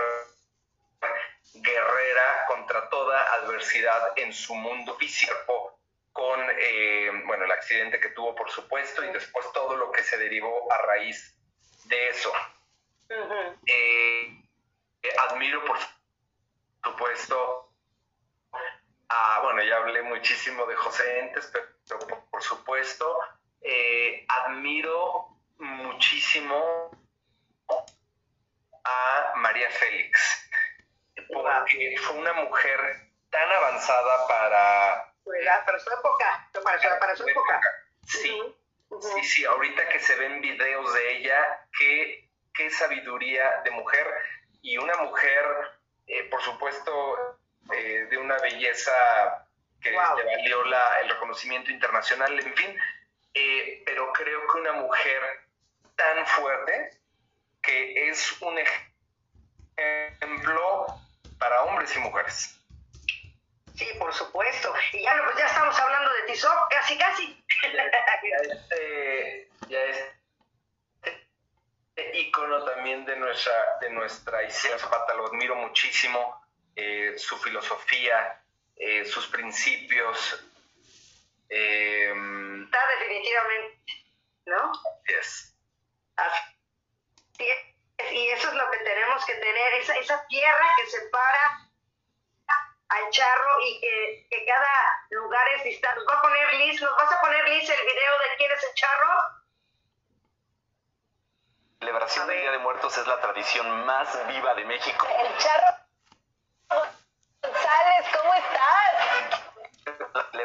guerrera 1.54 2.46
contra 2.48 2.90
toda 2.90 3.34
adversidad 3.36 4.14
en 4.18 4.34
su 4.34 4.56
mundo 4.56 4.96
físico, 4.98 5.80
con 6.14 6.40
eh, 6.58 7.12
bueno, 7.26 7.46
el 7.46 7.52
accidente 7.52 8.00
que 8.00 8.10
tuvo, 8.10 8.36
por 8.36 8.50
supuesto, 8.50 9.04
y 9.04 9.12
después 9.12 9.46
todo 9.54 9.76
lo 9.76 9.92
que 9.92 10.04
se 10.04 10.18
derivó 10.18 10.72
a 10.72 10.78
raíz 10.80 11.36
de 11.86 12.10
eso. 12.10 12.32
Eh, 13.66 14.44
admiro, 15.28 15.64
por 15.66 15.78
supuesto, 16.84 17.71
a, 19.12 19.40
bueno, 19.42 19.62
ya 19.64 19.78
hablé 19.78 20.02
muchísimo 20.04 20.66
de 20.66 20.76
José 20.76 21.20
Entes, 21.20 21.52
pero 21.88 22.00
por, 22.30 22.42
supuesto, 22.42 23.18
eh, 23.62 24.26
admiro 24.28 25.38
muchísimo 25.58 26.92
a 28.84 29.34
María 29.36 29.70
Félix, 29.70 30.50
porque 31.32 31.96
fue 32.02 32.18
una 32.18 32.34
mujer 32.34 32.80
tan 33.30 33.52
avanzada 33.52 34.28
para... 34.28 35.14
Para 35.66 35.80
su 35.80 35.90
época, 35.92 36.50
para 37.00 37.16
su, 37.16 37.28
época. 37.28 37.62
Sí, 38.08 38.42
sí, 39.02 39.24
sí, 39.24 39.46
ahorita 39.46 39.88
que 39.90 40.00
se 40.00 40.16
ven 40.16 40.42
videos 40.42 40.94
de 40.94 41.18
ella, 41.18 41.68
qué, 41.78 42.30
qué 42.54 42.70
sabiduría 42.72 43.62
de 43.64 43.72
mujer 43.72 44.08
y 44.62 44.78
una 44.78 44.96
mujer, 44.98 45.46
eh, 46.08 46.24
por 46.30 46.42
supuesto, 46.42 47.40
eh, 47.74 48.08
de 48.10 48.18
una 48.18 48.38
belleza 48.40 48.92
que 49.82 49.92
le 49.92 49.98
valió 49.98 50.64
la, 50.66 51.02
el 51.02 51.10
reconocimiento 51.10 51.72
internacional, 51.72 52.40
en 52.40 52.56
fin, 52.56 52.78
eh, 53.34 53.82
pero 53.86 54.12
creo 54.14 54.42
que 54.48 54.60
una 54.60 54.74
mujer 54.74 55.22
tan 55.96 56.26
fuerte 56.28 56.92
que 57.62 58.10
es 58.10 58.42
un 58.42 58.58
ejemplo 59.78 60.86
para 61.40 61.64
hombres 61.64 61.96
y 61.96 62.00
mujeres. 62.00 62.58
Sí, 63.76 63.88
por 63.98 64.14
supuesto. 64.14 64.74
Y 64.94 65.02
ya, 65.04 65.20
ya 65.38 65.46
estamos 65.46 65.80
hablando 65.80 66.12
de 66.14 66.24
Tizoc, 66.24 66.70
casi, 66.70 66.98
casi. 66.98 67.44
ya 67.74 67.84
este, 68.54 69.50
ya 69.68 69.84
este 69.84 70.12
ícono 72.14 72.64
también 72.64 73.06
de 73.06 73.16
nuestra, 73.16 73.54
de 73.80 73.90
nuestra 73.90 74.50
Zapata, 74.50 75.14
lo 75.14 75.28
admiro 75.28 75.56
muchísimo, 75.56 76.42
eh, 76.76 77.16
su 77.18 77.38
filosofía, 77.38 78.42
eh, 78.76 79.06
sus 79.06 79.28
principios. 79.28 80.44
Eh, 81.50 82.14
Está 82.64 82.88
definitivamente, 83.00 83.82
¿no? 84.46 84.72
Yes. 85.08 85.56
Así 86.16 87.50
es. 87.50 87.72
Y 88.14 88.30
eso 88.30 88.48
es 88.48 88.54
lo 88.56 88.72
que 88.72 88.78
tenemos 88.80 89.24
que 89.26 89.36
tener, 89.36 89.74
esa, 89.74 89.96
esa 89.96 90.26
tierra 90.28 90.66
que 90.78 90.88
separa 90.88 91.70
al 92.90 93.10
charro 93.12 93.60
y 93.62 93.80
que, 93.80 94.28
que, 94.30 94.46
cada 94.46 95.06
lugar 95.12 95.48
es 95.56 95.64
distinto. 95.64 95.96
Nos 95.96 96.08
va 96.08 96.18
a 96.18 96.22
poner 96.22 96.54
Liz, 96.56 96.82
nos 96.82 96.96
vas 96.98 97.12
a 97.12 97.22
poner 97.22 97.48
Liz 97.48 97.70
el 97.70 97.86
video 97.86 98.20
de 98.20 98.38
quién 98.38 98.52
es 98.52 98.64
el 98.64 98.74
charro. 98.74 99.14
La 101.80 101.88
celebración 101.88 102.28
del 102.28 102.42
Día 102.42 102.52
de 102.52 102.58
Muertos 102.58 102.98
es 102.98 103.08
la 103.08 103.22
tradición 103.22 103.86
más 103.86 104.28
viva 104.28 104.54
de 104.56 104.66
México. 104.66 105.08
El 105.08 105.38
charro 105.38 105.81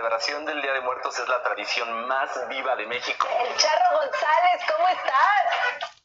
celebración 0.07 0.45
del 0.45 0.63
Día 0.63 0.73
de 0.73 0.81
Muertos 0.83 1.19
es 1.19 1.29
la 1.29 1.43
tradición 1.43 2.07
más 2.07 2.31
viva 2.49 2.77
de 2.77 2.87
México. 2.87 3.27
El 3.41 3.57
charro 3.57 3.99
González, 3.99 4.63
¿cómo 4.73 4.89
estás? 4.89 5.96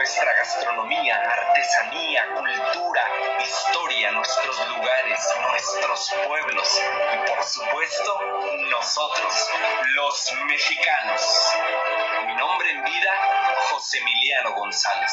Nuestra 0.00 0.32
gastronomía, 0.32 1.14
artesanía, 1.14 2.24
cultura, 2.34 3.06
historia, 3.38 4.10
nuestros 4.12 4.68
lugares, 4.68 5.28
nuestros 5.42 6.14
pueblos 6.26 6.82
y 7.12 7.28
por 7.28 7.44
supuesto 7.44 8.20
nosotros, 8.70 9.50
los 9.94 10.32
mexicanos. 10.46 11.52
Mi 12.24 12.34
nombre 12.34 12.70
en 12.70 12.82
vida, 12.82 13.12
José 13.68 13.98
Emiliano 13.98 14.54
González. 14.54 15.12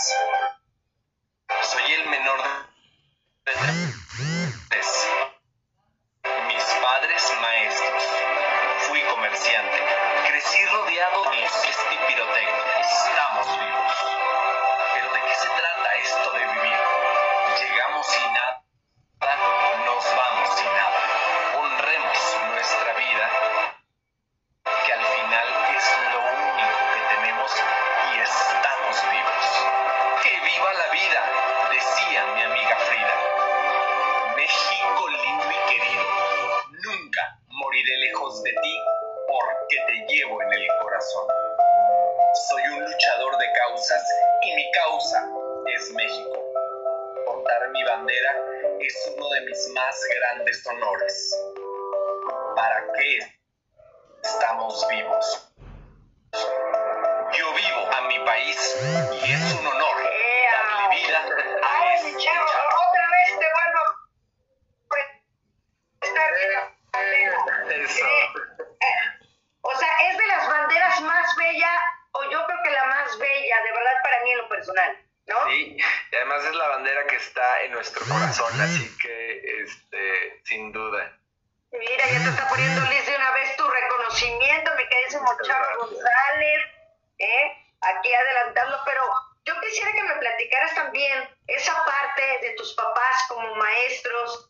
Como 93.38 93.56
maestros, 93.56 94.50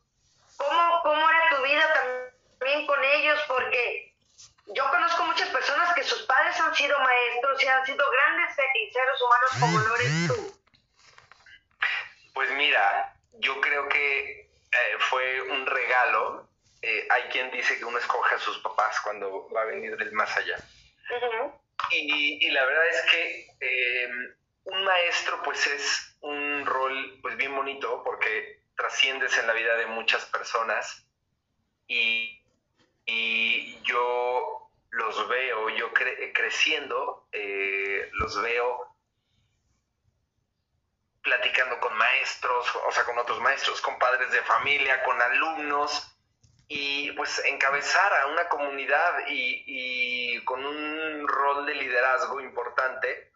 cómo, 0.56 1.02
cómo 1.04 1.30
era 1.30 1.58
tu 1.58 1.64
vida 1.64 1.94
también 1.94 2.88
con 2.88 3.04
ellos, 3.04 3.38
porque 3.48 4.14
yo 4.68 4.90
conozco 4.90 5.24
muchas 5.26 5.50
personas 5.50 5.94
que 5.94 6.04
sus 6.04 6.22
padres 6.24 6.58
han 6.58 6.74
sido 6.74 6.98
maestros 7.00 7.64
y 7.64 7.68
han 7.68 7.86
sido 7.86 8.06
grandes 8.10 8.56
seres 8.56 9.22
humanos 9.22 9.50
como 9.60 9.80
lo 9.80 9.96
eres 9.96 10.28
tú. 10.28 10.60
Pues 12.34 12.50
mira, 12.52 13.14
yo 13.34 13.60
creo 13.60 13.90
que 13.90 14.50
eh, 14.72 14.96
fue 15.00 15.42
un 15.42 15.66
regalo. 15.66 16.48
Eh, 16.82 17.08
hay 17.10 17.24
quien 17.24 17.52
dice 17.52 17.78
que 17.78 17.84
uno 17.84 17.98
escoge 17.98 18.36
a 18.36 18.40
sus 18.40 18.60
papás 18.60 19.02
cuando 19.02 19.50
va 19.50 19.64
a 19.64 19.66
venir 19.66 19.98
del 19.98 20.14
más 20.14 20.36
allá. 20.38 20.56
Ujú. 21.10 21.60
Y, 21.92 22.48
y 22.48 22.52
la 22.52 22.64
verdad 22.64 22.88
es 22.88 23.02
que 23.12 23.48
eh, 23.60 24.10
un 24.64 24.84
maestro 24.86 25.42
pues 25.44 25.66
es 25.68 26.16
un 26.22 26.66
rol 26.66 27.20
pues 27.22 27.36
bien 27.36 27.54
bonito 27.56 28.02
porque 28.04 28.67
trasciendes 28.78 29.38
en 29.38 29.48
la 29.48 29.54
vida 29.54 29.76
de 29.76 29.88
muchas 29.88 30.26
personas 30.26 31.06
y, 31.88 32.42
y 33.06 33.82
yo 33.84 34.70
los 34.92 35.28
veo, 35.28 35.70
yo 35.70 35.94
cre- 35.94 36.32
creciendo, 36.34 37.28
eh, 37.32 38.10
los 38.14 38.42
veo 38.42 38.96
platicando 41.22 41.80
con 41.80 41.96
maestros, 41.98 42.66
o 42.88 42.92
sea, 42.92 43.04
con 43.04 43.18
otros 43.18 43.42
maestros, 43.42 43.82
con 43.82 44.00
padres 44.00 44.32
de 44.32 44.42
familia, 44.44 45.04
con 45.04 45.22
alumnos, 45.22 46.14
y 46.70 47.12
pues 47.14 47.44
encabezar 47.46 48.14
a 48.14 48.28
una 48.28 48.48
comunidad 48.50 49.28
y, 49.28 49.64
y 49.66 50.44
con 50.46 50.66
un 50.66 51.28
rol 51.28 51.66
de 51.66 51.76
liderazgo 51.76 52.40
importante. 52.42 53.32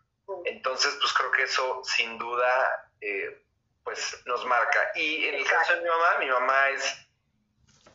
Entonces, 0.45 0.97
pues 1.01 1.11
creo 1.13 1.31
que 1.31 1.43
eso 1.43 1.81
sin 1.83 2.17
duda, 2.17 2.91
eh, 3.01 3.43
pues 3.83 4.21
nos 4.25 4.45
marca. 4.45 4.91
Y 4.95 5.25
en 5.25 5.35
el 5.35 5.45
caso 5.45 5.75
de 5.75 5.81
mi 5.81 5.89
mamá, 5.89 6.17
mi 6.19 6.27
mamá 6.27 6.69
es, 6.69 7.07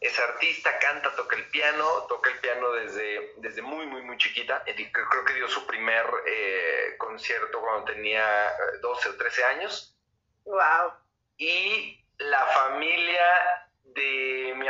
es 0.01 0.19
artista, 0.19 0.79
canta, 0.79 1.15
toca 1.15 1.37
el 1.37 1.49
piano, 1.51 2.07
toca 2.09 2.31
el 2.31 2.39
piano 2.41 2.73
desde, 2.73 3.35
desde 3.39 3.63
muy, 3.63 3.87
muy, 3.87 4.03
muy 4.03 4.17
chiquita. 4.19 4.63
Creo 4.65 5.25
que 5.25 5.35
dio 5.35 5.49
su 5.49 5.67
primer 5.67 6.07
eh, 6.27 6.97
concierto 6.99 7.61
cuando 7.61 7.93
tenía 7.93 8.49
eh, 8.49 8.79
12 8.83 9.09
o 9.09 9.17
13 9.17 9.45
años. 9.45 9.97
¡Wow! 10.45 10.93
Y 11.39 12.05
la 12.19 12.47
familia 12.47 13.71
de 13.83 14.55
mi 14.57 14.69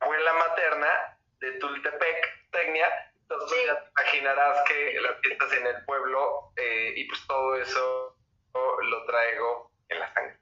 abuela 0.00 0.32
materna, 0.34 1.18
de 1.38 1.52
Tultepec, 1.52 2.50
Tecnia, 2.50 3.12
entonces 3.22 3.58
ya 3.66 3.80
te 3.80 3.90
imaginarás 3.90 4.68
que 4.68 5.00
las 5.00 5.20
fiestas 5.20 5.52
en 5.52 5.66
el 5.66 5.84
pueblo 5.84 6.52
eh, 6.56 6.92
y 6.96 7.04
pues 7.06 7.26
todo 7.28 7.56
eso 7.56 8.09
lo 8.54 9.04
traigo 9.06 9.70
en 9.88 9.98
la 9.98 10.14
sangre. 10.14 10.38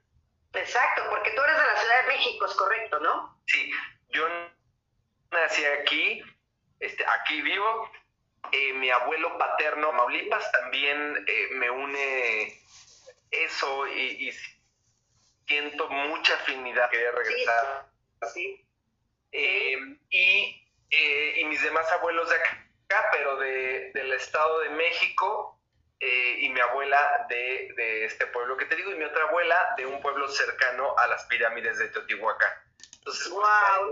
Exacto, 0.53 1.03
porque 1.09 1.31
tú 1.31 1.41
eres 1.41 1.57
de 1.57 1.63
la 1.63 1.75
Ciudad 1.77 2.01
de 2.01 2.07
México, 2.07 2.45
es 2.45 2.53
correcto, 2.53 2.99
¿no? 2.99 3.39
Sí, 3.45 3.71
yo 4.09 4.27
nací 5.31 5.63
aquí, 5.65 6.23
este, 6.79 7.05
aquí 7.05 7.41
vivo. 7.41 7.91
Eh, 8.51 8.73
mi 8.73 8.89
abuelo 8.89 9.37
paterno, 9.37 9.91
Maulipas, 9.91 10.51
también 10.51 11.23
eh, 11.27 11.47
me 11.51 11.69
une 11.69 12.61
eso 13.29 13.87
y, 13.87 14.33
siento 15.47 15.89
mucha 15.89 16.33
afinidad. 16.35 16.89
Quería 16.89 17.11
regresar. 17.11 17.91
Sí. 18.33 18.65
Eh, 19.31 19.77
y, 20.09 20.67
y 20.89 21.45
mis 21.45 21.61
demás 21.61 21.91
abuelos 21.91 22.29
de 22.29 22.35
acá, 22.35 23.09
pero 23.11 23.37
de, 23.37 23.91
del 23.93 24.13
Estado 24.13 24.61
de 24.61 24.69
México, 24.69 25.58
y 25.99 26.49
mi 26.49 26.59
abuela 26.61 27.25
de, 27.27 27.73
de, 27.75 28.05
este 28.05 28.25
pueblo 28.27 28.55
que 28.55 28.65
te 28.65 28.75
digo, 28.75 28.91
y 28.91 28.95
mi 28.95 29.03
otra 29.03 29.23
abuela 29.23 29.73
de 29.75 29.85
un 29.85 30.01
pueblo 30.01 30.27
cercano 30.29 30.97
a 30.97 31.07
las 31.07 31.25
pirámides 31.25 31.77
de 31.77 31.89
Teotihuacán. 31.89 32.51
Entonces, 32.99 33.29
wow, 33.29 33.43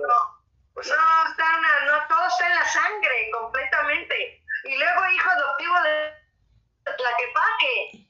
no. 0.08 0.38
Pues, 0.74 0.88
no, 0.88 1.30
está 1.32 1.62
no, 1.86 2.08
todo 2.08 2.28
está 2.28 2.47
en 2.47 2.55
la 2.55 2.66
sangre, 2.66 3.32
completamente. 3.32 4.43
Y 4.64 4.78
luego 4.78 5.10
hijo 5.10 5.30
adoptivo 5.30 5.82
de 5.82 6.14
Tlaquepaque. 6.84 8.08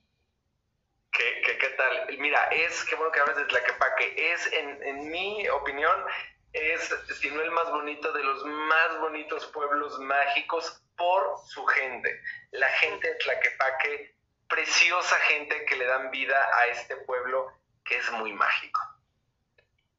¿Qué, 1.12 1.42
qué, 1.46 1.58
qué 1.58 1.70
tal? 1.70 2.18
Mira, 2.20 2.44
es, 2.52 2.84
qué 2.84 2.96
bueno 2.96 3.12
que 3.12 3.20
hablas 3.22 3.38
de 3.38 3.46
Tlaquepaque, 3.46 4.34
es, 4.34 4.54
en, 4.54 4.84
en 4.84 5.10
mi 5.10 5.48
opinión, 5.50 6.06
es, 6.54 6.94
si 7.20 7.32
no 7.32 7.42
el 7.42 7.52
más 7.52 7.70
bonito, 7.72 8.12
de 8.12 8.24
los 8.24 8.46
más 8.46 9.00
bonitos 9.00 9.48
pueblos 9.48 9.98
mágicos 10.00 10.84
por 10.98 11.38
su 11.46 11.66
gente. 11.66 12.22
La 12.52 12.70
gente 12.70 13.08
de 13.08 13.16
Tlaquepaque, 13.16 14.16
preciosa 14.50 15.16
gente 15.28 15.66
que 15.66 15.76
le 15.76 15.86
dan 15.86 16.12
vida 16.12 16.50
a 16.58 16.68
este 16.68 16.96
pueblo 16.98 17.52
que 17.86 17.98
es 17.98 18.12
muy 18.12 18.34
mágico. 18.34 18.82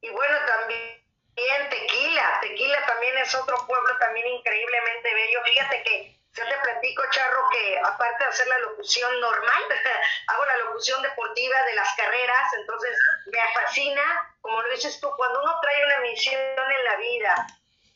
Y 0.01 0.09
bueno, 0.09 0.37
también 0.45 0.99
Tequila. 1.69 2.39
Tequila 2.41 2.85
también 2.85 3.17
es 3.17 3.33
otro 3.35 3.65
pueblo 3.65 3.97
también 3.99 4.27
increíblemente 4.27 5.13
bello. 5.13 5.43
Fíjate 5.45 5.83
que 5.83 6.19
yo 6.33 6.47
te 6.47 6.57
platico, 6.57 7.03
Charro, 7.11 7.49
que 7.51 7.79
aparte 7.79 8.23
de 8.23 8.29
hacer 8.29 8.47
la 8.47 8.59
locución 8.59 9.19
normal, 9.19 9.63
hago 10.27 10.45
la 10.45 10.57
locución 10.57 11.01
deportiva 11.01 11.63
de 11.63 11.75
las 11.75 11.95
carreras, 11.95 12.53
entonces 12.53 12.97
me 13.25 13.39
fascina, 13.53 14.35
como 14.41 14.61
lo 14.61 14.69
dices 14.69 14.99
tú, 14.99 15.11
cuando 15.17 15.41
uno 15.41 15.59
trae 15.61 15.85
una 15.85 15.99
misión 16.01 16.41
en 16.57 16.85
la 16.85 16.95
vida 16.97 17.47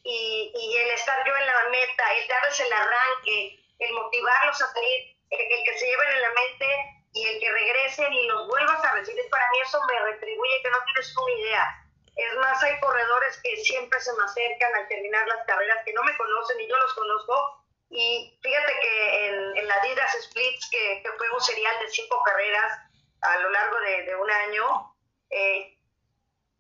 y, 0.04 0.52
y 0.54 0.78
el 0.78 0.92
estar 0.92 1.26
yo 1.26 1.36
en 1.36 1.48
la 1.48 1.70
meta, 1.70 2.14
el 2.14 2.28
darles 2.28 2.60
el 2.60 2.74
arranque, 2.74 3.60
el 3.80 3.94
motivarlos 3.94 4.62
a 4.62 4.74
salir, 4.74 5.18
el, 5.30 5.40
el 5.40 5.64
que 5.64 5.78
se 5.78 5.86
lleven 5.86 6.10
en 6.10 6.22
la 6.22 6.30
mente 6.30 6.68
y 7.14 7.26
el 7.26 7.40
que 7.40 7.52
regresen 7.52 8.14
y 8.14 8.28
los 8.28 8.48
vuelvas 8.48 8.84
a 8.84 8.94
recibir, 8.94 9.30
para 9.30 9.50
mí 9.52 9.58
eso 9.62 9.80
me 9.88 10.00
retribuye 10.12 10.62
que 10.62 10.70
no 10.70 10.78
tienes 10.86 11.18
una 11.18 11.32
idea 11.34 11.84
es 12.16 12.36
más, 12.36 12.62
hay 12.64 12.80
corredores 12.80 13.40
que 13.44 13.58
siempre 13.58 14.00
se 14.00 14.14
me 14.14 14.24
acercan 14.24 14.76
al 14.76 14.88
terminar 14.88 15.28
las 15.28 15.46
carreras, 15.48 15.84
que 15.84 15.94
no 15.94 16.04
me 16.04 16.16
conocen 16.16 16.60
y 16.62 16.68
yo 16.68 16.78
los 16.78 16.94
conozco. 16.94 17.66
Y 17.90 18.40
fíjate 18.42 18.80
que 18.82 19.28
en, 19.28 19.58
en 19.58 19.68
la 19.68 19.76
Adidas 19.76 20.18
Splits, 20.24 20.70
que, 20.70 21.02
que, 21.04 21.12
fue 21.18 21.30
un 21.30 21.42
serial 21.42 21.80
de 21.80 21.90
cinco 21.90 22.22
carreras 22.24 22.80
a 23.22 23.38
lo 23.40 23.50
largo 23.50 23.80
de, 23.80 24.04
de 24.04 24.16
un 24.16 24.30
año, 24.30 24.96
eh, 25.30 25.73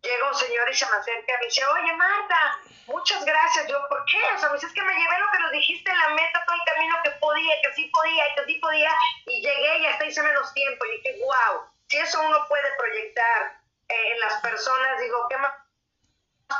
llega 0.03 0.27
un 0.27 0.35
señor 0.35 0.69
y 0.69 0.75
se 0.75 0.85
me 0.85 0.97
acerca 0.97 1.33
y 1.33 1.37
me 1.37 1.45
dice, 1.45 1.65
oye 1.65 1.93
Marta, 1.93 2.59
muchas 2.87 3.25
gracias. 3.25 3.67
Yo, 3.67 3.87
¿por 3.87 4.03
qué? 4.05 4.19
O 4.35 4.39
sea, 4.39 4.49
me 4.49 4.55
dice, 4.55 4.67
es 4.67 4.73
que 4.73 4.81
me 4.81 4.93
llevé 4.93 5.19
lo 5.19 5.31
que 5.31 5.39
nos 5.39 5.51
dijiste 5.51 5.89
en 5.89 5.99
la 5.99 6.09
meta, 6.09 6.43
todo 6.45 6.55
el 6.55 6.73
camino 6.73 6.95
que 7.03 7.11
podía, 7.11 7.55
que 7.63 7.73
sí 7.73 7.85
podía, 7.87 8.35
que 8.35 8.45
sí 8.45 8.55
podía, 8.55 8.91
y 9.25 9.41
llegué 9.41 9.77
y 9.79 9.85
hasta 9.87 10.05
hice 10.05 10.21
menos 10.21 10.53
tiempo. 10.53 10.85
Y 10.85 10.97
dije, 10.97 11.19
wow, 11.19 11.69
si 11.87 11.97
eso 11.97 12.21
uno 12.21 12.45
puede 12.47 12.69
proyectar 12.77 13.61
eh, 13.89 14.11
en 14.11 14.19
las 14.19 14.41
personas, 14.41 14.99
digo, 14.99 15.27
¿qué 15.29 15.37
más 15.37 15.53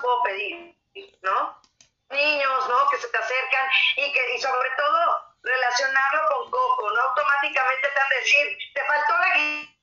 puedo 0.01 0.23
pedir? 0.23 0.75
¿No? 1.21 1.61
Niños, 2.09 2.69
¿no? 2.69 2.89
Que 2.89 2.97
se 2.97 3.07
te 3.07 3.17
acercan 3.17 3.69
y 3.97 4.13
que, 4.13 4.35
y 4.35 4.41
sobre 4.41 4.69
todo, 4.77 5.33
relacionarlo 5.41 6.21
con 6.29 6.51
Coco, 6.51 6.91
¿no? 6.91 7.01
Automáticamente 7.01 7.87
te 7.89 7.99
van 7.99 8.05
a 8.05 8.15
decir, 8.15 8.57
te 8.73 8.85
faltó 8.85 9.17
la 9.17 9.37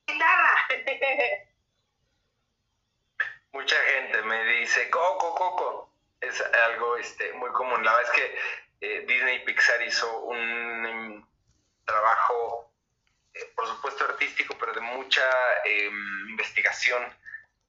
guitarra. 0.07 1.45
Mucha 3.53 3.77
gente 3.77 4.23
me 4.23 4.45
dice, 4.45 4.89
Coco, 4.91 5.35
Coco. 5.35 5.93
Es 6.21 6.41
algo 6.41 6.97
este, 6.97 7.33
muy 7.33 7.51
común. 7.51 7.85
La 7.85 7.97
verdad 7.97 8.15
es 8.15 8.21
que 8.21 8.39
eh, 8.81 9.05
Disney 9.07 9.45
Pixar 9.45 9.83
hizo 9.83 10.21
un, 10.21 10.39
un 10.39 11.29
trabajo, 11.85 12.71
eh, 13.35 13.53
por 13.57 13.67
supuesto 13.67 14.05
artístico, 14.05 14.57
pero 14.59 14.73
de 14.73 14.81
mucha 14.81 15.25
eh, 15.65 15.91
investigación 16.29 17.03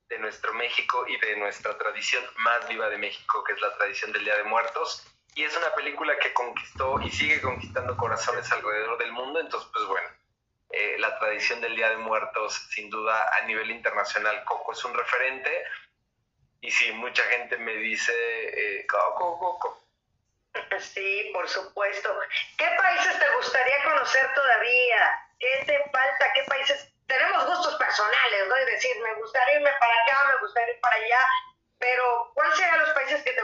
de 0.09 0.19
nuestro 0.19 0.53
México 0.53 1.05
y 1.07 1.17
de 1.17 1.37
nuestra 1.37 1.77
tradición 1.77 2.23
más 2.37 2.67
viva 2.67 2.89
de 2.89 2.97
México, 2.97 3.43
que 3.43 3.53
es 3.53 3.61
la 3.61 3.75
tradición 3.77 4.11
del 4.11 4.25
Día 4.25 4.35
de 4.35 4.43
Muertos. 4.43 5.07
Y 5.33 5.43
es 5.43 5.55
una 5.55 5.73
película 5.73 6.17
que 6.19 6.33
conquistó 6.33 6.99
y 6.99 7.09
sigue 7.09 7.39
conquistando 7.41 7.95
corazones 7.95 8.51
alrededor 8.51 8.97
del 8.97 9.13
mundo. 9.13 9.39
Entonces, 9.39 9.69
pues 9.71 9.85
bueno, 9.85 10.09
eh, 10.73 10.95
la 10.99 11.17
tradición 11.19 11.61
del 11.61 11.75
Día 11.75 11.89
de 11.89 11.97
Muertos, 11.97 12.53
sin 12.69 12.89
duda, 12.89 13.29
a 13.37 13.45
nivel 13.45 13.71
internacional, 13.71 14.43
Coco 14.45 14.71
es 14.73 14.83
un 14.85 14.93
referente. 14.93 15.63
Y 16.61 16.71
sí, 16.71 16.91
mucha 16.91 17.23
gente 17.23 17.57
me 17.57 17.73
dice, 17.73 18.13
eh, 18.13 18.85
Coco, 18.87 19.39
Coco. 19.39 19.81
Sí, 20.79 21.29
por 21.33 21.47
supuesto. 21.47 22.13
¿Qué 22.57 22.67
países 22.77 23.19
te 23.19 23.35
gustaría 23.35 23.83
conocer 23.83 24.33
todavía? 24.33 25.27
¿Qué 25.39 25.63
te 25.65 25.89
falta? 25.89 26.33
¿Qué 26.33 26.43
países 26.43 26.91
tenemos 27.07 27.45
gustos 27.45 27.75
personales, 27.75 28.47
¿no? 28.47 28.55
Es 28.55 28.65
decir, 28.67 28.91
me 29.03 29.13
gustaría 29.15 29.55
irme 29.55 29.71
para 29.79 29.93
acá, 30.03 30.33
me 30.33 30.39
gustaría 30.39 30.73
ir 30.73 30.79
para 30.79 30.95
allá, 30.95 31.21
pero 31.77 32.31
¿cuáles 32.33 32.55
serían 32.55 32.79
los 32.79 32.89
países 32.91 33.23
que 33.23 33.33
te 33.33 33.43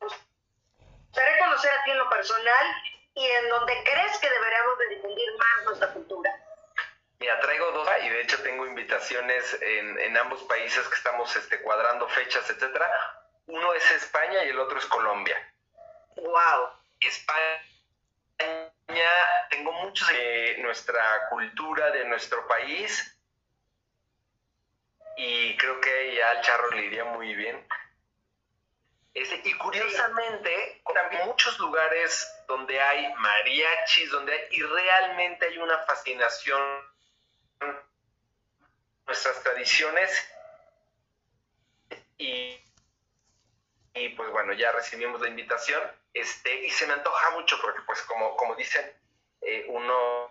gustaría 0.00 1.38
conocer 1.38 1.70
a 1.72 1.84
ti 1.84 1.90
en 1.90 1.98
lo 1.98 2.10
personal 2.10 2.66
y 3.16 3.26
en 3.26 3.48
donde 3.48 3.72
crees 3.82 4.18
que 4.18 4.30
deberíamos 4.30 4.78
de 4.78 4.88
difundir 4.94 5.28
más 5.38 5.64
nuestra 5.64 5.92
cultura? 5.92 6.30
Mira, 7.18 7.40
traigo 7.40 7.72
dos 7.72 7.88
y 8.04 8.08
de 8.10 8.20
hecho 8.20 8.42
tengo 8.42 8.66
invitaciones 8.66 9.58
en, 9.60 9.98
en 9.98 10.16
ambos 10.18 10.42
países 10.44 10.86
que 10.86 10.94
estamos 10.94 11.34
este, 11.34 11.60
cuadrando 11.62 12.06
fechas, 12.08 12.48
etcétera. 12.50 12.88
Uno 13.46 13.72
es 13.72 13.90
España 13.90 14.44
y 14.44 14.50
el 14.50 14.58
otro 14.58 14.78
es 14.78 14.84
Colombia. 14.86 15.36
Wow. 16.16 16.70
España 17.00 17.62
tengo 19.50 19.72
muchos 19.72 20.08
de 20.08 20.56
nuestra 20.58 21.28
cultura, 21.30 21.90
de 21.90 22.04
nuestro 22.04 22.46
país, 22.46 23.18
y 25.16 25.56
creo 25.56 25.80
que 25.80 26.14
ya 26.14 26.30
al 26.30 26.42
charro 26.42 26.70
le 26.72 26.82
iría 26.82 27.04
muy 27.04 27.34
bien. 27.34 27.66
Este, 29.16 29.40
y 29.48 29.54
curiosamente, 29.54 30.82
también 30.92 31.24
muchos 31.24 31.58
lugares 31.58 32.30
donde 32.46 32.78
hay 32.78 33.14
mariachis, 33.14 34.10
donde 34.10 34.30
hay, 34.30 34.40
y 34.50 34.62
realmente 34.62 35.46
hay 35.46 35.56
una 35.56 35.78
fascinación 35.86 36.60
nuestras 39.06 39.42
tradiciones 39.42 40.28
y, 42.18 42.62
y 43.94 44.08
pues 44.10 44.30
bueno, 44.32 44.52
ya 44.52 44.70
recibimos 44.72 45.18
la 45.22 45.28
invitación 45.28 45.80
este, 46.12 46.66
y 46.66 46.70
se 46.70 46.86
me 46.86 46.92
antoja 46.92 47.30
mucho 47.30 47.58
porque 47.62 47.80
pues 47.86 48.02
como, 48.02 48.36
como 48.36 48.54
dicen, 48.54 48.84
eh, 49.40 49.64
uno 49.68 50.30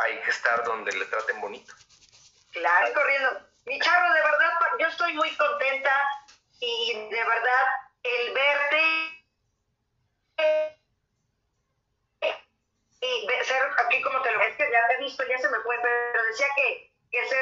hay 0.00 0.18
que 0.22 0.30
estar 0.30 0.64
donde 0.64 0.90
le 0.96 1.04
traten 1.04 1.40
bonito. 1.40 1.72
Claro, 2.50 2.92
corriendo. 2.92 3.46
Mi 3.66 3.78
charro, 3.78 4.12
de 4.12 4.20
verdad, 4.20 4.50
yo 4.80 4.88
estoy 4.88 5.14
muy 5.14 5.32
contenta 5.36 6.21
y 6.64 7.08
de 7.10 7.24
verdad 7.24 7.66
el 8.04 8.32
verte 8.32 8.82
y 13.00 13.44
ser 13.44 13.62
aquí 13.84 14.00
como 14.02 14.22
te 14.22 14.30
lo 14.30 14.38
ves, 14.38 14.56
que 14.56 14.70
ya 14.70 14.86
te 14.86 14.94
he 14.94 14.98
visto, 14.98 15.24
ya 15.26 15.38
se 15.38 15.48
me 15.48 15.58
fue, 15.60 15.76
pero 15.82 16.24
decía 16.26 16.46
que, 16.54 16.92
que 17.10 17.28
se 17.28 17.36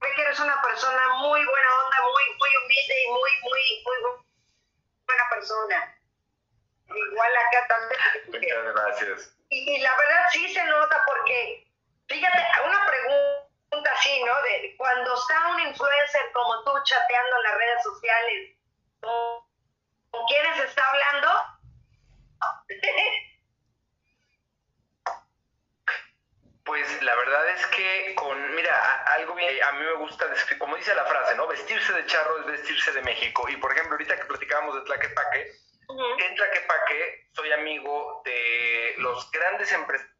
ve 0.00 0.08
que 0.16 0.22
eres 0.22 0.40
una 0.40 0.60
persona 0.60 1.08
muy 1.20 1.44
buena 1.44 1.68
onda, 1.84 1.96
muy, 2.02 2.24
muy 2.36 2.50
humilde 2.64 3.04
y 3.04 3.08
muy, 3.10 3.30
muy, 3.42 3.84
muy 3.84 4.24
buena 5.06 5.30
persona. 5.30 5.96
Igual 6.88 7.36
acá 7.36 7.66
también. 7.68 8.00
Muchas 8.26 8.74
gracias. 8.74 9.36
Y, 9.50 9.76
y, 9.76 9.78
la 9.82 9.96
verdad 9.96 10.26
sí 10.32 10.52
se 10.52 10.64
nota 10.64 11.04
porque, 11.06 11.68
fíjate, 12.08 12.38
una 12.66 12.86
pregunta 12.86 13.43
así, 14.04 14.24
¿no? 14.24 14.42
De 14.42 14.74
cuando 14.76 15.14
está 15.14 15.48
un 15.48 15.60
influencer 15.60 16.32
como 16.32 16.62
tú 16.64 16.70
chateando 16.84 17.36
en 17.36 17.42
las 17.42 17.54
redes 17.54 17.82
sociales, 17.82 18.56
¿con, 19.00 19.40
¿con 20.10 20.26
quiénes 20.26 20.64
está 20.64 20.82
hablando? 20.88 21.28
Pues 26.64 27.02
la 27.02 27.14
verdad 27.14 27.48
es 27.50 27.66
que 27.66 28.14
con, 28.14 28.54
mira, 28.54 29.02
algo 29.14 29.34
bien, 29.34 29.62
a 29.62 29.72
mí 29.72 29.84
me 29.84 29.92
gusta, 29.94 30.26
como 30.58 30.76
dice 30.76 30.94
la 30.94 31.04
frase, 31.04 31.34
¿no? 31.36 31.46
Vestirse 31.46 31.92
de 31.92 32.06
charro 32.06 32.40
es 32.40 32.46
vestirse 32.46 32.92
de 32.92 33.02
México. 33.02 33.48
Y 33.48 33.56
por 33.58 33.72
ejemplo, 33.72 33.92
ahorita 33.92 34.16
que 34.16 34.24
platicábamos 34.24 34.76
de 34.76 34.80
Tlaquepaque, 34.82 35.52
uh 35.88 35.94
-huh. 35.94 36.22
en 36.22 36.34
Tlaquepaque 36.34 37.28
soy 37.32 37.52
amigo 37.52 38.22
de 38.24 38.94
los 38.98 39.30
grandes 39.30 39.70
empresarios 39.72 40.13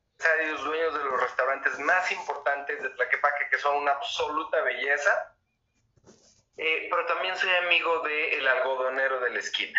dueños 0.64 0.94
de 0.94 1.04
los 1.04 1.20
restaurantes 1.20 1.78
más 1.80 2.10
importantes 2.12 2.82
de 2.82 2.90
Tlaquepaque, 2.90 3.48
que 3.50 3.58
son 3.58 3.76
una 3.76 3.92
absoluta 3.92 4.60
belleza. 4.62 5.36
Eh, 6.56 6.86
pero 6.90 7.04
también 7.06 7.36
soy 7.36 7.50
amigo 7.66 8.00
del 8.00 8.34
el 8.34 8.48
algodonero 8.48 9.20
de 9.20 9.30
la 9.30 9.38
esquina. 9.38 9.78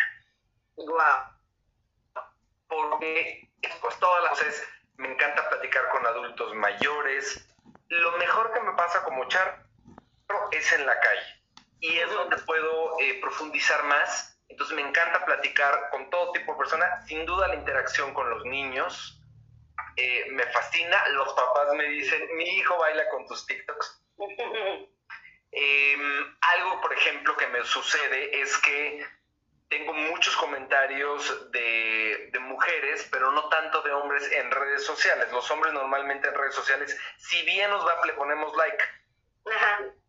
Wow. 0.75 2.23
Porque 2.67 3.49
pues 3.81 3.99
todas 3.99 4.23
las 4.23 4.45
veces 4.45 4.67
me 4.97 5.11
encanta 5.11 5.49
platicar 5.49 5.89
con 5.89 6.05
adultos 6.05 6.53
mayores. 6.55 7.47
Lo 7.87 8.17
mejor 8.17 8.53
que 8.53 8.61
me 8.61 8.73
pasa 8.73 9.03
como 9.03 9.27
charro 9.27 9.57
es 10.51 10.71
en 10.73 10.85
la 10.85 10.99
calle. 10.99 11.43
Y 11.79 11.97
es 11.97 12.11
donde 12.11 12.37
puedo 12.39 12.99
eh, 12.99 13.19
profundizar 13.21 13.83
más. 13.85 14.39
Entonces 14.47 14.75
me 14.75 14.81
encanta 14.81 15.25
platicar 15.25 15.89
con 15.91 16.09
todo 16.09 16.31
tipo 16.33 16.53
de 16.53 16.57
personas. 16.57 17.07
Sin 17.07 17.25
duda 17.25 17.47
la 17.47 17.55
interacción 17.55 18.13
con 18.13 18.29
los 18.29 18.43
niños 18.45 19.21
eh, 19.95 20.25
me 20.31 20.43
fascina. 20.47 21.07
Los 21.09 21.33
papás 21.33 21.73
me 21.73 21.85
dicen, 21.85 22.35
mi 22.35 22.43
hijo 22.43 22.77
baila 22.77 23.09
con 23.09 23.25
tus 23.27 23.45
TikToks. 23.45 24.03
Em, 25.57 26.37
algo, 26.41 26.81
por 26.81 26.91
ejemplo, 26.91 27.37
que 27.37 27.47
me 27.47 27.63
sucede 27.63 28.41
es 28.41 28.57
que 28.57 29.07
tengo 29.69 29.93
muchos 29.93 30.35
comentarios 30.35 31.49
de, 31.51 32.29
mujeres, 32.41 33.07
pero 33.11 33.31
no 33.31 33.49
tanto 33.49 33.81
de 33.81 33.91
hombres 33.91 34.29
en 34.31 34.51
redes 34.51 34.85
sociales. 34.85 35.31
Los 35.31 35.49
hombres 35.51 35.73
normalmente 35.73 36.27
en 36.27 36.35
redes 36.35 36.55
sociales, 36.55 36.97
si 37.17 37.41
bien 37.43 37.69
nos 37.69 37.85
va, 37.85 38.05
le 38.05 38.13
ponemos 38.13 38.55
like. 38.55 38.83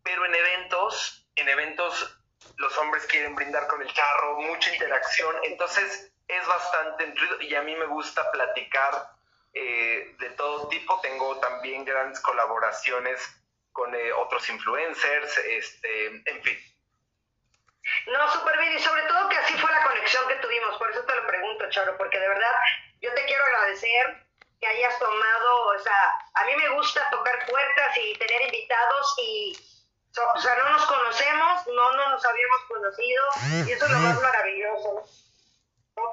Pero 0.03 0.25
en 0.25 0.35
eventos, 0.35 1.27
en 1.35 1.49
eventos 1.49 2.19
los 2.57 2.77
hombres 2.77 3.05
quieren 3.07 3.35
brindar 3.35 3.67
con 3.67 3.81
el 3.81 3.91
charro, 3.93 4.39
mucha 4.41 4.71
interacción, 4.71 5.35
entonces 5.43 6.13
es 6.27 6.47
bastante 6.47 7.13
y 7.41 7.55
a 7.55 7.61
mí 7.61 7.75
me 7.75 7.85
gusta 7.85 8.29
platicar 8.31 9.16
eh, 9.59 10.15
de 10.19 10.29
todo 10.31 10.67
tipo. 10.67 10.99
Tengo 11.01 11.39
también 11.39 11.83
grandes 11.83 12.19
colaboraciones 12.21 13.19
con 13.71 13.93
eh, 13.95 14.11
otros 14.13 14.47
influencers, 14.49 15.37
este, 15.37 16.07
en 16.25 16.43
fin. 16.43 16.57
No, 18.07 18.31
súper 18.33 18.57
bien, 18.59 18.73
y 18.73 18.79
sobre 18.79 19.03
todo 19.03 19.29
que 19.29 19.37
así 19.37 19.53
fue 19.55 19.71
la 19.71 19.83
conexión 19.83 20.27
que 20.27 20.35
tuvimos, 20.35 20.77
por 20.77 20.91
eso 20.91 21.03
te 21.05 21.15
lo 21.15 21.25
pregunto, 21.25 21.69
Charo, 21.69 21.97
porque 21.97 22.19
de 22.19 22.27
verdad 22.27 22.51
yo 23.01 23.13
te 23.13 23.25
quiero 23.25 23.43
agradecer 23.45 24.27
que 24.59 24.67
hayas 24.67 24.99
tomado, 24.99 25.67
o 25.67 25.79
sea, 25.79 26.19
a 26.33 26.45
mí 26.45 26.55
me 26.55 26.69
gusta 26.69 27.09
tocar 27.11 27.45
puertas 27.47 27.97
y 27.97 28.13
tener 28.15 28.41
invitados 28.41 29.15
y, 29.19 29.57
o 30.35 30.39
sea, 30.41 30.55
no 30.57 30.69
nos 30.69 30.85
conocemos, 30.85 31.67
no, 31.67 31.91
no 31.93 32.09
nos 32.09 32.25
habíamos 32.25 32.61
conocido, 32.67 33.23
y 33.67 33.71
eso 33.71 33.85
es 33.85 33.91
lo 33.91 33.99
más 33.99 34.21
maravilloso, 34.21 35.03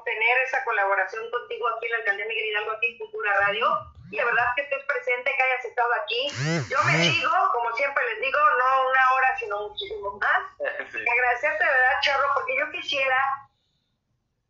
tener 0.03 0.37
esa 0.39 0.63
colaboración 0.63 1.29
contigo 1.29 1.67
aquí 1.67 1.85
en 1.85 1.91
la 1.91 1.97
alcaldía 1.97 2.25
Miguel 2.25 2.45
Hidalgo, 2.45 2.71
aquí 2.71 2.87
en 2.87 2.97
Cultura 2.97 3.33
Radio, 3.39 3.67
y 4.11 4.17
de 4.17 4.25
verdad 4.25 4.53
que 4.55 4.61
estés 4.61 4.83
presente, 4.85 5.35
que 5.35 5.43
hayas 5.43 5.65
estado 5.65 5.93
aquí. 5.95 6.27
Yo 6.69 6.83
me 6.83 7.03
sigo, 7.03 7.31
como 7.53 7.75
siempre 7.75 8.03
les 8.13 8.21
digo, 8.21 8.39
no 8.39 8.89
una 8.89 9.13
hora, 9.13 9.37
sino 9.39 9.67
muchísimo 9.67 10.19
más. 10.19 10.41
Agradecerte 10.59 11.63
de 11.63 11.69
verdad, 11.69 11.99
Charro, 12.01 12.27
porque 12.35 12.57
yo 12.57 12.71
quisiera 12.71 13.17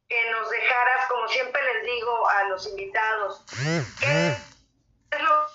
que 0.08 0.32
nos 0.32 0.50
dejaras, 0.50 1.08
como 1.08 1.28
siempre 1.30 1.62
les 1.74 1.84
digo 1.84 2.30
a 2.30 2.44
los 2.44 2.68
invitados, 2.68 3.44
qué 4.00 4.28
es 4.28 5.22
lo 5.22 5.48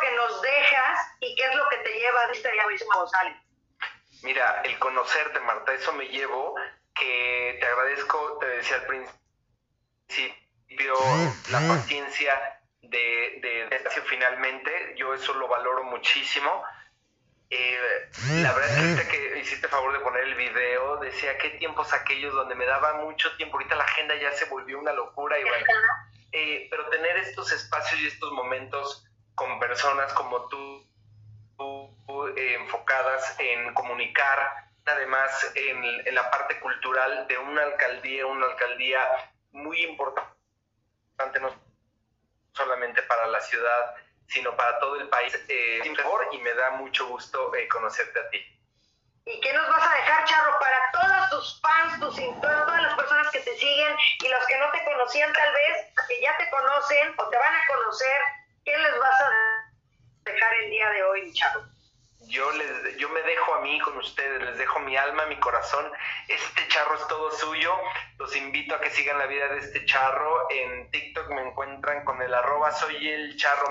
que 0.00 0.10
nos 0.16 0.42
dejas 0.42 0.98
y 1.20 1.34
qué 1.36 1.44
es 1.44 1.54
lo 1.54 1.68
que 1.68 1.76
te 1.78 1.92
lleva 1.92 2.26
de 2.26 2.32
este 2.32 2.50
día, 2.50 2.64
González. 2.94 3.36
Mira, 4.22 4.62
el 4.64 4.78
conocerte, 4.78 5.38
Marta, 5.40 5.74
eso 5.74 5.92
me 5.92 6.08
llevó 6.08 6.54
que 6.94 7.56
te 7.60 7.66
agradezco, 7.66 8.38
te 8.40 8.46
decía 8.46 8.76
al 8.76 8.86
principio, 8.86 9.18
la 11.50 11.60
paciencia 11.68 12.60
de, 12.82 13.38
de, 13.40 13.68
finalmente, 14.06 14.94
yo 14.96 15.14
eso 15.14 15.34
lo 15.34 15.48
valoro 15.48 15.84
muchísimo. 15.84 16.62
Eh, 17.50 18.10
la 18.42 18.52
verdad 18.52 18.78
es 18.78 19.00
que 19.00 19.08
que 19.08 19.38
hiciste 19.38 19.68
favor 19.68 19.92
de 19.92 20.00
poner 20.00 20.24
el 20.24 20.34
video, 20.34 20.96
decía 20.98 21.36
qué 21.38 21.50
tiempos 21.50 21.92
aquellos 21.92 22.34
donde 22.34 22.54
me 22.54 22.64
daba 22.64 22.94
mucho 22.94 23.36
tiempo, 23.36 23.56
ahorita 23.56 23.76
la 23.76 23.84
agenda 23.84 24.14
ya 24.16 24.32
se 24.32 24.46
volvió 24.46 24.78
una 24.78 24.92
locura 24.92 25.38
y 25.38 25.44
bueno, 25.44 25.66
eh, 26.32 26.66
pero 26.70 26.88
tener 26.88 27.16
estos 27.18 27.52
espacios 27.52 28.00
y 28.00 28.06
estos 28.06 28.32
momentos 28.32 29.06
con 29.34 29.60
personas 29.60 30.12
como 30.14 30.48
tú, 30.48 30.84
eh, 32.36 32.56
enfocadas 32.60 33.38
en 33.38 33.74
comunicar, 33.74 34.68
además 34.86 35.52
en, 35.54 35.84
en, 35.84 36.14
la 36.14 36.30
parte 36.30 36.58
cultural 36.60 37.26
de 37.28 37.38
una 37.38 37.62
alcaldía, 37.62 38.26
una 38.26 38.46
alcaldía 38.46 39.00
muy 39.52 39.82
importante, 39.84 41.40
no 41.40 41.54
solamente 42.52 43.02
para 43.02 43.26
la 43.26 43.40
ciudad, 43.40 43.96
sino 44.28 44.54
para 44.56 44.78
todo 44.78 44.96
el 45.00 45.08
país. 45.08 45.34
Eh, 45.48 45.82
y 46.32 46.38
me 46.38 46.54
da 46.54 46.70
mucho 46.72 47.06
gusto 47.06 47.54
eh, 47.54 47.68
conocerte 47.68 48.18
a 48.18 48.30
ti. 48.30 48.38
¿Y 49.26 49.40
qué 49.40 49.52
nos 49.54 49.68
vas 49.68 49.86
a 49.86 49.94
dejar, 49.94 50.24
Charro, 50.24 50.58
para 50.58 50.90
todos 50.92 51.30
tus 51.30 51.60
fans, 51.62 52.00
tus, 52.00 52.40
todas 52.40 52.82
las 52.82 52.94
personas 52.94 53.30
que 53.30 53.40
te 53.40 53.56
siguen 53.56 53.96
y 54.18 54.28
los 54.28 54.46
que 54.46 54.58
no 54.58 54.70
te 54.70 54.84
conocían 54.84 55.32
tal 55.32 55.52
vez, 55.52 55.92
que 56.08 56.20
ya 56.20 56.36
te 56.36 56.50
conocen 56.50 57.14
o 57.16 57.28
te 57.28 57.38
van 57.38 57.54
a 57.54 57.66
conocer? 57.66 58.20
¿Qué 58.64 58.76
les 58.76 58.98
vas 58.98 59.20
a 59.20 59.30
dejar 60.24 60.54
el 60.54 60.70
día 60.70 60.90
de 60.90 61.04
hoy, 61.04 61.32
Charro? 61.32 61.73
Yo, 62.28 62.50
les, 62.52 62.96
yo 62.96 63.08
me 63.10 63.22
dejo 63.22 63.54
a 63.54 63.60
mí 63.60 63.80
con 63.80 63.96
ustedes, 63.98 64.42
les 64.42 64.58
dejo 64.58 64.78
mi 64.80 64.96
alma, 64.96 65.26
mi 65.26 65.38
corazón. 65.38 65.90
Este 66.28 66.68
charro 66.68 66.94
es 66.96 67.06
todo 67.08 67.30
suyo. 67.32 67.74
Los 68.18 68.34
invito 68.36 68.74
a 68.74 68.80
que 68.80 68.90
sigan 68.90 69.18
la 69.18 69.26
vida 69.26 69.48
de 69.48 69.58
este 69.58 69.84
charro. 69.84 70.50
En 70.50 70.90
TikTok 70.90 71.28
me 71.30 71.42
encuentran 71.42 72.04
con 72.04 72.20
el 72.22 72.32
arroba 72.32 72.72
soy 72.72 73.08
el 73.08 73.36
charro 73.36 73.68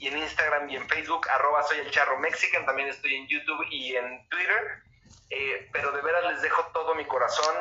y 0.00 0.06
en 0.06 0.18
Instagram 0.18 0.70
y 0.70 0.76
en 0.76 0.88
Facebook 0.88 1.28
arroba 1.28 1.62
soy 1.64 1.78
el 1.78 1.90
charro 1.90 2.18
mexican. 2.18 2.66
También 2.66 2.88
estoy 2.88 3.14
en 3.14 3.26
YouTube 3.28 3.66
y 3.70 3.96
en 3.96 4.28
Twitter. 4.28 4.82
Eh, 5.30 5.68
pero 5.72 5.92
de 5.92 6.02
veras 6.02 6.24
les 6.32 6.42
dejo 6.42 6.64
todo 6.72 6.94
mi 6.94 7.04
corazón. 7.04 7.54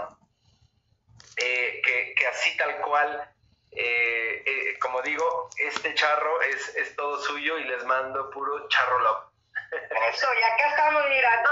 Eh, 1.38 1.82
que, 1.84 2.15
que, 2.15 2.28
así 2.28 2.57
tal 2.57 2.78
cual, 2.82 3.30
eh, 3.71 4.75
como 4.80 5.01
digo, 5.03 5.49
este 5.57 5.93
charro 5.93 6.41
es, 6.41 6.75
es 6.75 6.95
todo 6.95 7.21
suyo 7.21 7.59
y 7.59 7.65
les 7.65 7.84
mando 7.86 8.30
puro 8.32 8.67
charro 8.69 8.99
love. 8.99 9.26
Eso, 9.72 10.28
y 10.34 10.43
acá 10.43 10.70
estamos 10.70 11.09
mirando. 11.09 11.49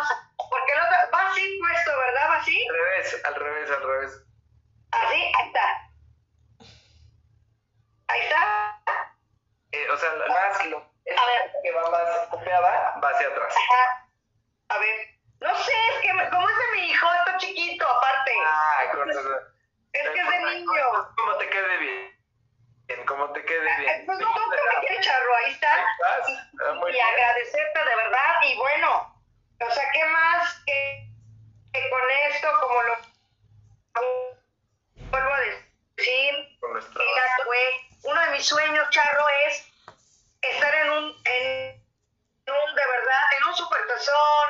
Porque 0.49 0.71
el 0.71 0.79
otro, 0.79 0.97
va 1.13 1.31
así 1.31 1.59
puesto, 1.59 1.97
¿verdad? 1.97 2.29
¿Va 2.29 2.35
así? 2.37 2.67
Al 2.67 2.75
revés, 2.75 3.21
al 3.25 3.35
revés, 3.35 3.71
al 3.71 3.83
revés. 3.83 4.23
Así, 4.91 5.15
ahí 5.15 5.47
está. 5.47 5.91
Ahí 8.07 8.21
está. 8.21 8.81
Eh, 9.71 9.89
o 9.89 9.97
sea, 9.97 10.09
más 10.29 10.65
lo, 10.67 10.77
a 10.77 11.25
ver. 11.25 11.51
que 11.63 11.71
va 11.71 11.89
más 11.89 12.27
copiada, 12.29 12.99
va 13.03 13.09
hacia 13.09 13.27
atrás. 13.27 13.53
Ajá. 13.55 14.09
A 14.69 14.77
ver. 14.79 15.07
No 15.41 15.55
sé, 15.55 15.73
es 15.93 15.99
que 16.01 16.13
me, 16.13 16.29
como 16.29 16.49
es 16.49 16.55
de 16.57 16.71
mi 16.75 16.89
hijo, 16.91 17.07
está 17.13 17.37
chiquito, 17.37 17.87
aparte. 17.87 18.31
Ah, 18.45 18.83
Es 19.93 20.09
que 20.09 20.19
es 20.19 20.29
de 20.29 20.39
niño. 20.39 21.13
Como 21.15 21.37
te 21.37 21.49
quede 21.49 21.77
bien 21.77 22.14
como 23.05 23.31
te 23.33 23.43
quede 23.45 23.77
bien. 23.79 23.89
Eh, 23.89 24.03
pues 24.05 24.19
no, 24.19 24.27
no, 24.27 24.81
que 24.81 24.99
charro, 25.01 25.35
ahí 25.35 25.51
está. 25.51 25.73
Ah, 25.73 26.19
y, 26.27 26.99
agradecerte 26.99 27.79
de 27.79 27.95
verdad. 27.95 28.33
Y 28.43 28.57
bueno, 28.57 29.15
o 29.59 29.71
sea, 29.71 29.91
¿qué 29.91 30.05
más 30.05 30.63
que, 30.65 31.09
con 31.89 32.11
esto, 32.31 32.47
como 32.61 32.83
lo 32.83 32.97
vuelvo 35.09 35.33
a 35.33 35.39
decir, 35.39 36.59
fue 37.43 37.87
uno 38.03 38.21
de 38.21 38.31
mis 38.31 38.45
sueños, 38.45 38.89
Charro, 38.89 39.25
es 39.47 39.67
estar 40.41 40.75
en 40.75 40.89
un, 40.89 41.15
en 41.25 41.81
un, 42.47 42.75
de 42.75 42.85
verdad, 42.85 43.23
en 43.37 43.47
un 43.47 43.55
supertazón, 43.55 44.47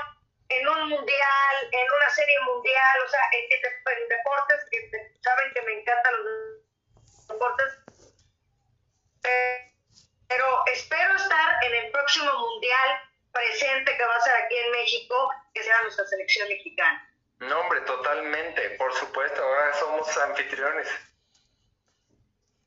en 0.50 0.68
un 0.68 0.90
mundial, 0.90 1.56
en 1.72 1.88
una 1.92 2.10
serie 2.10 2.40
mundial, 2.42 2.98
o 3.06 3.10
sea, 3.10 3.22
en, 3.34 3.44
en 3.44 4.10
deportes, 4.10 4.66
que 4.72 4.90
saben 5.22 5.54
que 5.54 5.62
me 5.62 5.80
encantan 5.80 6.14
los 6.24 7.28
deportes, 7.28 7.85
pero 10.28 10.64
espero 10.68 11.16
estar 11.16 11.64
en 11.64 11.76
el 11.76 11.92
próximo 11.92 12.32
mundial 12.34 13.02
presente 13.32 13.96
que 13.98 14.06
va 14.06 14.16
a 14.16 14.22
ser 14.22 14.36
aquí 14.44 14.58
en 14.58 14.72
México, 14.72 15.32
que 15.54 15.64
sea 15.64 15.82
nuestra 15.84 16.06
selección 16.06 16.48
mexicana. 16.50 17.10
No, 17.40 17.60
hombre, 17.60 17.82
totalmente, 17.82 18.70
por 18.72 18.94
supuesto, 18.94 19.44
ahora 19.44 19.74
somos 19.74 20.18
anfitriones. 20.18 20.88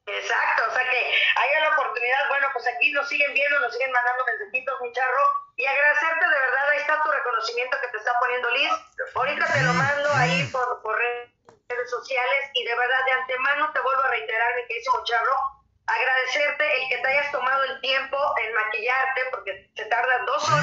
Exacto, 0.06 0.62
o 0.68 0.74
sea 0.74 0.90
que 0.90 1.14
haya 1.36 1.60
la 1.60 1.70
oportunidad, 1.70 2.28
bueno, 2.28 2.48
pues 2.52 2.66
aquí 2.66 2.92
nos 2.92 3.08
siguen 3.08 3.32
viendo, 3.34 3.60
nos 3.60 3.72
siguen 3.72 3.92
mandando 3.92 4.24
mensajitos, 4.24 4.80
mi 4.80 4.92
charro, 4.92 5.22
y 5.56 5.66
agradecerte 5.66 6.28
de 6.28 6.38
verdad, 6.38 6.68
ahí 6.70 6.78
está 6.78 7.02
tu 7.02 7.10
reconocimiento 7.10 7.76
que 7.80 7.88
te 7.88 7.96
está 7.98 8.12
poniendo 8.20 8.50
Liz. 8.52 8.72
Ahorita 9.14 9.52
te 9.52 9.62
lo 9.62 9.72
mando 9.74 10.10
ahí 10.12 10.44
por, 10.52 10.82
por 10.82 10.98
redes 10.98 11.90
sociales 11.90 12.50
y 12.54 12.64
de 12.64 12.74
verdad 12.74 13.04
de 13.04 13.12
antemano 13.12 13.72
te 13.72 13.80
vuelvo 13.80 14.02
a 14.02 14.08
reiterar, 14.08 14.56
mi 14.56 14.66
querido 14.66 15.04
charro, 15.04 15.57
agradecerte 15.88 16.64
el 16.82 16.88
que 16.88 16.98
te 16.98 17.08
hayas 17.08 17.32
tomado 17.32 17.64
el 17.64 17.80
tiempo 17.80 18.16
en 18.44 18.54
maquillarte, 18.54 19.20
porque 19.30 19.70
se 19.74 19.84
tarda 19.86 20.18
dos 20.26 20.44
horas. 20.44 20.56